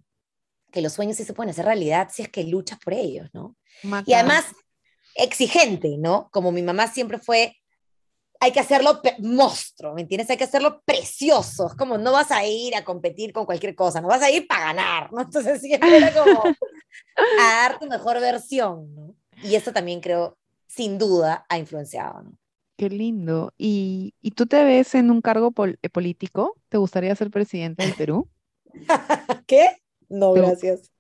que 0.72 0.82
los 0.82 0.94
sueños 0.94 1.18
sí 1.18 1.24
se 1.24 1.34
pueden 1.34 1.52
hacer 1.52 1.66
realidad 1.66 2.10
si 2.12 2.24
es 2.24 2.30
que 2.30 2.44
luchas 2.44 2.80
por 2.80 2.94
ellos, 2.94 3.30
¿no? 3.34 3.56
Y 4.06 4.14
además, 4.14 4.46
exigente, 5.16 5.98
¿no? 6.00 6.30
Como 6.32 6.52
mi 6.52 6.64
mamá 6.64 6.88
siempre 6.88 7.20
fue, 7.20 7.56
hay 8.40 8.52
que 8.52 8.60
hacerlo 8.60 9.02
monstruo, 9.20 9.94
¿me 9.94 10.02
entiendes? 10.02 10.30
Hay 10.32 10.38
que 10.38 10.46
hacerlo 10.46 10.82
precioso, 10.84 11.68
es 11.68 11.76
como 11.76 12.00
no 12.00 12.12
vas 12.12 12.32
a 12.32 12.44
ir 12.44 12.76
a 12.76 12.84
competir 12.84 13.34
con 13.34 13.46
cualquier 13.46 13.76
cosa, 13.76 14.02
no 14.02 14.08
vas 14.08 14.24
a 14.24 14.32
ir 14.32 14.48
para 14.48 14.66
ganar, 14.66 15.14
¿no? 15.14 15.22
Entonces 15.22 15.62
siempre 15.62 15.98
era 15.98 16.12
como, 16.14 16.44
a 17.40 17.44
dar 17.44 17.80
tu 17.80 17.88
mejor 17.88 18.20
versión, 18.20 18.94
¿no? 18.96 19.16
Y 19.44 19.56
eso 19.56 19.74
también 19.74 20.02
creo, 20.02 20.38
sin 20.68 20.98
duda, 20.98 21.46
ha 21.50 21.58
influenciado, 21.58 22.24
¿no? 22.24 22.34
Qué 22.78 22.90
lindo. 22.90 23.54
¿Y, 23.58 24.16
y 24.22 24.32
tú 24.32 24.46
te 24.46 24.64
ves 24.64 24.96
en 24.96 25.12
un 25.12 25.22
cargo 25.22 25.54
eh, 25.82 25.90
político? 25.90 26.58
¿Te 26.70 26.78
gustaría 26.78 27.16
ser 27.16 27.30
presidente 27.30 27.84
del 27.84 27.94
Perú? 27.94 28.30
¿Qué? 29.48 29.78
No, 30.10 30.34
gracias. 30.34 30.92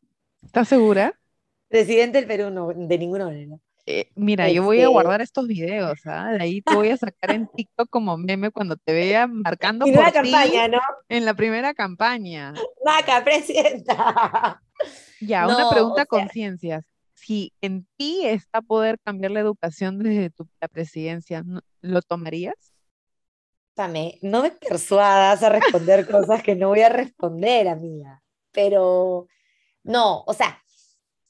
¿Estás 0.44 0.68
segura? 0.68 1.20
Presidente 1.68 2.20
del 2.20 2.28
Perú, 2.28 2.52
no, 2.52 2.68
de 2.68 2.98
ninguna 2.98 3.26
manera. 3.26 3.58
Eh, 3.86 4.10
mira, 4.16 4.50
yo 4.50 4.64
voy 4.64 4.78
a 4.78 4.84
este 4.84 4.94
guardar 4.94 5.22
estos 5.22 5.46
videos, 5.48 6.00
¿ah? 6.06 6.32
De 6.32 6.42
ahí 6.42 6.62
te 6.62 6.74
voy 6.74 6.90
a 6.90 6.98
sacar 6.98 7.32
en 7.32 7.48
TikTok 7.48 7.90
como 7.90 8.18
meme 8.18 8.50
cuando 8.50 8.78
te 8.78 8.94
vea 8.94 9.28
marcando 9.28 9.86
por 9.86 10.14
campaña, 10.14 10.70
¿no? 10.70 10.80
En 11.10 11.26
la 11.26 11.34
primera 11.34 11.74
campaña. 11.74 12.54
Maca, 12.86 13.24
presidenta. 13.24 14.62
Ya, 15.28 15.48
una 15.48 15.70
pregunta 15.70 16.06
con 16.06 16.30
ciencias. 16.30 16.86
si 17.16 17.54
en 17.62 17.88
ti 17.96 18.26
está 18.26 18.62
poder 18.62 19.00
cambiar 19.00 19.32
la 19.32 19.40
educación 19.40 20.00
desde 20.00 20.30
tu, 20.30 20.48
la 20.60 20.68
presidencia, 20.68 21.44
¿lo 21.82 22.02
tomarías? 22.02 22.74
Dame, 23.76 24.20
no 24.22 24.44
me 24.44 24.52
persuadas 24.52 25.42
a 25.42 25.50
responder 25.50 26.08
cosas 26.10 26.44
que 26.44 26.56
no 26.56 26.70
voy 26.70 26.82
a 26.82 26.90
responder, 26.90 27.68
amiga. 27.68 28.22
Pero 28.52 29.28
no, 29.84 30.24
o 30.28 30.34
sea, 30.34 30.62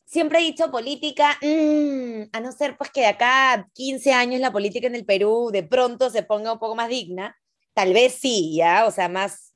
siempre 0.05 0.39
he 0.39 0.43
dicho 0.43 0.69
política, 0.69 1.37
mm, 1.41 2.29
a 2.31 2.39
no 2.39 2.51
ser 2.51 2.77
pues 2.77 2.91
que 2.91 3.01
de 3.01 3.07
acá 3.07 3.69
15 3.73 4.13
años 4.13 4.41
la 4.41 4.51
política 4.51 4.87
en 4.87 4.95
el 4.95 5.05
Perú 5.05 5.49
de 5.51 5.63
pronto 5.63 6.09
se 6.09 6.23
ponga 6.23 6.53
un 6.53 6.59
poco 6.59 6.75
más 6.75 6.89
digna, 6.89 7.35
tal 7.73 7.93
vez 7.93 8.13
sí, 8.13 8.55
¿ya? 8.55 8.85
O 8.85 8.91
sea, 8.91 9.09
más, 9.09 9.55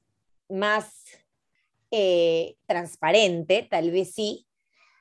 más 0.49 0.96
eh, 1.91 2.55
transparente, 2.65 3.67
tal 3.69 3.91
vez 3.91 4.13
sí. 4.13 4.45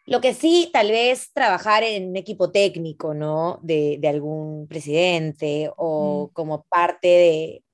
Lo 0.07 0.21
que 0.21 0.35
sí, 0.35 0.71
tal 0.73 0.91
vez 0.91 1.33
trabajar 1.33 1.83
en 1.83 2.11
un 2.11 2.17
equipo 2.17 2.51
técnico, 2.53 3.13
¿no? 3.13 3.59
De, 3.63 3.99
de 4.01 4.09
algún 4.09 4.69
presidente 4.69 5.71
o 5.77 6.31
como 6.33 6.65
parte 6.65 7.09
de 7.09 7.65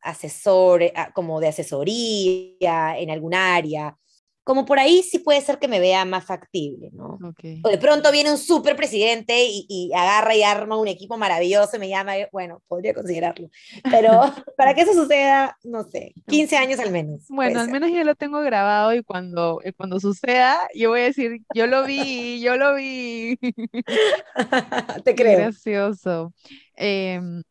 asesor, 0.00 0.82
ah, 0.94 1.12
como 1.14 1.40
de 1.40 1.48
asesoría 1.48 2.98
en 2.98 3.10
algún 3.10 3.34
área 3.34 3.96
como 4.46 4.64
por 4.64 4.78
ahí 4.78 5.02
sí 5.02 5.18
puede 5.18 5.40
ser 5.40 5.58
que 5.58 5.66
me 5.66 5.80
vea 5.80 6.04
más 6.04 6.24
factible, 6.24 6.90
¿no? 6.92 7.18
O 7.64 7.68
de 7.68 7.78
pronto 7.78 8.12
viene 8.12 8.30
un 8.30 8.38
super 8.38 8.76
presidente 8.76 9.44
y, 9.44 9.90
agarra 9.92 10.36
y 10.36 10.44
arma 10.44 10.76
un 10.76 10.86
equipo 10.86 11.18
maravilloso 11.18 11.74
y 11.74 11.80
me 11.80 11.88
llama, 11.88 12.12
bueno, 12.30 12.62
podría 12.68 12.94
considerarlo. 12.94 13.50
Pero 13.90 14.20
para 14.56 14.72
que 14.72 14.82
eso 14.82 14.94
suceda, 14.94 15.58
no 15.64 15.82
sé, 15.82 16.14
15 16.28 16.58
años 16.58 16.78
al 16.78 16.92
menos. 16.92 17.24
Bueno, 17.28 17.58
al 17.58 17.68
menos 17.68 17.90
yo 17.90 18.04
lo 18.04 18.14
tengo 18.14 18.40
grabado 18.40 18.94
y 18.94 19.02
cuando, 19.02 19.60
cuando 19.76 19.98
suceda, 19.98 20.60
yo 20.76 20.90
voy 20.90 21.00
a 21.00 21.04
decir, 21.06 21.40
yo 21.52 21.66
lo 21.66 21.84
vi, 21.84 22.40
yo 22.40 22.56
lo 22.56 22.76
vi. 22.76 23.40
Te 25.04 25.16
creo. 25.16 25.38
Gracioso. 25.40 26.32
Em, 26.76 27.42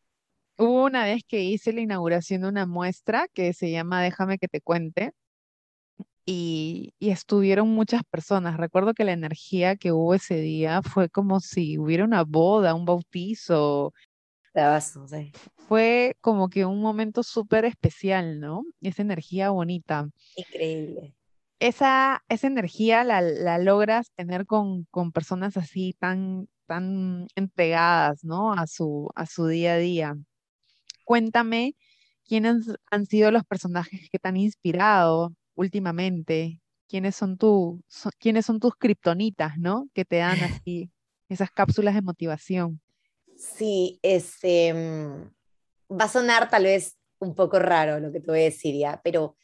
hubo 0.56 0.84
una 0.84 1.04
vez 1.04 1.24
que 1.28 1.42
hice 1.42 1.74
la 1.74 1.82
inauguración 1.82 2.40
de 2.40 2.48
una 2.48 2.64
muestra 2.64 3.28
que 3.34 3.52
se 3.52 3.70
llama 3.70 4.02
Déjame 4.02 4.38
que 4.38 4.48
te 4.48 4.62
cuente 4.62 5.12
y, 6.26 6.92
estuvieron 6.98 7.68
muchas 7.68 8.02
personas. 8.04 8.56
Recuerdo 8.56 8.94
que 8.94 9.04
la 9.04 9.12
energía 9.12 9.76
que 9.76 9.92
hubo 9.92 10.14
ese 10.14 10.40
día 10.40 10.82
fue 10.82 11.08
como 11.08 11.40
si 11.40 11.78
hubiera 11.78 12.04
una 12.04 12.24
boda, 12.24 12.74
un 12.74 12.84
bautizo. 12.84 13.94
Fue 15.56 16.16
como 16.20 16.48
que 16.48 16.64
un 16.64 16.80
momento 16.80 17.22
súper 17.22 17.64
especial, 17.64 18.40
¿no? 18.40 18.64
Esa 18.80 19.02
energía 19.02 19.50
bonita. 19.50 20.08
Increíble. 20.36 21.14
Esa, 21.60 22.22
esa 22.28 22.46
energía 22.48 23.04
la, 23.04 23.20
la 23.20 23.58
logras 23.58 24.10
tener 24.14 24.46
con, 24.46 24.84
con, 24.90 25.12
personas 25.12 25.56
así 25.56 25.94
tan, 25.98 26.48
tan 26.66 27.28
entregadas, 27.34 28.24
¿no? 28.24 28.52
A 28.52 28.66
su, 28.66 29.10
a 29.14 29.26
su 29.26 29.46
día 29.46 29.74
a 29.74 29.78
día. 29.78 30.16
Cuéntame 31.04 31.76
quiénes 32.24 32.66
han 32.90 33.06
sido 33.06 33.30
los 33.30 33.44
personajes 33.44 34.10
que 34.10 34.18
te 34.18 34.28
han 34.28 34.36
inspirado 34.36 35.32
últimamente? 35.56 36.60
¿Quiénes 36.88 37.16
son, 37.16 37.36
tu, 37.36 37.82
¿quiénes 38.18 38.46
son 38.46 38.60
tus 38.60 38.76
kriptonitas, 38.76 39.58
no? 39.58 39.88
Que 39.92 40.04
te 40.04 40.16
dan 40.16 40.38
así 40.40 40.90
esas 41.28 41.50
cápsulas 41.50 41.94
de 41.94 42.02
motivación. 42.02 42.80
Sí, 43.36 43.98
este, 44.02 44.72
mm, 44.72 45.96
va 45.98 46.04
a 46.04 46.08
sonar 46.08 46.48
tal 46.48 46.64
vez 46.64 46.96
un 47.18 47.34
poco 47.34 47.58
raro 47.58 47.98
lo 47.98 48.12
que 48.12 48.20
te 48.20 48.30
voy 48.30 48.40
a 48.40 48.44
decir 48.44 48.76
ya, 48.76 49.00
pero, 49.02 49.36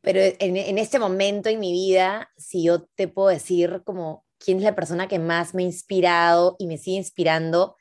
pero 0.00 0.20
en, 0.20 0.56
en 0.56 0.78
este 0.78 0.98
momento 0.98 1.48
en 1.48 1.60
mi 1.60 1.72
vida, 1.72 2.30
si 2.36 2.64
yo 2.64 2.84
te 2.94 3.08
puedo 3.08 3.28
decir 3.28 3.82
como 3.84 4.24
quién 4.38 4.58
es 4.58 4.64
la 4.64 4.74
persona 4.74 5.08
que 5.08 5.18
más 5.18 5.54
me 5.54 5.62
ha 5.62 5.66
inspirado 5.66 6.56
y 6.58 6.66
me 6.66 6.78
sigue 6.78 6.96
inspirando, 6.96 7.76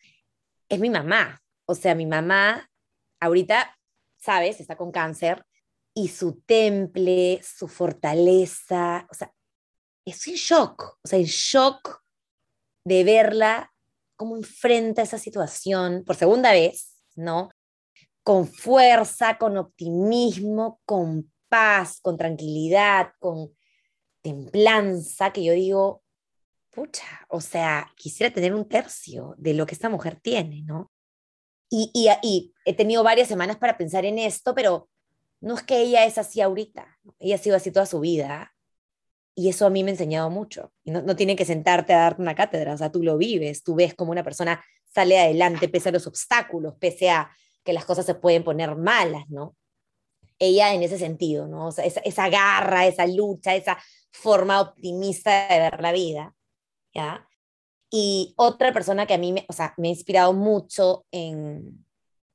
es 0.70 0.80
mi 0.80 0.90
mamá. 0.90 1.42
O 1.66 1.76
sea, 1.76 1.96
mi 1.96 2.06
mamá 2.06 2.70
ahorita, 3.20 3.78
sabes, 4.18 4.60
está 4.60 4.76
con 4.76 4.92
cáncer 4.92 5.46
y 5.94 6.08
su 6.08 6.42
temple, 6.42 7.42
su 7.44 7.68
fortaleza, 7.68 9.08
o 9.12 9.14
sea, 9.14 9.32
estoy 10.06 10.34
en 10.34 10.40
shock, 10.40 10.98
o 11.04 11.08
sea, 11.08 11.20
en 11.20 11.26
shock 11.26 12.02
de 12.84 13.04
verla 13.04 13.72
cómo 14.16 14.38
enfrenta 14.38 15.02
esa 15.02 15.18
situación 15.18 16.04
por 16.06 16.16
segunda 16.16 16.52
vez, 16.52 16.98
¿no? 17.16 17.50
Con 18.24 18.48
fuerza, 18.48 19.38
con 19.38 19.58
optimismo, 19.58 20.82
con 20.86 21.32
paz, 21.50 22.00
con 22.02 22.18
tranquilidad, 22.18 23.12
con 23.20 23.56
templanza, 24.22 25.32
que 25.32 25.44
yo 25.44 25.54
digo, 25.54 26.04
pucha, 26.72 27.26
o 27.30 27.42
sea, 27.42 27.92
quisiera 27.96 28.34
tener 28.34 28.54
un 28.54 28.68
tercio 28.68 29.36
de 29.38 29.54
lo 29.54 29.66
que 29.66 29.76
esta 29.76 29.90
mujer 29.90 30.20
tiene, 30.20 30.64
¿no? 30.64 30.92
Y, 31.70 31.92
y, 31.94 32.10
y 32.22 32.54
he 32.66 32.74
tenido 32.74 33.04
varias 33.04 33.28
semanas 33.28 33.58
para 33.58 33.78
pensar 33.78 34.06
en 34.06 34.20
esto, 34.20 34.56
pero 34.56 34.90
no 35.44 35.56
es 35.56 35.64
que 35.64 35.82
ella 35.82 36.06
es 36.06 36.18
así 36.18 36.40
ahorita, 36.40 36.88
ella 37.20 37.36
ha 37.36 37.38
sido 37.38 37.58
así 37.58 37.70
toda 37.70 37.86
su 37.86 38.00
vida 38.00 38.56
y 39.36 39.50
eso 39.50 39.66
a 39.66 39.70
mí 39.70 39.84
me 39.84 39.92
ha 39.92 39.94
enseñado 39.94 40.30
mucho. 40.30 40.72
No, 40.86 41.02
no 41.02 41.16
tiene 41.18 41.36
que 41.36 41.44
sentarte 41.44 41.94
a 41.94 41.98
darte 41.98 42.22
una 42.22 42.34
cátedra, 42.34 42.74
o 42.74 42.78
sea, 42.78 42.92
tú 42.92 43.04
lo 43.04 43.18
vives, 43.18 43.62
tú 43.62 43.76
ves 43.76 43.94
cómo 43.94 44.12
una 44.12 44.24
persona 44.24 44.64
sale 44.86 45.20
adelante 45.20 45.68
pese 45.68 45.90
a 45.90 45.92
los 45.92 46.08
obstáculos, 46.08 46.76
pese 46.80 47.10
a 47.10 47.30
que 47.64 47.74
las 47.74 47.84
cosas 47.84 48.06
se 48.06 48.16
pueden 48.16 48.46
poner 48.46 48.76
malas, 48.78 49.30
¿no? 49.30 49.56
Ella 50.40 50.74
en 50.74 50.82
ese 50.82 50.98
sentido, 50.98 51.48
¿no? 51.48 51.68
O 51.68 51.72
sea, 51.74 51.84
esa, 51.84 52.00
esa 52.02 52.30
garra, 52.30 52.88
esa 52.88 53.06
lucha, 53.06 53.54
esa 53.54 53.78
forma 54.12 54.62
optimista 54.62 55.50
de 55.50 55.60
ver 55.60 55.82
la 55.82 55.92
vida, 55.92 56.34
¿ya? 56.94 57.28
Y 57.90 58.34
otra 58.38 58.72
persona 58.72 59.06
que 59.06 59.14
a 59.14 59.18
mí 59.18 59.34
me, 59.34 59.46
o 59.50 59.54
sea, 59.54 59.74
me 59.78 59.90
ha 59.90 59.92
inspirado 59.92 60.32
mucho 60.32 61.06
en, 61.12 61.86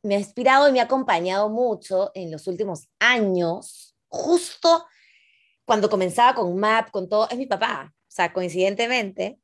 me 0.02 0.16
ha 0.16 0.18
inspirado 0.18 0.68
y 0.68 0.72
me 0.72 0.80
ha 0.80 0.84
acompañado 0.84 1.48
mucho 1.48 2.10
en 2.14 2.30
los 2.30 2.46
últimos 2.46 2.88
años, 2.98 3.96
justo 4.08 4.86
cuando 5.64 5.90
comenzaba 5.90 6.34
con 6.34 6.56
MAP, 6.56 6.90
con 6.90 7.08
todo, 7.08 7.28
es 7.30 7.36
mi 7.36 7.46
papá. 7.46 7.92
O 7.94 8.10
sea, 8.10 8.32
coincidentemente, 8.32 9.38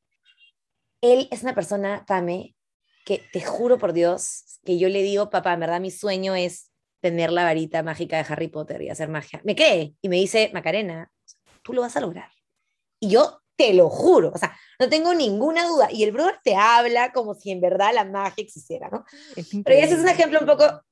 él 1.00 1.28
es 1.30 1.42
una 1.42 1.54
persona, 1.54 2.04
Pame, 2.06 2.56
que 3.04 3.22
te 3.32 3.42
juro 3.42 3.78
por 3.78 3.92
Dios 3.92 4.58
que 4.64 4.78
yo 4.78 4.88
le 4.88 5.02
digo, 5.02 5.28
papá, 5.28 5.52
en 5.52 5.60
verdad 5.60 5.80
mi 5.80 5.90
sueño 5.90 6.34
es 6.34 6.70
tener 7.00 7.30
la 7.30 7.44
varita 7.44 7.82
mágica 7.82 8.16
de 8.16 8.32
Harry 8.32 8.48
Potter 8.48 8.80
y 8.80 8.88
hacer 8.88 9.10
magia. 9.10 9.40
Me 9.44 9.54
cree 9.54 9.94
y 10.00 10.08
me 10.08 10.16
dice, 10.16 10.50
Macarena, 10.54 11.12
tú 11.62 11.74
lo 11.74 11.82
vas 11.82 11.96
a 11.96 12.00
lograr. 12.00 12.30
Y 12.98 13.10
yo 13.10 13.42
te 13.56 13.72
lo 13.74 13.88
juro, 13.88 14.32
o 14.34 14.38
sea, 14.38 14.56
no 14.78 14.88
tengo 14.88 15.14
ninguna 15.14 15.66
duda. 15.66 15.88
Y 15.90 16.04
el 16.04 16.12
brother 16.12 16.38
te 16.42 16.56
habla 16.56 17.12
como 17.12 17.34
si 17.34 17.50
en 17.50 17.60
verdad 17.60 17.92
la 17.94 18.04
magia 18.04 18.42
existiera, 18.42 18.88
¿no? 18.90 19.04
Pero 19.64 19.78
ese 19.78 19.94
es 19.94 20.00
un 20.00 20.08
ejemplo 20.08 20.40
un 20.40 20.46
poco, 20.46 20.82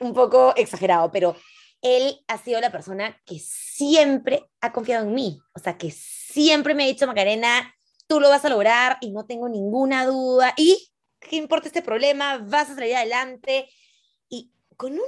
un 0.00 0.14
poco 0.14 0.54
exagerado, 0.56 1.10
pero 1.10 1.36
él 1.82 2.22
ha 2.28 2.38
sido 2.38 2.60
la 2.60 2.70
persona 2.70 3.20
que 3.24 3.38
siempre 3.38 4.50
ha 4.60 4.72
confiado 4.72 5.06
en 5.06 5.14
mí, 5.14 5.40
o 5.54 5.58
sea, 5.58 5.78
que 5.78 5.90
siempre 5.90 6.74
me 6.74 6.84
ha 6.84 6.86
dicho, 6.86 7.06
Macarena, 7.06 7.74
tú 8.06 8.20
lo 8.20 8.28
vas 8.28 8.44
a 8.44 8.48
lograr 8.48 8.98
y 9.00 9.12
no 9.12 9.24
tengo 9.24 9.48
ninguna 9.48 10.04
duda. 10.04 10.52
¿Y 10.56 10.90
qué 11.20 11.36
importa 11.36 11.68
este 11.68 11.82
problema? 11.82 12.38
Vas 12.38 12.70
a 12.70 12.74
salir 12.74 12.96
adelante. 12.96 13.68
Y 14.28 14.52
con 14.76 14.94
una 14.94 15.02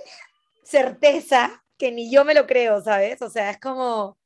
certeza 0.63 1.65
que 1.77 1.91
ni 1.91 2.11
yo 2.13 2.25
me 2.25 2.35
lo 2.35 2.47
creo, 2.47 2.81
¿sabes? 2.81 3.21
O 3.23 3.29
sea, 3.29 3.51
es 3.51 3.59
como 3.59 4.17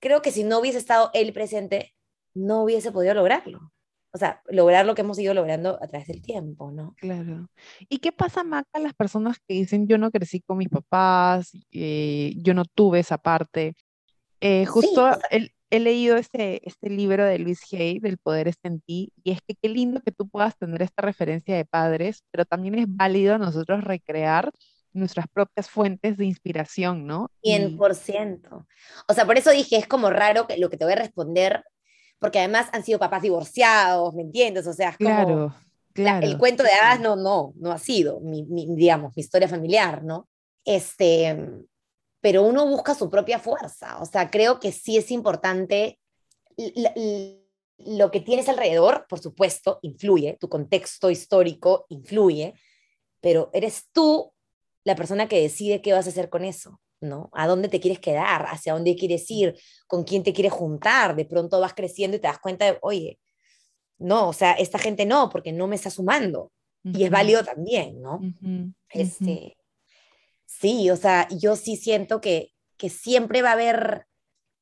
creo 0.00 0.22
que 0.22 0.30
si 0.30 0.44
no 0.44 0.58
hubiese 0.58 0.78
estado 0.78 1.10
él 1.14 1.32
presente, 1.32 1.94
no 2.34 2.62
hubiese 2.62 2.92
podido 2.92 3.14
lograrlo. 3.14 3.72
O 4.10 4.18
sea, 4.18 4.42
lograr 4.48 4.86
lo 4.86 4.94
que 4.94 5.02
hemos 5.02 5.18
ido 5.18 5.34
logrando 5.34 5.78
a 5.82 5.86
través 5.86 6.08
del 6.08 6.22
tiempo, 6.22 6.70
¿no? 6.70 6.94
Claro. 6.96 7.48
¿Y 7.88 7.98
qué 7.98 8.10
pasa, 8.10 8.42
Maca, 8.42 8.78
las 8.78 8.94
personas 8.94 9.36
que 9.46 9.54
dicen, 9.54 9.86
yo 9.86 9.98
no 9.98 10.10
crecí 10.10 10.40
con 10.40 10.58
mis 10.58 10.70
papás, 10.70 11.52
eh, 11.70 12.32
yo 12.36 12.54
no 12.54 12.64
tuve 12.64 13.00
esa 13.00 13.18
parte? 13.18 13.74
Eh, 14.40 14.64
justo 14.64 15.10
he, 15.30 15.80
leído 15.80 16.16
este, 16.16 16.66
este 16.66 16.88
libro 16.88 17.24
de 17.24 17.38
Luis 17.38 17.60
Hay, 17.72 17.98
del 17.98 18.16
poder 18.16 18.48
está 18.48 18.68
en 18.68 18.80
ti, 18.80 19.12
y 19.22 19.32
es 19.32 19.40
que 19.46 19.54
qué 19.54 19.68
lindo 19.68 20.00
que 20.00 20.12
tú 20.12 20.26
puedas 20.26 20.56
tener 20.56 20.80
esta 20.80 21.02
referencia 21.02 21.54
de 21.54 21.66
padres, 21.66 22.22
pero 22.30 22.46
también 22.46 22.76
es 22.76 22.86
válido 22.88 23.36
nosotros 23.36 23.84
recrear 23.84 24.50
nuestras 24.98 25.26
propias 25.28 25.68
fuentes 25.68 26.16
de 26.16 26.24
inspiración, 26.24 27.06
¿no? 27.06 27.30
100%. 27.42 28.66
O 29.08 29.14
sea, 29.14 29.24
por 29.24 29.38
eso 29.38 29.50
dije, 29.50 29.76
es 29.76 29.86
como 29.86 30.10
raro 30.10 30.46
que 30.46 30.58
lo 30.58 30.70
que 30.70 30.76
te 30.76 30.84
voy 30.84 30.94
a 30.94 30.96
responder, 30.96 31.64
porque 32.18 32.38
además 32.38 32.68
han 32.72 32.84
sido 32.84 32.98
papás 32.98 33.22
divorciados, 33.22 34.14
¿me 34.14 34.22
entiendes? 34.22 34.66
O 34.66 34.72
sea, 34.72 34.90
es 34.90 34.98
como... 34.98 35.08
Claro, 35.10 35.54
claro. 35.92 36.26
el 36.26 36.38
cuento 36.38 36.62
de 36.62 36.72
hadas 36.72 37.00
no, 37.00 37.16
no, 37.16 37.52
no 37.56 37.72
ha 37.72 37.78
sido, 37.78 38.20
mi, 38.20 38.44
digamos, 38.76 39.12
mi 39.16 39.20
historia 39.20 39.48
familiar, 39.48 40.02
¿no? 40.04 40.28
Este, 40.64 41.36
pero 42.20 42.42
uno 42.42 42.66
busca 42.66 42.94
su 42.94 43.08
propia 43.08 43.38
fuerza. 43.38 43.98
O 44.00 44.06
sea, 44.06 44.30
creo 44.30 44.60
que 44.60 44.72
sí 44.72 44.96
es 44.96 45.10
importante 45.10 45.98
lo 47.78 48.10
que 48.10 48.20
tienes 48.20 48.48
alrededor, 48.48 49.06
por 49.08 49.20
supuesto, 49.20 49.78
influye, 49.82 50.36
tu 50.40 50.48
contexto 50.48 51.10
histórico 51.10 51.86
influye, 51.88 52.54
pero 53.20 53.50
eres 53.52 53.88
tú 53.92 54.32
la 54.84 54.96
persona 54.96 55.28
que 55.28 55.40
decide 55.40 55.82
qué 55.82 55.92
vas 55.92 56.06
a 56.06 56.10
hacer 56.10 56.28
con 56.28 56.44
eso, 56.44 56.80
¿no? 57.00 57.30
¿A 57.32 57.46
dónde 57.46 57.68
te 57.68 57.80
quieres 57.80 58.00
quedar? 58.00 58.46
¿Hacia 58.46 58.72
dónde 58.72 58.96
quieres 58.96 59.30
ir? 59.30 59.58
¿Con 59.86 60.04
quién 60.04 60.22
te 60.22 60.32
quieres 60.32 60.52
juntar? 60.52 61.16
De 61.16 61.24
pronto 61.24 61.60
vas 61.60 61.74
creciendo 61.74 62.16
y 62.16 62.20
te 62.20 62.28
das 62.28 62.38
cuenta 62.38 62.64
de, 62.64 62.78
oye, 62.82 63.18
no, 63.98 64.28
o 64.28 64.32
sea, 64.32 64.52
esta 64.52 64.78
gente 64.78 65.04
no, 65.06 65.28
porque 65.28 65.52
no 65.52 65.66
me 65.66 65.76
está 65.76 65.90
sumando. 65.90 66.52
Y 66.84 67.04
es 67.04 67.10
válido 67.10 67.44
también, 67.44 68.00
¿no? 68.00 68.20
Este, 68.88 69.58
sí, 70.46 70.88
o 70.90 70.96
sea, 70.96 71.28
yo 71.28 71.54
sí 71.56 71.76
siento 71.76 72.20
que, 72.20 72.52
que 72.78 72.88
siempre 72.88 73.42
va 73.42 73.50
a 73.50 73.54
haber, 73.54 74.06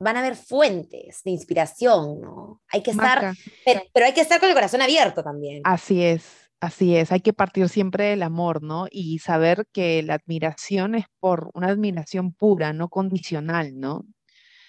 van 0.00 0.16
a 0.16 0.20
haber 0.20 0.34
fuentes 0.34 1.22
de 1.22 1.30
inspiración, 1.30 2.20
¿no? 2.20 2.62
Hay 2.68 2.82
que 2.82 2.90
estar, 2.90 3.34
pero, 3.64 3.82
pero, 3.92 4.06
hay 4.06 4.12
que 4.12 4.22
estar 4.22 4.40
con 4.40 4.48
el 4.48 4.54
corazón 4.54 4.82
abierto 4.82 5.22
también. 5.22 5.60
Así 5.64 6.02
es, 6.02 6.45
Así 6.60 6.96
es, 6.96 7.12
hay 7.12 7.20
que 7.20 7.34
partir 7.34 7.68
siempre 7.68 8.04
del 8.06 8.22
amor, 8.22 8.62
¿no? 8.62 8.86
Y 8.90 9.18
saber 9.18 9.66
que 9.72 10.02
la 10.02 10.14
admiración 10.14 10.94
es 10.94 11.04
por 11.20 11.50
una 11.54 11.68
admiración 11.68 12.32
pura, 12.32 12.72
no 12.72 12.88
condicional, 12.88 13.78
¿no? 13.78 14.06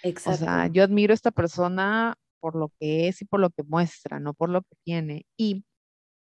Exacto. 0.03 0.43
O 0.43 0.45
sea, 0.45 0.67
yo 0.67 0.83
admiro 0.83 1.13
a 1.13 1.15
esta 1.15 1.31
persona 1.31 2.15
por 2.39 2.55
lo 2.55 2.71
que 2.79 3.07
es 3.07 3.21
y 3.21 3.25
por 3.25 3.39
lo 3.39 3.49
que 3.51 3.63
muestra, 3.63 4.19
no 4.19 4.33
por 4.33 4.49
lo 4.49 4.61
que 4.61 4.75
tiene. 4.83 5.25
Y 5.37 5.65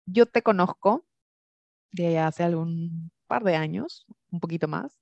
yo 0.06 0.26
te 0.26 0.42
conozco 0.42 1.06
de 1.92 2.18
hace 2.18 2.44
algún 2.44 3.10
par 3.26 3.44
de 3.44 3.56
años, 3.56 4.06
un 4.30 4.40
poquito 4.40 4.68
más. 4.68 4.98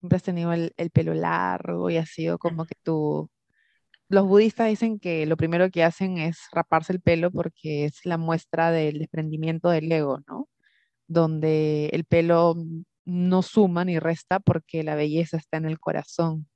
Siempre 0.00 0.16
has 0.16 0.22
tenido 0.22 0.52
el, 0.52 0.72
el 0.76 0.90
pelo 0.90 1.14
largo 1.14 1.90
y 1.90 1.96
ha 1.96 2.06
sido 2.06 2.38
como 2.38 2.66
que 2.66 2.74
tú 2.82 3.30
los 4.08 4.26
budistas 4.26 4.68
dicen 4.68 4.98
que 4.98 5.26
lo 5.26 5.36
primero 5.36 5.70
que 5.70 5.84
hacen 5.84 6.18
es 6.18 6.38
raparse 6.52 6.92
el 6.92 7.00
pelo 7.00 7.30
porque 7.30 7.86
es 7.86 8.00
la 8.04 8.18
muestra 8.18 8.70
del 8.70 8.98
desprendimiento 8.98 9.70
del 9.70 9.90
ego, 9.90 10.20
¿no? 10.28 10.48
Donde 11.06 11.88
el 11.92 12.04
pelo 12.04 12.56
no 13.04 13.42
suma 13.42 13.84
ni 13.84 13.98
resta 13.98 14.40
porque 14.40 14.82
la 14.82 14.94
belleza 14.94 15.36
está 15.36 15.58
en 15.58 15.66
el 15.66 15.78
corazón. 15.80 16.48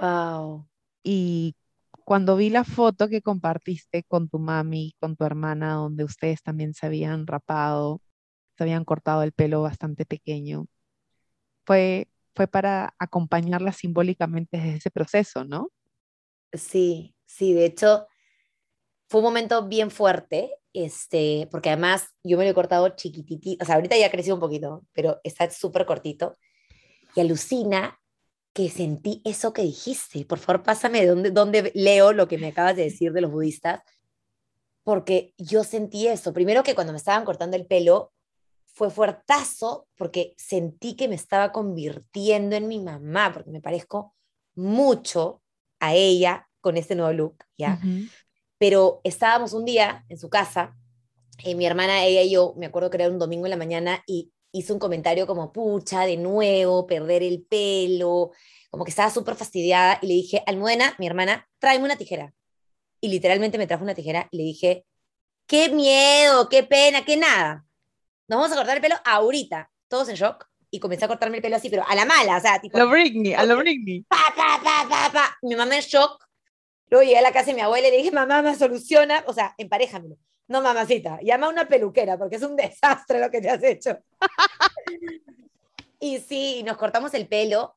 Wow. 0.00 0.68
Y 1.02 1.56
cuando 2.04 2.36
vi 2.36 2.50
la 2.50 2.64
foto 2.64 3.08
que 3.08 3.22
compartiste 3.22 4.04
con 4.04 4.28
tu 4.28 4.38
mami, 4.38 4.94
con 5.00 5.16
tu 5.16 5.24
hermana, 5.24 5.74
donde 5.74 6.04
ustedes 6.04 6.42
también 6.42 6.74
se 6.74 6.86
habían 6.86 7.26
rapado, 7.26 8.02
se 8.56 8.64
habían 8.64 8.84
cortado 8.84 9.22
el 9.22 9.32
pelo 9.32 9.62
bastante 9.62 10.04
pequeño, 10.06 10.66
fue, 11.64 12.08
fue 12.34 12.48
para 12.48 12.94
acompañarla 12.98 13.72
simbólicamente 13.72 14.56
desde 14.58 14.76
ese 14.76 14.90
proceso, 14.90 15.44
¿no? 15.44 15.70
Sí, 16.52 17.14
sí, 17.26 17.52
de 17.52 17.64
hecho, 17.64 18.06
fue 19.08 19.20
un 19.20 19.24
momento 19.24 19.66
bien 19.66 19.90
fuerte, 19.90 20.56
este, 20.72 21.48
porque 21.50 21.70
además 21.70 22.08
yo 22.22 22.38
me 22.38 22.44
lo 22.44 22.50
he 22.50 22.54
cortado 22.54 22.88
chiquitito, 22.90 23.62
o 23.62 23.66
sea, 23.66 23.76
ahorita 23.76 23.96
ya 23.96 24.06
ha 24.06 24.10
crecido 24.10 24.36
un 24.36 24.40
poquito, 24.40 24.84
pero 24.92 25.20
está 25.24 25.50
súper 25.50 25.86
cortito, 25.86 26.38
y 27.14 27.20
alucina 27.20 28.00
que 28.52 28.68
sentí 28.68 29.22
eso 29.24 29.52
que 29.52 29.62
dijiste. 29.62 30.24
Por 30.24 30.38
favor, 30.38 30.62
pásame 30.62 31.00
de 31.00 31.06
dónde, 31.06 31.30
dónde 31.30 31.72
leo 31.74 32.12
lo 32.12 32.28
que 32.28 32.38
me 32.38 32.48
acabas 32.48 32.76
de 32.76 32.84
decir 32.84 33.12
de 33.12 33.20
los 33.20 33.30
budistas, 33.30 33.82
porque 34.82 35.34
yo 35.38 35.62
sentí 35.64 36.08
eso. 36.08 36.32
Primero 36.32 36.62
que 36.62 36.74
cuando 36.74 36.92
me 36.92 36.98
estaban 36.98 37.24
cortando 37.24 37.56
el 37.56 37.66
pelo, 37.66 38.12
fue 38.66 38.90
fuertazo, 38.90 39.88
porque 39.96 40.34
sentí 40.36 40.94
que 40.96 41.08
me 41.08 41.14
estaba 41.14 41.52
convirtiendo 41.52 42.56
en 42.56 42.68
mi 42.68 42.80
mamá, 42.80 43.32
porque 43.32 43.50
me 43.50 43.60
parezco 43.60 44.14
mucho 44.54 45.42
a 45.80 45.94
ella 45.94 46.48
con 46.60 46.76
este 46.76 46.94
nuevo 46.94 47.12
look, 47.12 47.44
¿ya? 47.58 47.80
Pero 48.58 49.00
estábamos 49.04 49.52
un 49.54 49.64
día 49.64 50.04
en 50.08 50.18
su 50.18 50.28
casa, 50.28 50.76
y 51.42 51.54
mi 51.54 51.66
hermana, 51.66 52.04
ella 52.04 52.22
y 52.22 52.30
yo, 52.30 52.54
me 52.56 52.66
acuerdo 52.66 52.90
que 52.90 52.98
era 52.98 53.08
un 53.08 53.18
domingo 53.18 53.46
en 53.46 53.50
la 53.50 53.56
mañana, 53.56 54.02
y 54.06 54.30
hizo 54.52 54.74
un 54.74 54.78
comentario 54.78 55.26
como, 55.26 55.52
pucha, 55.52 56.04
de 56.04 56.16
nuevo, 56.16 56.86
perder 56.86 57.22
el 57.22 57.42
pelo, 57.42 58.32
como 58.70 58.84
que 58.84 58.90
estaba 58.90 59.10
súper 59.10 59.34
fastidiada, 59.34 59.98
y 60.02 60.06
le 60.06 60.14
dije, 60.14 60.42
Almudena, 60.46 60.94
mi 60.98 61.06
hermana, 61.06 61.48
tráeme 61.58 61.86
una 61.86 61.96
tijera. 61.96 62.34
Y 63.00 63.08
literalmente 63.08 63.56
me 63.56 63.66
trajo 63.66 63.82
una 63.82 63.94
tijera 63.94 64.28
y 64.30 64.36
le 64.36 64.42
dije, 64.42 64.84
qué 65.46 65.70
miedo, 65.70 66.50
qué 66.50 66.62
pena, 66.64 67.02
qué 67.02 67.16
nada. 67.16 67.64
Nos 68.28 68.38
vamos 68.40 68.52
a 68.52 68.56
cortar 68.56 68.76
el 68.76 68.82
pelo 68.82 68.96
ahorita. 69.06 69.70
Todos 69.88 70.10
en 70.10 70.16
shock 70.16 70.49
y 70.70 70.78
comencé 70.78 71.04
a 71.04 71.08
cortarme 71.08 71.36
el 71.36 71.42
pelo 71.42 71.56
así, 71.56 71.68
pero 71.68 71.84
a 71.86 71.94
la 71.94 72.04
mala, 72.04 72.36
o 72.36 72.40
sea, 72.40 72.60
tipo... 72.60 72.78
Lo 72.78 72.88
Britney, 72.88 73.34
a 73.34 73.44
lo 73.44 73.56
Britney. 73.56 74.02
Pa, 74.02 74.32
pa, 74.36 74.60
pa, 74.62 74.88
pa, 74.88 75.10
pa. 75.12 75.38
Mi 75.42 75.56
mamá 75.56 75.76
en 75.76 75.82
shock. 75.82 76.24
Luego 76.88 77.04
llegué 77.04 77.18
a 77.18 77.22
la 77.22 77.32
casa 77.32 77.46
de 77.46 77.54
mi 77.54 77.60
abuela 77.60 77.88
y 77.88 77.90
le 77.90 77.96
dije, 77.98 78.10
mamá, 78.12 78.42
me 78.42 78.54
soluciona, 78.54 79.24
o 79.26 79.32
sea, 79.32 79.54
emparéjamelo. 79.58 80.16
No, 80.48 80.62
mamacita, 80.62 81.20
llama 81.22 81.46
a 81.46 81.50
una 81.50 81.68
peluquera 81.68 82.18
porque 82.18 82.36
es 82.36 82.42
un 82.42 82.56
desastre 82.56 83.20
lo 83.20 83.30
que 83.30 83.40
te 83.40 83.50
has 83.50 83.62
hecho. 83.62 83.98
y 86.00 86.18
sí, 86.18 86.62
nos 86.64 86.76
cortamos 86.76 87.14
el 87.14 87.28
pelo. 87.28 87.76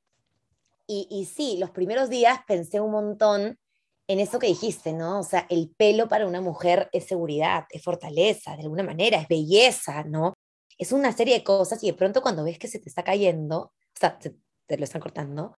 Y, 0.88 1.08
y 1.10 1.26
sí, 1.26 1.58
los 1.60 1.72
primeros 1.72 2.10
días 2.10 2.40
pensé 2.48 2.80
un 2.80 2.92
montón 2.92 3.60
en 4.08 4.20
eso 4.20 4.40
que 4.40 4.48
dijiste, 4.48 4.94
¿no? 4.94 5.20
O 5.20 5.24
sea, 5.24 5.46
el 5.50 5.70
pelo 5.76 6.08
para 6.08 6.28
una 6.28 6.42
mujer 6.42 6.90
es 6.92 7.06
seguridad, 7.06 7.66
es 7.70 7.82
fortaleza, 7.82 8.56
de 8.56 8.64
alguna 8.64 8.84
manera, 8.84 9.18
es 9.18 9.28
belleza, 9.28 10.04
¿no? 10.04 10.34
Es 10.78 10.92
una 10.92 11.12
serie 11.12 11.36
de 11.36 11.44
cosas 11.44 11.84
y 11.84 11.88
de 11.88 11.94
pronto 11.94 12.22
cuando 12.22 12.44
ves 12.44 12.60
que 12.60 12.68
se 12.68 12.80
te 12.80 12.90
está 12.90 13.04
cayendo, 13.04 13.60
o 13.60 14.00
sea, 14.00 14.18
te, 14.18 14.36
lo 14.78 14.84
están 14.84 15.02
cortando, 15.02 15.58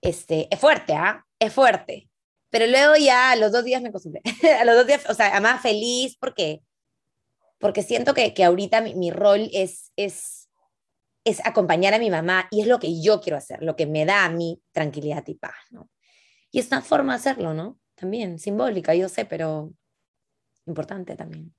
este, 0.00 0.48
es 0.50 0.60
fuerte, 0.60 0.94
¿ah? 0.94 1.24
Es 1.38 1.52
fuerte. 1.52 2.10
Pero 2.50 2.66
luego 2.66 2.96
ya 2.96 3.32
a 3.32 3.36
los 3.36 3.52
dos 3.52 3.64
días 3.64 3.80
me 3.82 3.88
acostumbré. 3.88 4.20
a 4.60 4.64
los 4.64 4.76
dos 4.76 4.86
días, 4.86 5.08
o 5.08 5.14
sea, 5.14 5.28
además 5.28 5.62
feliz 5.62 6.16
porque, 6.20 6.62
porque 7.58 7.82
siento 7.82 8.14
que, 8.14 8.34
que 8.34 8.44
ahorita 8.44 8.80
mi, 8.80 8.94
mi, 8.94 9.10
rol 9.10 9.48
es, 9.52 9.92
es, 9.96 10.50
es 11.24 11.44
acompañar 11.46 11.94
a 11.94 11.98
mi 11.98 12.10
mamá 12.10 12.48
y 12.50 12.60
es 12.60 12.66
lo 12.66 12.78
que 12.78 13.00
yo 13.00 13.20
quiero 13.20 13.38
hacer, 13.38 13.62
lo 13.62 13.76
que 13.76 13.86
me 13.86 14.04
da 14.04 14.24
a 14.24 14.30
mí 14.30 14.60
tranquilidad 14.72 15.26
y 15.26 15.34
paz, 15.34 15.54
¿no? 15.70 15.88
Y 16.50 16.58
es 16.58 16.66
una 16.68 16.82
forma 16.82 17.14
de 17.14 17.20
hacerlo, 17.20 17.54
¿no? 17.54 17.78
También, 17.94 18.38
simbólica, 18.38 18.94
yo 18.94 19.08
sé, 19.08 19.24
pero 19.24 19.72
importante 20.66 21.16
también. 21.16 21.54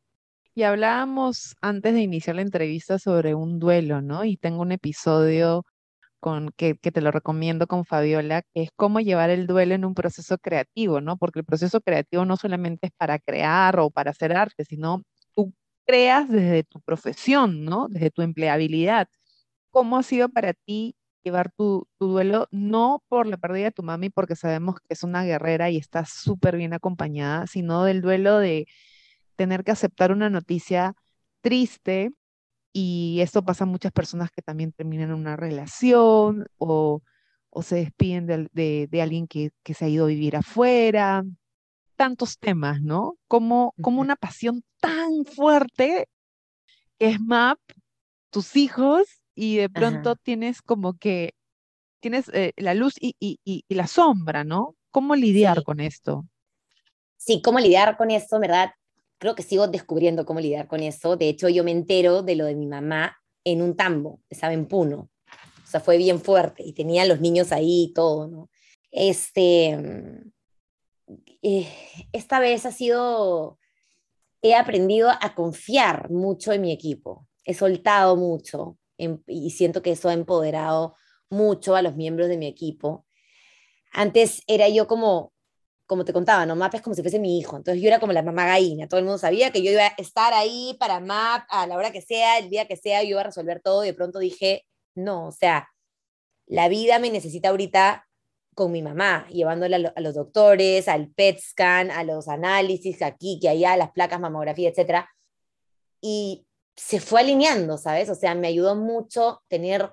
Y 0.56 0.64
hablábamos 0.64 1.56
antes 1.62 1.94
de 1.96 2.02
iniciar 2.02 2.36
la 2.36 2.44
entrevista 2.44 3.00
sobre 3.00 3.34
un 3.34 3.58
duelo, 3.60 4.02
¿no? 4.02 4.24
Y 4.24 4.38
tengo 4.38 4.62
un 4.62 4.72
episodio 4.72 5.66
con, 6.20 6.52
que, 6.58 6.76
te 6.76 7.02
lo 7.02 7.12
recomiendo 7.12 7.68
con 7.68 7.86
Fabiola, 7.86 8.44
que 8.54 8.64
es 8.64 8.70
cómo 8.76 9.00
llevar 9.02 9.30
el 9.32 9.48
duelo 9.48 9.76
en 9.76 9.86
un 9.86 9.96
proceso 9.96 10.38
creativo, 10.40 11.02
¿no? 11.02 11.18
Porque 11.18 11.40
el 11.40 11.46
proceso 11.46 11.82
creativo 11.82 12.26
no 12.26 12.38
solamente 12.38 12.88
es 12.88 12.94
para 12.98 13.20
crear 13.20 13.80
o 13.80 13.92
para 13.92 14.12
hacer 14.12 14.36
arte, 14.36 14.66
sino 14.66 15.04
tú 15.36 15.54
creas 15.86 16.30
desde 16.30 16.64
tu 16.64 16.82
profesión, 16.82 17.66
¿no? 17.66 17.88
Desde 17.90 18.12
tu 18.12 18.22
empleabilidad. 18.22 19.08
¿Cómo 19.72 19.98
ha 19.98 20.04
sido 20.04 20.30
para 20.30 20.54
ti 20.54 20.96
llevar 21.24 21.52
tu, 21.58 21.88
tu 22.00 22.08
duelo, 22.10 22.48
no 22.52 23.04
por 23.10 23.28
la 23.28 23.38
pérdida 23.38 23.66
de 23.66 23.72
tu 23.72 23.84
mami, 23.84 24.10
porque 24.10 24.36
sabemos 24.36 24.76
que 24.82 24.94
es 24.94 25.04
una 25.04 25.24
guerrera 25.26 25.70
y 25.72 25.78
está 25.78 26.06
súper 26.06 26.58
bien 26.58 26.74
acompañada, 26.74 27.48
sino 27.48 27.84
del 27.86 28.02
duelo 28.02 28.40
de 28.40 28.68
tener 29.36 29.64
que 29.64 29.72
aceptar 29.72 30.12
una 30.12 30.30
noticia 30.30 30.94
triste 31.42 32.12
y 32.74 33.20
esto 33.22 33.44
pasa 33.46 33.66
a 33.66 33.68
muchas 33.68 33.92
personas 33.92 34.32
que 34.32 34.42
también 34.42 34.72
terminan 34.72 35.14
una 35.14 35.36
relación 35.36 36.48
o, 36.58 37.02
se 37.62 37.76
despiden 37.76 38.26
de, 38.26 39.02
alguien 39.02 39.28
que, 39.28 39.52
se 39.64 39.86
ha 39.86 39.88
ido 39.88 40.06
a 40.06 40.08
vivir 40.08 40.36
afuera, 40.36 41.24
tantos 41.96 42.40
temas, 42.40 42.82
¿no? 42.82 43.16
Como, 43.28 43.76
como 43.80 44.02
una 44.02 44.16
pasión 44.16 44.64
tan 44.80 45.24
fuerte 45.26 46.08
que 46.98 47.08
es 47.10 47.20
MAP, 47.20 47.60
tus 48.32 48.56
hijos, 48.56 49.22
y 49.36 49.58
de 49.58 49.70
pronto 49.70 50.16
tienes 50.16 50.64
como 50.64 50.96
que, 50.96 51.36
tienes 52.00 52.30
eh, 52.34 52.54
la 52.58 52.74
luz 52.74 52.96
y, 53.00 53.16
y, 53.20 53.64
la 53.70 53.86
sombra, 53.86 54.44
¿no? 54.44 54.76
¿Cómo 54.90 55.16
lidiar 55.16 55.64
con 55.64 55.80
esto? 55.80 56.26
Sí, 57.18 57.42
cómo 57.42 57.60
lidiar 57.60 57.98
con 57.98 58.10
esto, 58.10 58.40
¿verdad? 58.40 58.72
Creo 59.24 59.36
que 59.36 59.44
sigo 59.44 59.70
descubriendo 59.70 60.26
cómo 60.26 60.42
lidiar 60.42 60.68
con 60.68 60.82
eso. 60.82 61.16
De 61.16 61.30
hecho, 61.30 61.48
yo 61.48 61.64
me 61.64 61.72
entero 61.72 62.24
de 62.24 62.36
lo 62.36 62.44
de 62.44 62.56
mi 62.56 62.68
mamá 62.68 63.18
en 63.46 63.62
un 63.62 63.78
tambo, 63.78 64.20
estaba 64.30 64.52
en 64.52 64.68
Puno. 64.68 65.10
O 65.64 65.66
sea, 65.66 65.80
fue 65.80 65.96
bien 65.96 66.20
fuerte 66.20 66.62
y 66.62 66.74
tenía 66.74 67.06
los 67.06 67.22
niños 67.22 67.54
ahí 67.54 67.84
y 67.84 67.94
todo, 67.94 68.28
¿no? 68.28 68.50
Este, 68.92 69.80
eh, 71.42 71.68
esta 72.12 72.42
vez 72.42 72.66
ha 72.66 72.74
sido, 72.74 73.60
he 74.42 74.56
aprendido 74.56 75.10
a 75.10 75.34
confiar 75.36 76.12
mucho 76.12 76.52
en 76.52 76.60
mi 76.60 76.74
equipo. 76.74 77.26
He 77.46 77.54
soltado 77.54 78.18
mucho 78.18 78.78
y 78.98 79.52
siento 79.52 79.82
que 79.82 79.92
eso 79.92 80.10
ha 80.10 80.14
empoderado 80.14 80.98
mucho 81.30 81.78
a 81.78 81.82
los 81.82 81.96
miembros 81.96 82.28
de 82.28 82.38
mi 82.38 82.48
equipo. 82.48 83.06
Antes 83.94 84.44
era 84.48 84.68
yo 84.68 84.86
como 84.86 85.33
como 85.86 86.06
te 86.06 86.14
contaba, 86.14 86.46
¿no? 86.46 86.56
MAP 86.56 86.76
es 86.76 86.82
como 86.82 86.96
si 86.96 87.02
fuese 87.02 87.20
mi 87.20 87.38
hijo. 87.40 87.58
Entonces 87.58 87.82
yo 87.82 87.88
era 87.88 88.00
como 88.00 88.14
la 88.14 88.24
mamá 88.24 88.46
gallina. 88.46 88.88
Todo 88.88 89.00
el 89.00 89.06
mundo 89.06 89.18
sabía 89.18 89.52
que 89.52 89.62
yo 89.62 89.72
iba 89.72 89.86
a 89.86 89.94
estar 89.98 90.34
ahí 90.34 90.76
para 90.80 91.00
MAP 91.00 91.46
a 91.50 91.68
la 91.68 91.76
hora 91.76 91.92
que 91.92 92.02
sea, 92.02 92.38
el 92.40 92.50
día 92.50 92.68
que 92.68 92.78
sea, 92.78 93.04
yo 93.04 93.10
iba 93.10 93.22
a 93.22 93.26
resolver 93.26 93.62
todo. 93.62 93.84
Y 93.84 93.88
de 93.88 93.94
pronto 93.94 94.20
dije, 94.20 94.66
no, 94.96 95.28
o 95.28 95.32
sea, 95.32 95.70
la 96.48 96.70
vida 96.70 97.00
me 97.00 97.10
necesita 97.10 97.50
ahorita 97.50 98.08
con 98.56 98.72
mi 98.72 98.82
mamá, 98.82 99.28
llevándola 99.30 99.94
a, 99.96 100.02
los 100.02 100.14
doctores, 100.14 100.88
al 100.88 101.10
PET 101.10 101.40
scan, 101.40 101.92
a 101.92 102.04
los 102.04 102.28
análisis 102.28 103.02
aquí, 103.02 103.40
que 103.42 103.50
allá, 103.50 103.76
las 103.76 103.92
placas, 103.92 104.20
mamografía, 104.20 104.70
etc. 104.70 105.06
Y 106.02 106.46
se 106.76 107.00
fue 107.00 107.22
alineando, 107.22 107.78
¿sabes? 107.78 108.10
O 108.10 108.16
sea, 108.16 108.36
me 108.36 108.48
ayudó 108.48 108.76
mucho 108.76 109.42
tener 109.48 109.92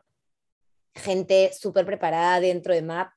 gente 0.95 1.53
súper 1.53 1.87
preparada 1.87 2.41
dentro 2.41 2.75
de 2.75 2.83
MAP 2.83 3.11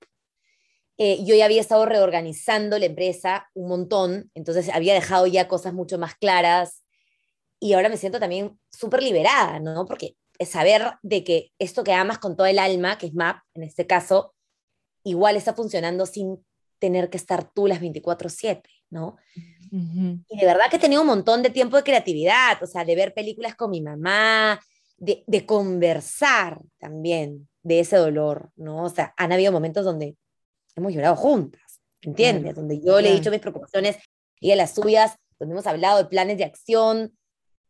eh, 0.98 1.24
yo 1.26 1.36
ya 1.36 1.46
había 1.46 1.62
estado 1.62 1.86
reorganizando 1.86 2.78
la 2.78 2.86
empresa 2.86 3.50
un 3.54 3.68
montón, 3.68 4.32
entonces 4.36 4.70
había 4.70 4.94
dejado 4.94 5.26
ya 5.26 5.48
cosas 5.48 5.74
mucho 5.74 5.98
más 5.98 6.16
claras 6.16 6.84
y 7.60 7.74
ahora 7.74 7.90
me 7.90 7.98
siento 7.98 8.20
también 8.20 8.60
súper 8.72 9.02
liberada, 9.02 9.60
¿no? 9.60 9.86
Porque 9.86 10.16
es 10.38 10.50
saber 10.50 10.94
de 11.02 11.24
que 11.24 11.52
esto 11.58 11.84
que 11.84 11.94
amas 11.94 12.20
con 12.20 12.36
todo 12.36 12.46
el 12.46 12.60
alma, 12.60 12.98
que 12.98 13.08
es 13.08 13.14
MAP 13.14 13.38
en 13.56 13.64
este 13.64 13.88
caso, 13.88 14.36
igual 15.04 15.36
está 15.36 15.54
funcionando 15.54 16.06
sin 16.06 16.46
tener 16.78 17.10
que 17.10 17.18
estar 17.18 17.52
tú 17.52 17.66
las 17.68 17.80
24/7, 17.80 18.70
¿no? 18.90 19.18
Y 19.72 20.38
de 20.38 20.46
verdad 20.46 20.66
que 20.70 20.76
he 20.76 20.80
tenido 20.80 21.02
un 21.02 21.08
montón 21.08 21.42
de 21.42 21.50
tiempo 21.50 21.78
de 21.78 21.84
creatividad, 21.84 22.62
o 22.62 22.68
sea, 22.68 22.86
de 22.86 22.96
ver 22.96 23.14
películas 23.16 23.56
con 23.56 23.72
mi 23.72 23.82
mamá, 23.82 24.60
de, 24.98 25.24
de 25.26 25.46
conversar 25.48 26.60
también 26.78 27.50
de 27.64 27.80
ese 27.80 27.96
dolor, 27.96 28.52
¿no? 28.56 28.84
O 28.84 28.90
sea, 28.90 29.14
han 29.18 29.32
habido 29.32 29.52
momentos 29.52 29.84
donde 29.86 30.16
hemos 30.76 30.94
llorado 30.94 31.16
juntas, 31.16 31.82
¿entiendes? 32.02 32.56
Donde 32.56 32.80
yo 32.82 33.00
le 33.02 33.10
he 33.10 33.14
dicho 33.14 33.32
mis 33.32 33.40
preocupaciones 33.40 33.98
y 34.40 34.52
a 34.52 34.56
las 34.56 34.76
suyas, 34.76 35.16
donde 35.40 35.54
hemos 35.54 35.68
hablado 35.68 35.98
de 35.98 36.06
planes 36.06 36.38
de 36.38 36.44
acción, 36.44 37.18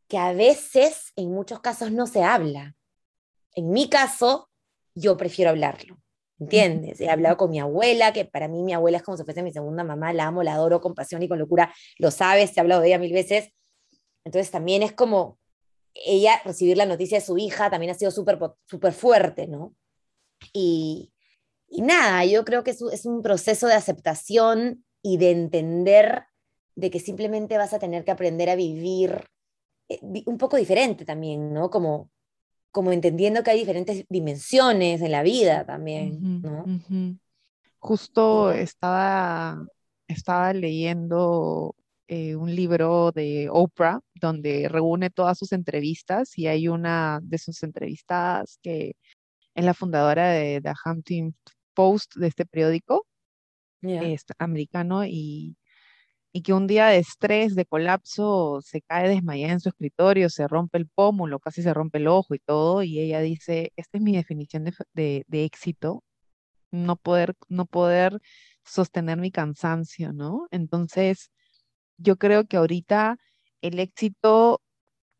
que 0.08 0.18
a 0.18 0.34
veces, 0.34 1.12
en 1.16 1.32
muchos 1.32 1.60
casos, 1.60 1.92
no 1.92 2.08
se 2.08 2.24
habla. 2.24 2.76
En 3.56 3.72
mi 3.72 3.90
caso, 3.90 4.50
yo 4.96 5.18
prefiero 5.18 5.52
hablarlo, 5.52 5.98
¿entiendes? 6.40 7.00
He 7.02 7.10
hablado 7.10 7.38
con 7.38 7.50
mi 7.50 7.60
abuela, 7.60 8.14
que 8.14 8.26
para 8.26 8.48
mí 8.48 8.64
mi 8.64 8.74
abuela 8.74 8.98
es 8.98 9.04
como 9.04 9.18
si 9.18 9.24
fuese 9.24 9.44
mi 9.44 9.52
segunda 9.52 9.84
mamá, 9.84 10.14
la 10.14 10.28
amo, 10.28 10.44
la 10.44 10.54
adoro 10.54 10.82
con 10.82 10.94
pasión 10.94 11.24
y 11.24 11.28
con 11.28 11.40
locura, 11.40 11.74
lo 11.98 12.12
sabes, 12.12 12.54
te 12.54 12.60
he 12.60 12.62
hablado 12.62 12.82
de 12.82 12.88
ella 12.88 13.00
mil 13.00 13.14
veces. 13.14 13.50
Entonces 14.26 14.52
también 14.52 14.84
es 14.84 14.94
como 14.94 15.40
ella 15.94 16.42
recibir 16.44 16.78
la 16.78 16.86
noticia 16.86 17.20
de 17.20 17.26
su 17.26 17.38
hija 17.38 17.70
también 17.70 17.92
ha 17.92 17.96
sido 17.96 18.12
súper 18.12 18.40
súper 18.66 18.94
fuerte, 18.94 19.48
¿no? 19.48 19.76
Y, 20.52 21.13
y 21.76 21.82
nada, 21.82 22.24
yo 22.24 22.46
creo 22.46 22.64
que 22.64 22.70
es, 22.70 23.06
un 23.06 23.24
proceso 23.24 23.66
de 23.66 23.74
aceptación 23.74 24.86
y 25.02 25.18
de 25.18 25.32
entender 25.32 26.26
de 26.76 26.92
que 26.92 27.00
simplemente 27.00 27.58
vas 27.58 27.74
a 27.74 27.80
tener 27.80 28.06
que 28.06 28.12
aprender 28.12 28.52
a 28.52 28.56
vivir 28.56 29.26
eh, 29.90 30.00
un 30.28 30.38
poco 30.38 30.58
diferente 30.58 31.04
también, 31.04 31.52
¿no? 31.52 31.72
Como, 31.72 32.12
como 32.70 32.92
entendiendo 32.92 33.42
que 33.42 33.50
hay 33.50 33.60
diferentes 33.60 34.06
dimensiones 34.08 35.02
en 35.02 35.12
la 35.12 35.24
vida 35.24 35.66
también, 35.66 36.42
¿no? 36.44 36.64
Justo 37.80 38.52
estaba, 38.52 39.66
estaba 40.08 40.54
leyendo 40.54 41.76
eh, 42.08 42.36
un 42.36 42.56
libro 42.56 43.12
de 43.12 43.50
Oprah 43.52 44.00
donde 44.14 44.70
reúne 44.70 45.10
todas 45.10 45.40
sus 45.40 45.52
entrevistas 45.52 46.38
y 46.38 46.46
hay 46.46 46.68
una 46.68 47.20
de 47.24 47.40
sus 47.40 47.64
entrevistadas 47.64 48.60
que 48.62 48.96
es 49.56 49.66
la 49.66 49.74
fundadora 49.74 50.30
de 50.30 50.62
The 50.62 50.74
Hampton 50.86 51.36
post 51.74 52.16
de 52.16 52.28
este 52.28 52.46
periódico 52.46 53.08
americano 54.40 55.06
y, 55.06 55.58
y, 56.32 56.42
que 56.44 56.54
un 56.54 56.68
día 56.68 56.88
de 56.88 57.00
estrés, 57.00 57.56
de 57.56 57.66
colapso, 57.66 58.62
se 58.62 58.82
cae 58.82 59.10
desmayada 59.10 59.54
en 59.54 59.60
su 59.60 59.70
escritorio, 59.70 60.30
se 60.30 60.48
rompe 60.48 60.78
el 60.78 60.88
pómulo, 60.88 61.40
casi 61.40 61.62
se 61.62 61.74
rompe 61.74 62.00
el 62.00 62.08
ojo 62.08 62.36
y 62.36 62.40
todo, 62.40 62.84
y 62.84 63.00
ella 63.00 63.20
dice, 63.22 63.74
esta 63.76 63.98
es 63.98 64.04
mi 64.04 64.16
definición 64.16 64.64
de, 64.94 65.26
de, 65.28 65.44
éxito, 65.46 66.04
no 66.72 66.96
poder, 66.98 67.36
no 67.50 67.66
poder 67.66 68.20
sostener 68.66 69.18
mi 69.20 69.32
cansancio, 69.32 70.14
¿no? 70.14 70.48
Entonces, 70.52 71.32
yo 71.98 72.18
creo 72.18 72.46
que 72.46 72.58
ahorita 72.58 73.18
el 73.62 73.80
éxito 73.80 74.62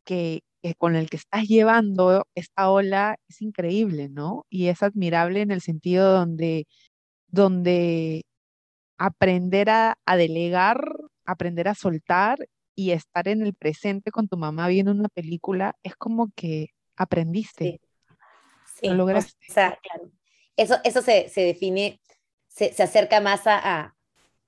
que, 0.06 0.44
con 0.78 0.96
el 0.96 1.10
que 1.10 1.18
estás 1.18 1.44
llevando 1.44 2.26
esta 2.36 2.70
ola 2.70 3.18
es 3.28 3.42
increíble, 3.42 4.08
¿no? 4.10 4.46
Y 4.50 4.68
es 4.68 4.82
admirable 4.82 5.42
en 5.42 5.52
el 5.52 5.62
sentido 5.62 6.14
donde, 6.14 6.68
donde 7.28 8.24
aprender 8.98 9.70
a, 9.70 9.98
delegar, 10.18 10.82
aprender 11.26 11.68
a 11.68 11.76
soltar 11.76 12.38
y 12.76 12.92
estar 12.92 13.28
en 13.28 13.42
el 13.42 13.54
presente 13.54 14.12
con 14.12 14.30
tu 14.30 14.38
mamá 14.38 14.68
viendo 14.70 14.92
una 14.92 15.10
película, 15.10 15.76
es 15.84 15.96
como 15.96 16.32
que 16.36 16.70
aprendiste. 16.96 17.82
Sí. 18.76 18.88
Lo 18.88 18.96
lograste. 18.96 19.46
O 19.50 19.54
sea, 19.54 19.78
claro. 19.82 20.10
Eso, 20.56 20.78
eso 20.84 21.02
se, 21.02 21.30
define, 21.36 22.00
se, 22.48 22.74
acerca 22.82 23.20
más 23.20 23.42
a, 23.46 23.96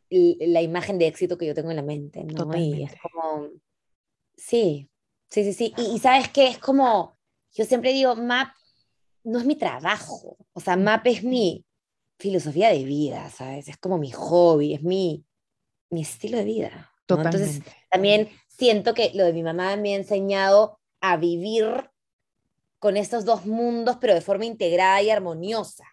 la 0.09 0.61
imagen 0.61 0.97
de 0.97 1.07
éxito 1.07 1.37
que 1.37 1.47
yo 1.47 1.55
tengo 1.55 1.71
en 1.71 1.77
la 1.77 1.81
mente, 1.81 2.23
¿no? 2.23 2.55
Y 2.55 2.83
es 2.83 2.95
como, 3.01 3.49
sí, 4.37 4.89
Sí, 5.35 5.43
sí, 5.43 5.51
sí. 5.51 5.73
Y, 5.77 5.99
sabes 5.99 6.29
qué, 6.29 6.47
es 6.47 6.59
como, 6.59 7.17
yo 7.51 7.65
siempre 7.65 7.91
digo, 7.91 8.15
MAP 8.15 8.53
no 9.25 9.39
es 9.39 9.45
mi 9.45 9.57
trabajo, 9.57 10.37
o 10.53 10.61
sea, 10.61 10.77
MAP 10.77 11.07
es 11.07 11.23
mi 11.25 11.65
filosofía 12.17 12.69
de 12.69 12.85
vida, 12.85 13.29
¿sabes? 13.31 13.67
Es 13.67 13.75
como 13.75 13.97
mi 13.97 14.11
hobby, 14.11 14.75
es 14.75 14.81
mi, 14.81 15.25
mi 15.89 16.03
estilo 16.03 16.37
de 16.37 16.45
vida. 16.45 16.89
Entonces, 17.09 17.61
también 17.91 18.29
siento 18.47 18.93
que 18.93 19.11
lo 19.13 19.25
de 19.25 19.33
mi 19.33 19.43
mamá 19.43 19.75
me 19.75 19.91
ha 19.91 19.97
enseñado 19.97 20.79
a 21.01 21.17
vivir 21.17 21.91
con 22.79 22.95
estos 22.95 23.25
dos 23.25 23.45
mundos, 23.45 23.97
pero 23.99 24.13
de 24.13 24.21
forma 24.21 24.45
integrada 24.45 25.01
y 25.01 25.09
armoniosa, 25.09 25.83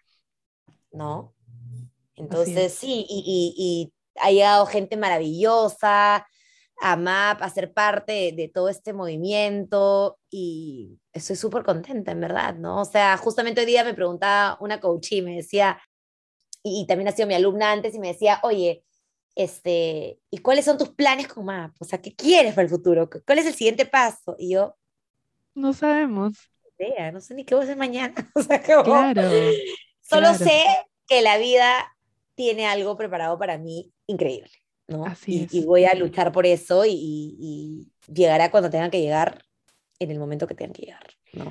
¿no? 0.92 1.34
Entonces, 2.14 2.74
sí, 2.74 3.04
y, 3.08 3.24
y, 3.26 3.54
y, 3.56 3.92
ha 4.20 4.30
llegado 4.30 4.66
gente 4.66 4.96
maravillosa, 4.96 6.28
a 6.82 6.96
MAP, 6.96 7.40
a 7.40 7.48
ser 7.48 7.72
parte 7.72 8.32
de, 8.34 8.50
todo 8.52 8.68
este 8.68 8.92
movimiento 8.92 10.18
y 10.28 10.98
estoy 11.12 11.36
súper 11.36 11.62
contenta, 11.62 12.10
en 12.10 12.20
verdad, 12.20 12.56
¿no? 12.56 12.80
O 12.80 12.84
sea, 12.84 13.16
justamente 13.16 13.60
hoy 13.60 13.66
día 13.66 13.84
me 13.84 13.94
preguntaba 13.94 14.58
una 14.60 14.80
coach 14.80 15.12
y 15.12 15.22
me 15.22 15.36
decía, 15.36 15.80
y, 16.64 16.84
también 16.88 17.06
ha 17.06 17.12
sido 17.12 17.28
mi 17.28 17.34
alumna 17.34 17.70
antes, 17.70 17.94
y 17.94 18.00
me 18.00 18.08
decía, 18.08 18.40
oye, 18.42 18.84
este, 19.36 20.18
¿y 20.28 20.38
cuáles 20.38 20.64
son 20.64 20.76
tus 20.76 20.88
planes 20.90 21.28
con 21.28 21.44
MAP? 21.44 21.72
O 21.78 21.84
sea, 21.84 22.02
¿qué 22.02 22.16
quieres 22.16 22.52
para 22.52 22.64
el 22.64 22.70
futuro? 22.70 23.08
¿Cuál 23.24 23.38
es 23.38 23.46
el 23.46 23.54
siguiente 23.54 23.86
paso? 23.86 24.34
Y 24.36 24.54
yo, 24.54 24.76
no 25.54 25.72
sabemos. 25.74 26.36
no 27.12 27.20
sé 27.20 27.34
ni 27.34 27.44
qué 27.44 27.54
voy 27.54 27.62
a 27.62 27.64
hacer 27.64 27.76
mañana. 27.76 28.14
O 28.34 28.42
sea, 28.42 28.60
claro. 28.60 29.22
Solo 30.00 30.34
sé 30.34 30.64
que 31.06 31.22
la 31.22 31.38
vida 31.38 31.96
tiene 32.34 32.66
algo 32.66 32.96
preparado 32.96 33.38
para 33.38 33.56
mí 33.56 33.92
increíble 34.06 34.61
y, 35.26 35.64
voy 35.64 35.84
a 35.84 35.94
luchar 35.94 36.32
por 36.32 36.46
eso 36.46 36.84
y, 36.86 37.90
llegará 38.12 38.50
cuando 38.50 38.70
tenga 38.70 38.90
que 38.90 39.00
llegar, 39.00 39.42
en 39.98 40.10
el 40.10 40.18
momento 40.18 40.46
que 40.46 40.54
tenga 40.54 40.72
que 40.72 40.82
llegar. 40.82 41.06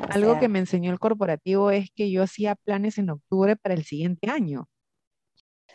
Algo 0.09 0.39
que 0.39 0.49
me 0.49 0.59
enseñó 0.59 0.91
el 0.91 0.99
corporativo 0.99 1.71
es 1.71 1.89
que 1.91 2.11
yo 2.11 2.23
hacía 2.23 2.55
planes 2.55 2.97
en 2.97 3.09
octubre 3.09 3.55
para 3.55 3.73
el 3.73 3.83
siguiente 3.83 4.29
año. 4.29 4.67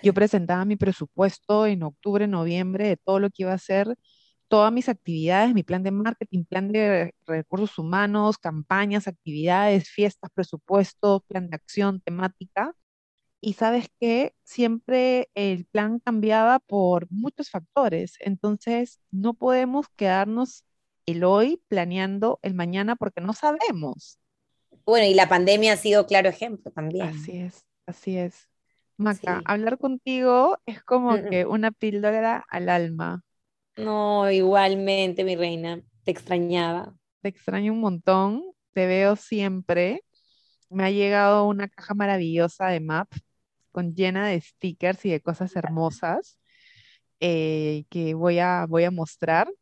Yo 0.03 0.13
presentaba 0.13 0.65
mi 0.65 0.77
presupuesto 0.77 1.67
en 1.67 1.83
octubre, 1.83 2.27
noviembre 2.27 2.89
de 2.89 2.97
todo 2.97 3.19
lo 3.19 3.31
que 3.31 3.45
iba 3.45 3.53
a 3.53 3.57
hacer, 3.57 3.97
todas 4.49 4.73
mis 4.73 4.89
actividades, 4.89 5.55
mi 5.55 5.63
plan 5.63 5.83
de 5.83 5.91
marketing, 5.91 6.45
plan 6.45 6.71
de 6.71 7.15
recursos 7.27 7.79
humanos, 7.79 8.37
campañas, 8.39 9.09
actividades, 9.09 9.89
fiestas, 9.89 10.31
presupuesto, 10.35 11.25
plan 11.27 11.49
de 11.49 11.57
acción, 11.57 12.01
temática 12.03 12.75
y 13.41 13.55
sabes 13.55 13.89
que 14.01 14.35
siempre 14.43 15.29
el 15.35 15.67
plan 15.67 16.01
cambiaba 16.01 16.59
por 16.59 17.07
muchos 17.11 17.51
factores, 17.51 18.17
entonces 18.21 19.01
no 19.11 19.35
podemos 19.35 19.87
quedarnos 19.97 20.65
el 21.07 21.25
hoy 21.25 21.63
planeando 21.69 22.39
el 22.43 22.55
mañana 22.55 22.97
porque 22.97 23.21
no 23.21 23.33
sabemos. 23.33 24.19
Bueno, 24.85 25.07
y 25.07 25.15
la 25.15 25.29
pandemia 25.29 25.75
ha 25.75 25.77
sido 25.77 26.07
claro 26.07 26.29
ejemplo 26.29 26.71
también. 26.73 27.09
Así 27.09 27.39
es, 27.39 27.67
así 27.87 28.17
es. 28.17 28.49
Maca, 28.97 29.43
hablar 29.45 29.79
contigo 29.79 30.59
es 30.65 30.83
como 30.83 31.13
mm, 31.13 31.21
mm. 31.27 31.31
que 31.31 31.47
una 31.47 31.71
píldora 31.71 32.45
al 32.49 32.69
alma. 32.69 33.23
No, 33.77 34.31
igualmente, 34.31 35.23
mi 35.23 35.37
reina, 35.37 35.83
te 36.05 36.11
extrañaba. 36.11 36.95
Te 37.21 37.29
extraño 37.29 37.73
un 37.73 37.81
montón, 37.81 38.43
te 38.73 38.87
veo 38.87 39.17
siempre. 39.17 40.03
Me 40.71 40.85
ha 40.85 40.91
llegado 40.91 41.47
una 41.47 41.69
caja 41.69 41.95
maravillosa 41.95 42.69
de 42.69 42.81
Map 42.81 43.09
con 43.77 43.95
llena 43.95 44.27
de 44.29 44.41
stickers 44.41 45.05
y 45.05 45.11
de 45.11 45.21
cosas 45.21 45.55
hermosas 45.55 46.39
eh, 47.21 47.85
que 47.91 48.15
voy 48.15 48.39
a, 48.39 48.65
voy 48.67 48.85
a 48.85 48.91
mostrar. 48.91 49.53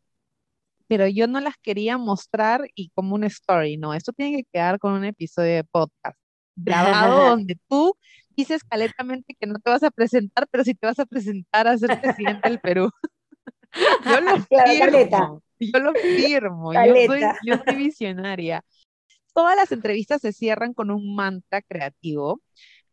Pero 0.87 1.09
yo 1.09 1.27
no 1.27 1.41
las 1.41 1.57
quería 1.57 1.99
mostrar 1.99 2.69
y 2.77 2.91
como 2.91 3.17
una 3.17 3.27
story, 3.27 3.77
no, 3.77 3.93
esto 3.93 4.13
tiene 4.13 4.37
que 4.37 4.45
quedar 4.53 4.79
con 4.79 4.93
un 4.93 5.05
episodio 5.05 5.57
de 5.57 5.65
podcast 5.65 6.17
grabado 6.55 7.25
donde 7.31 7.59
tú 7.69 7.97
dices 8.37 8.63
caletamente 8.63 9.35
que 9.35 9.49
no 9.49 9.59
te 9.59 9.69
vas 9.69 9.83
a 9.83 9.91
presentar, 9.91 10.47
pero 10.49 10.63
si 10.63 10.75
te 10.75 10.87
vas 10.87 11.01
a 11.01 11.07
presentar 11.07 11.67
a 11.67 11.77
ser 11.77 12.01
presidente 12.01 12.49
del 12.49 12.61
Perú. 12.61 12.91
yo 14.05 14.21
lo 14.21 14.41
firmo, 14.45 15.43
yo 15.59 15.81
lo 15.81 15.93
firmo, 15.95 16.73
yo 16.73 16.95
soy, 17.07 17.21
yo 17.45 17.57
soy 17.67 17.75
visionaria. 17.75 18.65
Todas 19.33 19.57
las 19.57 19.73
entrevistas 19.73 20.21
se 20.21 20.33
cierran 20.33 20.73
con 20.73 20.93
un 20.93 21.17
mantra 21.17 21.63
creativo 21.63 22.41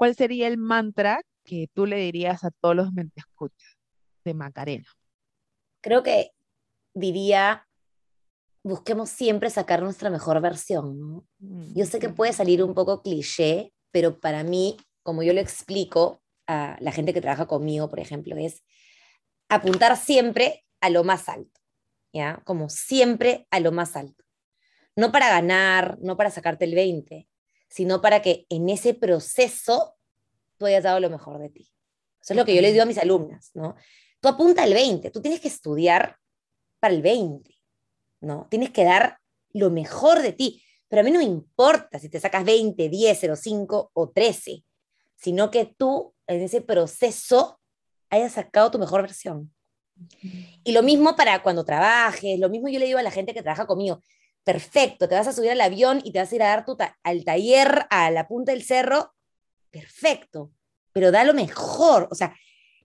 ¿Cuál 0.01 0.15
sería 0.15 0.47
el 0.47 0.57
mantra 0.57 1.21
que 1.43 1.69
tú 1.75 1.85
le 1.85 1.97
dirías 1.97 2.43
a 2.43 2.49
todos 2.49 2.75
los 2.75 2.89
escuchas 3.15 3.77
de 4.25 4.33
Macarena? 4.33 4.87
Creo 5.79 6.01
que 6.01 6.31
diría, 6.95 7.67
busquemos 8.63 9.11
siempre 9.11 9.51
sacar 9.51 9.83
nuestra 9.83 10.09
mejor 10.09 10.41
versión. 10.41 11.23
Yo 11.37 11.85
sé 11.85 11.99
que 11.99 12.09
puede 12.09 12.33
salir 12.33 12.63
un 12.63 12.73
poco 12.73 13.03
cliché, 13.03 13.73
pero 13.91 14.19
para 14.19 14.43
mí, 14.43 14.75
como 15.03 15.21
yo 15.21 15.33
lo 15.33 15.39
explico, 15.39 16.23
a 16.47 16.77
la 16.79 16.91
gente 16.91 17.13
que 17.13 17.21
trabaja 17.21 17.45
conmigo, 17.45 17.87
por 17.87 17.99
ejemplo, 17.99 18.35
es 18.37 18.63
apuntar 19.49 19.95
siempre 19.97 20.65
a 20.79 20.89
lo 20.89 21.03
más 21.03 21.29
alto, 21.29 21.61
¿ya? 22.11 22.41
Como 22.43 22.69
siempre 22.69 23.45
a 23.51 23.59
lo 23.59 23.71
más 23.71 23.95
alto. 23.95 24.23
No 24.95 25.11
para 25.11 25.29
ganar, 25.29 25.99
no 26.01 26.17
para 26.17 26.31
sacarte 26.31 26.65
el 26.65 26.73
20, 26.73 27.27
sino 27.71 28.01
para 28.01 28.21
que 28.21 28.45
en 28.49 28.69
ese 28.69 28.93
proceso 28.93 29.95
tú 30.57 30.65
hayas 30.65 30.83
dado 30.83 30.99
lo 30.99 31.09
mejor 31.09 31.39
de 31.39 31.49
ti. 31.49 31.71
Eso 32.21 32.33
es 32.33 32.37
lo 32.37 32.45
que 32.45 32.53
yo 32.53 32.61
les 32.61 32.73
digo 32.73 32.83
a 32.83 32.85
mis 32.85 32.97
alumnas, 32.97 33.51
¿no? 33.53 33.75
Tú 34.19 34.27
apunta 34.27 34.63
al 34.63 34.73
20, 34.73 35.09
tú 35.09 35.21
tienes 35.21 35.39
que 35.39 35.47
estudiar 35.47 36.17
para 36.79 36.93
el 36.93 37.01
20, 37.01 37.49
¿no? 38.19 38.47
Tienes 38.51 38.71
que 38.71 38.83
dar 38.83 39.19
lo 39.53 39.71
mejor 39.71 40.21
de 40.21 40.33
ti. 40.33 40.61
Pero 40.89 40.99
a 40.99 41.03
mí 41.03 41.11
no 41.11 41.19
me 41.19 41.25
importa 41.25 41.97
si 41.97 42.09
te 42.09 42.19
sacas 42.19 42.43
20, 42.43 42.89
10, 42.89 43.19
05 43.41 43.91
o 43.93 44.09
13, 44.09 44.63
sino 45.15 45.49
que 45.49 45.65
tú 45.65 46.13
en 46.27 46.41
ese 46.41 46.59
proceso 46.59 47.61
hayas 48.09 48.33
sacado 48.33 48.69
tu 48.69 48.79
mejor 48.79 49.01
versión. 49.01 49.51
Y 50.63 50.73
lo 50.73 50.83
mismo 50.83 51.15
para 51.15 51.41
cuando 51.41 51.63
trabajes, 51.63 52.37
lo 52.37 52.49
mismo 52.49 52.67
yo 52.67 52.79
le 52.79 52.87
digo 52.87 52.99
a 52.99 53.03
la 53.03 53.11
gente 53.11 53.33
que 53.33 53.41
trabaja 53.41 53.65
conmigo, 53.65 54.01
perfecto, 54.43 55.07
te 55.07 55.15
vas 55.15 55.27
a 55.27 55.33
subir 55.33 55.51
al 55.51 55.61
avión 55.61 56.01
y 56.03 56.11
te 56.11 56.19
vas 56.19 56.31
a 56.31 56.35
ir 56.35 56.43
a 56.43 56.47
dar 56.47 56.65
tu 56.65 56.77
al 57.03 57.25
taller 57.25 57.85
a 57.89 58.11
la 58.11 58.27
punta 58.27 58.51
del 58.51 58.63
cerro, 58.63 59.13
perfecto, 59.69 60.51
pero 60.93 61.11
da 61.11 61.23
lo 61.23 61.33
mejor, 61.33 62.07
o 62.11 62.15
sea, 62.15 62.35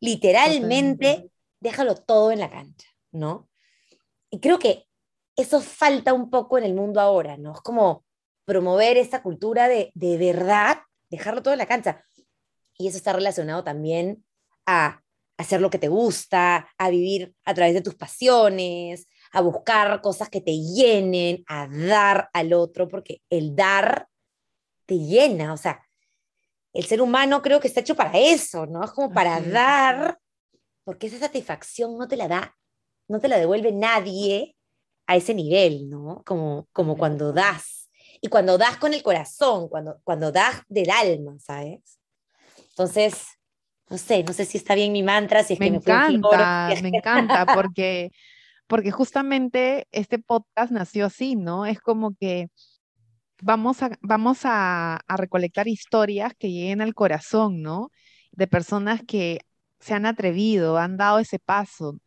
literalmente 0.00 1.30
déjalo 1.60 1.94
todo 1.96 2.30
en 2.30 2.40
la 2.40 2.50
cancha, 2.50 2.88
¿no? 3.12 3.48
Y 4.30 4.40
creo 4.40 4.58
que 4.58 4.86
eso 5.36 5.60
falta 5.60 6.12
un 6.12 6.30
poco 6.30 6.58
en 6.58 6.64
el 6.64 6.74
mundo 6.74 7.00
ahora, 7.00 7.36
¿no? 7.36 7.52
Es 7.52 7.60
como 7.60 8.04
promover 8.44 8.96
esta 8.96 9.22
cultura 9.22 9.68
de, 9.68 9.90
de 9.94 10.16
verdad, 10.18 10.78
dejarlo 11.10 11.42
todo 11.42 11.54
en 11.54 11.58
la 11.58 11.66
cancha. 11.66 12.04
Y 12.78 12.88
eso 12.88 12.96
está 12.96 13.12
relacionado 13.12 13.64
también 13.64 14.24
a 14.66 15.02
hacer 15.36 15.60
lo 15.60 15.70
que 15.70 15.78
te 15.78 15.88
gusta, 15.88 16.68
a 16.78 16.90
vivir 16.90 17.34
a 17.44 17.54
través 17.54 17.74
de 17.74 17.82
tus 17.82 17.94
pasiones, 17.94 19.08
a 19.36 19.42
buscar 19.42 20.00
cosas 20.00 20.30
que 20.30 20.40
te 20.40 20.52
llenen, 20.52 21.44
a 21.46 21.68
dar 21.68 22.30
al 22.32 22.54
otro, 22.54 22.88
porque 22.88 23.20
el 23.28 23.54
dar 23.54 24.08
te 24.86 24.94
llena, 24.98 25.52
o 25.52 25.58
sea, 25.58 25.86
el 26.72 26.86
ser 26.86 27.02
humano 27.02 27.42
creo 27.42 27.60
que 27.60 27.68
está 27.68 27.80
hecho 27.80 27.94
para 27.94 28.18
eso, 28.18 28.64
¿no? 28.64 28.82
Es 28.82 28.92
como 28.92 29.12
para 29.12 29.38
dar, 29.42 30.18
porque 30.84 31.08
esa 31.08 31.18
satisfacción 31.18 31.98
no 31.98 32.08
te 32.08 32.16
la 32.16 32.28
da, 32.28 32.56
no 33.08 33.20
te 33.20 33.28
la 33.28 33.36
devuelve 33.36 33.72
nadie 33.72 34.56
a 35.06 35.16
ese 35.16 35.34
nivel, 35.34 35.90
¿no? 35.90 36.22
Como, 36.24 36.66
como 36.72 36.96
cuando 36.96 37.34
das. 37.34 37.90
Y 38.22 38.28
cuando 38.28 38.56
das 38.56 38.78
con 38.78 38.94
el 38.94 39.02
corazón, 39.02 39.68
cuando, 39.68 40.00
cuando 40.02 40.32
das 40.32 40.62
del 40.68 40.88
alma, 40.88 41.36
¿sabes? 41.40 42.00
Entonces, 42.70 43.26
no 43.90 43.98
sé, 43.98 44.24
no 44.24 44.32
sé 44.32 44.46
si 44.46 44.56
está 44.56 44.74
bien 44.74 44.92
mi 44.92 45.02
mantra, 45.02 45.44
si 45.44 45.52
es 45.52 45.60
me 45.60 45.68
que 45.68 45.76
encanta, 45.76 46.70
me, 46.70 46.90
me 46.90 46.96
encanta, 46.96 47.44
porque, 47.54 48.12
porque 48.66 48.90
justamente 48.90 49.86
este 49.92 50.18
podcast 50.18 50.72
nació 50.72 51.06
así, 51.06 51.36
¿no? 51.36 51.66
Es 51.66 51.80
como 51.80 52.14
que 52.16 52.48
vamos 53.42 53.82
a, 53.82 53.90
vamos 54.02 54.40
a, 54.44 54.96
a 54.96 55.16
recolectar 55.16 55.68
historias 55.68 56.34
que 56.38 56.50
lleguen 56.50 56.80
al 56.80 56.94
corazón, 56.94 57.62
¿no? 57.62 57.90
De 58.32 58.46
personas 58.46 59.02
que 59.06 59.40
se 59.80 59.94
han 59.94 60.06
atrevido, 60.06 60.78
han 60.78 60.96
dado 60.96 61.18
ese 61.20 61.38
paso, 61.38 61.98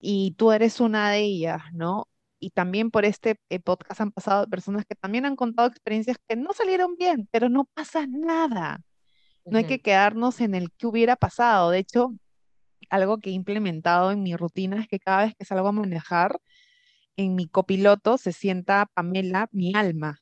y 0.00 0.32
tú 0.36 0.52
eres 0.52 0.80
una 0.80 1.10
de 1.10 1.20
ellas, 1.20 1.62
¿no? 1.72 2.08
y 2.42 2.50
también 2.50 2.90
por 2.90 3.04
este 3.04 3.38
eh, 3.50 3.60
podcast 3.60 4.00
han 4.00 4.10
pasado 4.10 4.48
personas 4.48 4.84
que 4.84 4.96
también 4.96 5.24
han 5.26 5.36
contado 5.36 5.68
experiencias 5.68 6.16
que 6.28 6.34
no 6.34 6.52
salieron 6.52 6.96
bien, 6.96 7.28
pero 7.30 7.48
no 7.48 7.66
pasa 7.72 8.06
nada. 8.08 8.80
No 9.44 9.58
hay 9.58 9.64
que 9.64 9.80
quedarnos 9.80 10.40
en 10.40 10.54
el 10.54 10.72
que 10.72 10.86
hubiera 10.88 11.16
pasado. 11.16 11.70
De 11.70 11.78
hecho, 11.78 12.14
algo 12.92 13.18
que 13.18 13.30
he 13.30 13.32
implementado 13.32 14.12
en 14.12 14.22
mi 14.22 14.36
rutina 14.36 14.80
es 14.80 14.86
que 14.86 15.00
cada 15.00 15.24
vez 15.24 15.34
que 15.34 15.44
salgo 15.44 15.68
a 15.68 15.72
manejar, 15.72 16.38
en 17.16 17.34
mi 17.34 17.48
copiloto 17.48 18.18
se 18.18 18.32
sienta 18.32 18.86
Pamela, 18.94 19.48
mi 19.50 19.72
alma. 19.74 20.18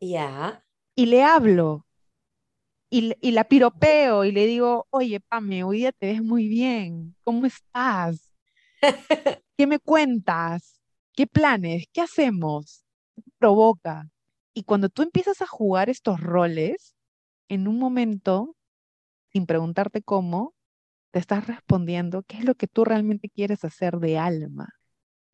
Ya. 0.00 0.64
Y 0.96 1.06
le 1.06 1.22
hablo. 1.22 1.86
Y, 2.90 3.14
y, 3.20 3.30
la 3.30 3.44
piropeo 3.44 4.24
y 4.24 4.32
le 4.32 4.46
digo, 4.46 4.86
oye, 4.90 5.20
Pame, 5.20 5.64
hoy 5.64 5.78
día 5.78 5.92
te 5.92 6.06
ves 6.06 6.22
muy 6.22 6.48
bien. 6.48 7.14
¿Cómo 7.24 7.46
estás? 7.46 8.30
¿Qué 9.56 9.66
me 9.66 9.78
cuentas? 9.78 10.80
¿Qué 11.14 11.26
planes? 11.26 11.86
¿Qué 11.92 12.00
hacemos? 12.00 12.84
provoca? 13.38 14.10
Y 14.54 14.64
cuando 14.64 14.88
tú 14.88 15.02
empiezas 15.02 15.42
a 15.42 15.46
jugar 15.46 15.90
estos 15.90 16.20
roles, 16.20 16.94
en 17.48 17.68
un 17.68 17.78
momento, 17.78 18.56
sin 19.32 19.46
preguntarte 19.46 20.02
cómo, 20.02 20.54
te 21.12 21.20
estás 21.20 21.46
respondiendo 21.46 22.24
qué 22.24 22.38
es 22.38 22.44
lo 22.44 22.54
que 22.56 22.66
tú 22.66 22.84
realmente 22.84 23.28
quieres 23.30 23.64
hacer 23.64 23.98
de 23.98 24.18
alma. 24.18 24.68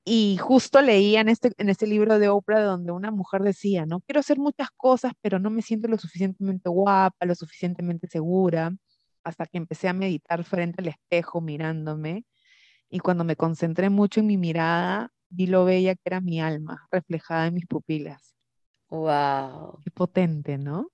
Y 0.05 0.39
justo 0.39 0.83
leía 0.83 1.21
en 1.21 1.29
este, 1.29 1.53
en 1.59 1.69
este 1.69 1.87
libro 1.87 2.19
de 2.19 2.29
Oprah 2.31 2.63
donde 2.63 2.93
una 2.93 3.11
mujer 3.11 3.43
decía, 3.43 3.87
no 3.87 4.01
quiero 4.01 4.21
hacer 4.21 4.39
muchas 4.39 4.69
cosas, 4.77 5.13
pero 5.21 5.39
no 5.39 5.51
me 5.51 5.63
siento 5.63 5.89
lo 5.89 5.99
suficientemente 5.99 6.71
guapa, 6.71 7.27
lo 7.27 7.35
suficientemente 7.35 8.09
segura, 8.09 8.75
hasta 9.23 9.47
que 9.47 9.59
empecé 9.59 9.89
a 9.89 9.93
meditar 9.93 10.45
frente 10.45 10.83
al 10.83 10.89
espejo 10.89 11.41
mirándome. 11.41 12.25
Y 12.91 13.01
cuando 13.01 13.25
me 13.25 13.37
concentré 13.37 13.91
mucho 13.91 14.21
en 14.21 14.29
mi 14.29 14.39
mirada, 14.39 15.11
vi 15.29 15.47
lo 15.47 15.65
bella 15.67 15.95
que 15.95 16.03
era 16.07 16.21
mi 16.21 16.41
alma 16.41 16.89
reflejada 16.91 17.49
en 17.49 17.55
mis 17.55 17.67
pupilas. 17.67 18.35
Wow. 18.89 19.81
Qué 19.85 19.91
potente, 19.91 20.59
¿no? 20.59 20.91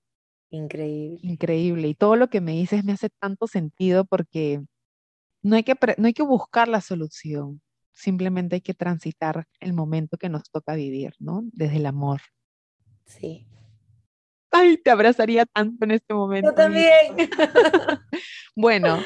Increíble. 0.49 1.19
Increíble. 1.23 1.87
Y 1.87 1.95
todo 1.95 2.17
lo 2.17 2.29
que 2.29 2.41
me 2.41 2.51
dices 2.51 2.83
me 2.83 2.91
hace 2.93 3.09
tanto 3.09 3.47
sentido 3.47 4.05
porque 4.05 4.61
no 5.45 5.55
hay 5.55 5.63
que, 5.63 5.75
no 5.99 6.07
hay 6.07 6.13
que 6.13 6.23
buscar 6.23 6.67
la 6.67 6.81
solución, 6.81 7.61
simplemente 7.91 8.55
hay 8.55 8.61
que 8.61 8.73
transitar 8.73 9.47
el 9.59 9.73
momento 9.73 10.17
que 10.17 10.27
nos 10.27 10.49
toca 10.49 10.73
vivir, 10.73 11.13
¿no? 11.19 11.43
Desde 11.53 11.77
el 11.77 11.85
amor. 11.85 12.21
Sí. 13.05 13.45
Ay, 14.49 14.77
te 14.77 14.89
abrazaría 14.89 15.45
tanto 15.45 15.85
en 15.85 15.91
este 15.91 16.15
momento. 16.15 16.49
Yo 16.49 16.55
también. 16.55 16.89
bueno, 18.55 19.03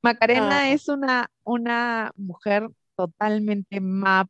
Macarena 0.00 0.60
ah. 0.60 0.70
es 0.70 0.88
una, 0.88 1.28
una 1.42 2.12
mujer 2.14 2.68
totalmente 2.94 3.80
map 3.80 4.28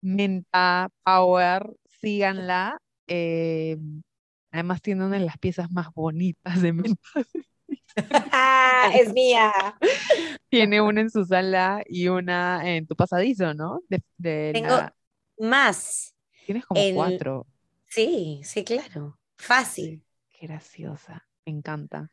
Menta 0.00 0.88
Power, 1.02 1.70
síganla. 2.00 2.80
Eh, 3.08 3.76
además 4.50 4.80
tiene 4.80 5.04
una 5.04 5.18
de 5.18 5.26
las 5.26 5.36
piezas 5.36 5.70
más 5.70 5.92
bonitas 5.92 6.62
de 6.62 6.72
Menta. 6.72 6.98
Ah, 8.32 8.90
es 8.94 9.12
mía. 9.12 9.52
Tiene 10.48 10.80
una 10.80 11.00
en 11.00 11.10
su 11.10 11.24
sala 11.24 11.82
y 11.86 12.08
una 12.08 12.68
en 12.68 12.86
tu 12.86 12.96
pasadizo, 12.96 13.54
¿no? 13.54 13.80
Tengo 14.20 14.90
más. 15.38 16.14
Tienes 16.46 16.66
como 16.66 16.80
cuatro. 16.94 17.46
Sí, 17.88 18.40
sí, 18.44 18.64
claro. 18.64 19.18
Fácil. 19.38 20.04
Qué 20.28 20.46
graciosa. 20.46 21.26
Me 21.46 21.52
encanta. 21.52 22.10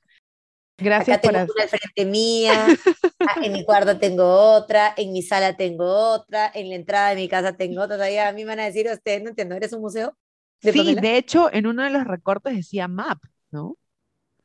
Gracias 0.77 1.17
Acá 1.17 1.29
tengo 1.29 1.53
una 1.55 1.67
frente 1.67 2.05
mía, 2.05 2.65
ah, 3.19 3.35
en 3.43 3.53
mi 3.53 3.63
cuarto 3.63 3.99
tengo 3.99 4.25
otra, 4.25 4.93
en 4.97 5.11
mi 5.13 5.21
sala 5.21 5.55
tengo 5.55 5.85
otra, 5.85 6.51
en 6.53 6.69
la 6.69 6.75
entrada 6.75 7.09
de 7.09 7.17
mi 7.17 7.29
casa 7.29 7.55
tengo 7.55 7.81
otra. 7.81 7.97
Todavía 7.97 8.27
a 8.27 8.33
mí 8.33 8.41
me 8.41 8.49
van 8.49 8.61
a 8.61 8.65
decir, 8.65 8.87
usted 8.91 9.21
no 9.21 9.29
entiendo, 9.29 9.55
¿eres 9.55 9.73
un 9.73 9.81
museo? 9.81 10.17
sí, 10.59 10.95
de 10.95 11.17
hecho, 11.17 11.51
en 11.51 11.67
uno 11.67 11.83
de 11.83 11.89
los 11.89 12.05
recortes 12.05 12.55
decía 12.55 12.87
MAP, 12.87 13.19
¿no? 13.51 13.77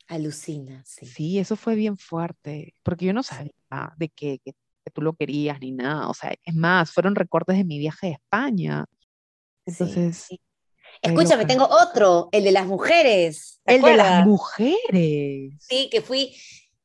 Alucina, 0.08 0.82
sí. 0.86 1.06
Sí, 1.06 1.38
eso 1.38 1.56
fue 1.56 1.74
bien 1.74 1.96
fuerte, 1.96 2.74
porque 2.82 3.06
yo 3.06 3.12
no 3.12 3.22
sabía 3.22 3.52
de 3.96 4.08
que, 4.08 4.38
que, 4.44 4.54
tú 4.92 5.02
lo 5.02 5.14
querías 5.14 5.60
ni 5.60 5.72
nada. 5.72 6.08
O 6.08 6.14
sea, 6.14 6.32
es 6.44 6.54
más, 6.54 6.92
fueron 6.92 7.16
recortes 7.16 7.56
de 7.56 7.64
mi 7.64 7.78
viaje 7.78 8.08
a 8.08 8.10
España. 8.12 8.84
Entonces, 9.66 10.28
Escúchame, 11.02 11.44
tengo 11.44 11.68
otro, 11.68 12.28
el 12.32 12.44
de 12.44 12.52
las 12.52 12.66
mujeres. 12.66 13.60
El 13.64 13.82
de 13.82 13.96
las 13.96 14.26
mujeres. 14.26 15.54
Sí, 15.60 15.88
que 15.90 16.00
fui, 16.00 16.34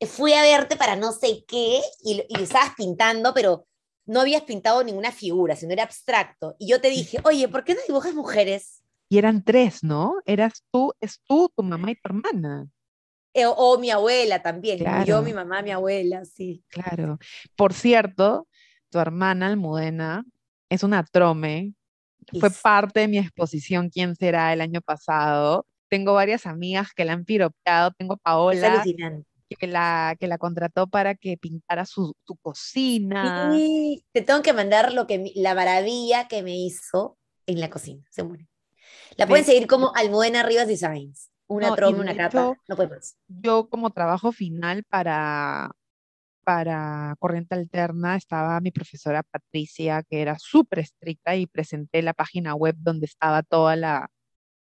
fui 0.06 0.32
a 0.32 0.42
verte 0.42 0.76
para 0.76 0.96
no 0.96 1.12
sé 1.12 1.44
qué 1.46 1.80
y, 2.02 2.24
y 2.28 2.42
estabas 2.42 2.74
pintando, 2.76 3.32
pero 3.34 3.66
no 4.06 4.20
habías 4.20 4.42
pintado 4.42 4.82
ninguna 4.82 5.12
figura, 5.12 5.56
sino 5.56 5.72
era 5.72 5.84
abstracto. 5.84 6.56
Y 6.58 6.68
yo 6.68 6.80
te 6.80 6.90
dije, 6.90 7.18
oye, 7.24 7.48
¿por 7.48 7.64
qué 7.64 7.74
no 7.74 7.80
dibujas 7.86 8.14
mujeres? 8.14 8.82
Y 9.08 9.18
eran 9.18 9.44
tres, 9.44 9.82
¿no? 9.82 10.16
Eras 10.24 10.64
tú, 10.70 10.92
es 11.00 11.20
tú, 11.26 11.52
tu 11.54 11.62
mamá 11.62 11.90
y 11.90 11.94
tu 11.96 12.00
hermana. 12.04 12.68
Eh, 13.34 13.46
o, 13.46 13.78
mi 13.78 13.90
abuela 13.90 14.42
también. 14.42 14.84
Yo, 15.06 15.22
mi 15.22 15.32
mamá, 15.32 15.62
mi 15.62 15.70
abuela, 15.70 16.24
sí. 16.24 16.62
Claro. 16.68 17.18
Por 17.56 17.72
cierto, 17.72 18.46
tu 18.90 18.98
hermana 18.98 19.46
Almudena 19.46 20.24
es 20.68 20.82
una 20.82 21.02
trome 21.04 21.74
fue 22.38 22.50
parte 22.50 23.00
de 23.00 23.08
mi 23.08 23.18
exposición 23.18 23.90
¿Quién 23.90 24.14
será? 24.16 24.52
el 24.52 24.60
año 24.60 24.80
pasado. 24.80 25.66
Tengo 25.88 26.14
varias 26.14 26.46
amigas 26.46 26.92
que 26.94 27.04
la 27.04 27.12
han 27.12 27.24
piropeado. 27.24 27.92
Tengo 27.92 28.14
a 28.14 28.16
Paola. 28.16 28.84
Que 29.58 29.66
la, 29.66 30.16
que 30.18 30.28
la 30.28 30.38
contrató 30.38 30.86
para 30.86 31.14
que 31.14 31.36
pintara 31.36 31.84
su, 31.84 32.14
cocina. 32.40 33.52
Sí, 33.52 34.02
te 34.10 34.22
tengo 34.22 34.40
que 34.40 34.54
mandar 34.54 34.94
lo 34.94 35.06
que, 35.06 35.30
la 35.34 35.54
maravilla 35.54 36.26
que 36.26 36.42
me 36.42 36.56
hizo 36.56 37.18
en 37.44 37.60
la 37.60 37.68
cocina. 37.68 38.02
Se 38.10 38.22
muere. 38.22 38.48
La 39.16 39.26
pueden 39.26 39.44
seguir 39.44 39.66
como 39.66 39.94
Almudena 39.94 40.42
Rivas 40.42 40.68
Designs. 40.68 41.30
Una 41.52 41.76
no, 41.76 41.90
una 41.90 42.16
capa. 42.16 42.56
No 42.66 42.76
puede 42.76 42.98
Yo 43.28 43.68
como 43.68 43.90
trabajo 43.90 44.32
final 44.32 44.84
para, 44.84 45.70
para 46.44 47.14
corriente 47.18 47.54
alterna 47.54 48.16
estaba 48.16 48.58
mi 48.60 48.70
profesora 48.70 49.22
Patricia, 49.22 50.02
que 50.02 50.22
era 50.22 50.38
súper 50.38 50.80
estricta 50.80 51.36
y 51.36 51.46
presenté 51.46 52.00
la 52.00 52.14
página 52.14 52.54
web 52.54 52.74
donde 52.78 53.04
estaba 53.04 53.42
toda 53.42 53.76
la, 53.76 54.10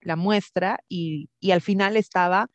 la 0.01 0.17
muestra 0.17 0.81
y, 0.89 1.31
y, 1.39 1.53
al 1.53 1.61
final 1.61 1.97
estaba 1.97 2.49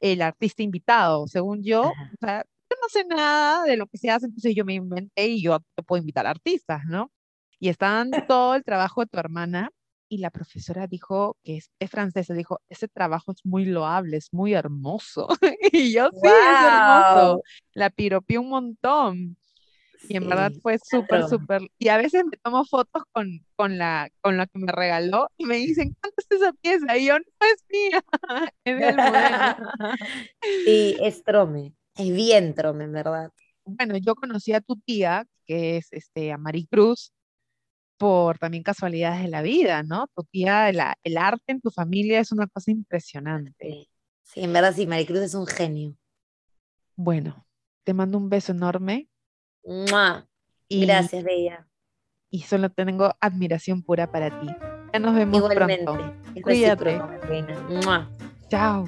el 0.00 0.22
artista 0.22 0.62
invitado. 0.64 1.28
Según 1.28 1.62
yo, 1.62 1.82
o 1.82 2.16
sea, 2.20 2.44
yo 2.70 2.76
no 2.82 2.88
sé 2.88 3.04
nada 3.04 3.64
de 3.64 3.76
lo 3.76 3.86
que 3.86 3.98
se 3.98 4.10
hace, 4.10 4.26
entonces 4.26 4.54
yo 4.56 4.64
me 4.64 4.74
inventé 4.74 5.28
y 5.28 5.42
yo, 5.42 5.58
yo 5.76 5.82
puedo 5.84 6.00
invitar 6.00 6.26
artistas, 6.26 6.82
¿no? 6.86 7.12
Y 7.60 7.68
estaban 7.68 8.10
todo 8.28 8.56
el 8.56 8.64
trabajo 8.64 9.02
de 9.02 9.06
tu 9.06 9.18
hermana 9.18 9.70
y 10.08 10.18
la 10.18 10.30
profesora 10.30 10.86
dijo, 10.86 11.36
que 11.44 11.58
es, 11.58 11.70
francesa, 11.90 12.34
dijo, 12.34 12.60
ese 12.68 12.88
trabajo 12.88 13.32
es 13.32 13.44
muy 13.44 13.64
loable, 13.64 14.16
es 14.16 14.32
muy 14.32 14.54
hermoso. 14.54 15.28
y 15.72 15.92
yo, 15.92 16.10
sí, 16.10 16.28
es 16.28 16.66
hermoso. 16.66 17.42
La 17.74 17.90
piropié 17.90 18.38
un 18.38 18.48
montón. 18.48 19.36
Y 20.08 20.16
en 20.16 20.28
verdad 20.28 20.52
fue 20.62 20.78
súper, 20.78 21.28
súper. 21.28 21.62
Y 21.78 21.88
a 21.88 21.96
veces 21.96 22.24
me 22.24 22.36
tomo 22.38 22.64
fotos 22.64 23.02
con, 23.12 23.44
con, 23.56 23.78
la, 23.78 24.08
con 24.20 24.36
la 24.36 24.46
que 24.46 24.58
me 24.58 24.72
regaló 24.72 25.28
y 25.36 25.44
me 25.44 25.56
dicen, 25.56 25.96
¿cuánto 26.00 26.16
es 26.18 26.40
esa 26.40 26.52
pieza? 26.52 26.96
Y 26.96 27.06
yo, 27.06 27.18
no 27.18 27.24
es 27.40 27.64
mía, 27.68 28.04
es 28.64 28.78
del 28.78 28.96
modelo. 28.96 29.70
sí, 30.64 30.96
es 31.00 31.22
trome, 31.24 31.74
es 31.96 32.12
bien 32.12 32.54
trome, 32.54 32.84
en 32.84 32.92
verdad. 32.92 33.32
Bueno, 33.64 33.96
yo 33.98 34.14
conocí 34.14 34.52
a 34.52 34.60
tu 34.60 34.76
tía, 34.76 35.26
que 35.44 35.78
es 35.78 35.88
este, 35.92 36.32
a 36.32 36.38
Maricruz, 36.38 37.12
por 37.98 38.38
también 38.38 38.62
casualidades 38.62 39.22
de 39.22 39.28
la 39.28 39.42
vida, 39.42 39.82
¿no? 39.82 40.06
Tu 40.14 40.22
tía, 40.24 40.68
el 40.70 41.16
arte 41.18 41.52
en 41.52 41.60
tu 41.60 41.70
familia 41.70 42.20
es 42.20 42.32
una 42.32 42.46
cosa 42.46 42.70
impresionante. 42.70 43.88
Sí, 44.22 44.40
en 44.42 44.52
verdad 44.52 44.72
sí, 44.74 44.86
Maricruz 44.86 45.20
es 45.20 45.34
un 45.34 45.46
genio. 45.46 45.94
Bueno, 46.96 47.46
te 47.84 47.94
mando 47.94 48.18
un 48.18 48.28
beso 48.28 48.52
enorme. 48.52 49.08
Gracias, 50.70 51.24
Bella. 51.24 51.68
Y 52.30 52.42
solo 52.42 52.70
tengo 52.70 53.14
admiración 53.20 53.82
pura 53.82 54.10
para 54.10 54.40
ti. 54.40 54.46
Ya 54.92 54.98
nos 54.98 55.14
vemos 55.14 55.36
Igualmente. 55.36 55.84
pronto. 55.84 56.42
Cuídate. 56.42 57.00
Chao. 58.48 58.84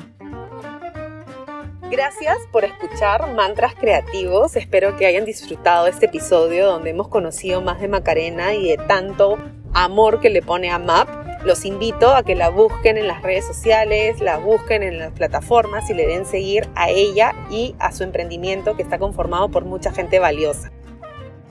Gracias 1.91 2.39
por 2.53 2.65
escuchar 2.65 3.35
Mantras 3.35 3.75
Creativos. 3.75 4.55
Espero 4.55 4.97
que 4.97 5.07
hayan 5.07 5.25
disfrutado 5.25 5.89
este 5.89 6.07
episodio 6.07 6.67
donde 6.67 6.91
hemos 6.91 7.09
conocido 7.09 7.63
más 7.63 7.81
de 7.81 7.89
Macarena 7.89 8.55
y 8.55 8.69
de 8.69 8.77
tanto 8.77 9.39
amor 9.75 10.21
que 10.21 10.31
le 10.31 10.41
pone 10.41 10.71
a 10.71 10.79
MAP. 10.79 11.09
Los 11.45 11.65
invito 11.65 12.15
a 12.15 12.23
que 12.23 12.37
la 12.37 12.49
busquen 12.49 12.97
en 12.97 13.09
las 13.09 13.23
redes 13.23 13.45
sociales, 13.45 14.21
la 14.21 14.39
busquen 14.39 14.85
en 14.85 15.01
las 15.01 15.11
plataformas 15.11 15.91
y 15.91 15.95
le 15.95 16.07
den 16.07 16.27
seguir 16.27 16.69
a 16.77 16.91
ella 16.91 17.35
y 17.51 17.75
a 17.81 17.91
su 17.91 18.05
emprendimiento 18.05 18.77
que 18.77 18.85
está 18.85 19.01
conformado 19.01 19.49
por 19.49 19.65
mucha 19.65 19.91
gente 19.91 20.21
valiosa. 20.21 20.71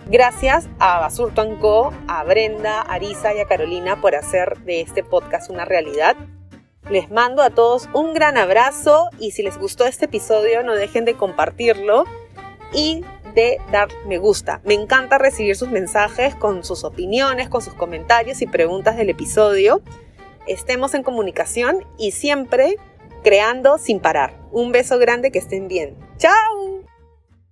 Gracias 0.07 0.69
a 0.79 0.99
Basurto 0.99 1.45
Co, 1.59 1.91
a 2.07 2.23
Brenda, 2.23 2.79
a 2.79 2.93
Arisa 2.93 3.33
y 3.33 3.41
a 3.41 3.45
Carolina 3.45 3.99
por 3.99 4.15
hacer 4.15 4.57
de 4.59 4.79
este 4.79 5.03
podcast 5.03 5.49
una 5.49 5.65
realidad. 5.65 6.15
Les 6.89 7.11
mando 7.11 7.43
a 7.43 7.49
todos 7.49 7.89
un 7.93 8.13
gran 8.13 8.37
abrazo 8.37 9.09
y 9.19 9.31
si 9.31 9.43
les 9.43 9.57
gustó 9.57 9.85
este 9.85 10.05
episodio 10.05 10.63
no 10.63 10.73
dejen 10.73 11.05
de 11.05 11.15
compartirlo 11.15 12.05
y 12.73 13.03
de 13.35 13.59
dar 13.71 13.89
me 14.07 14.17
gusta. 14.17 14.61
Me 14.63 14.73
encanta 14.73 15.17
recibir 15.17 15.55
sus 15.55 15.69
mensajes 15.69 16.35
con 16.35 16.63
sus 16.63 16.83
opiniones, 16.83 17.49
con 17.49 17.61
sus 17.61 17.73
comentarios 17.73 18.41
y 18.41 18.47
preguntas 18.47 18.97
del 18.97 19.09
episodio. 19.09 19.81
Estemos 20.47 20.93
en 20.93 21.03
comunicación 21.03 21.85
y 21.97 22.11
siempre 22.11 22.77
creando 23.23 23.77
sin 23.77 23.99
parar. 23.99 24.39
Un 24.51 24.71
beso 24.71 24.97
grande, 24.97 25.31
que 25.31 25.39
estén 25.39 25.67
bien. 25.67 25.95
¡Chao! 26.17 26.78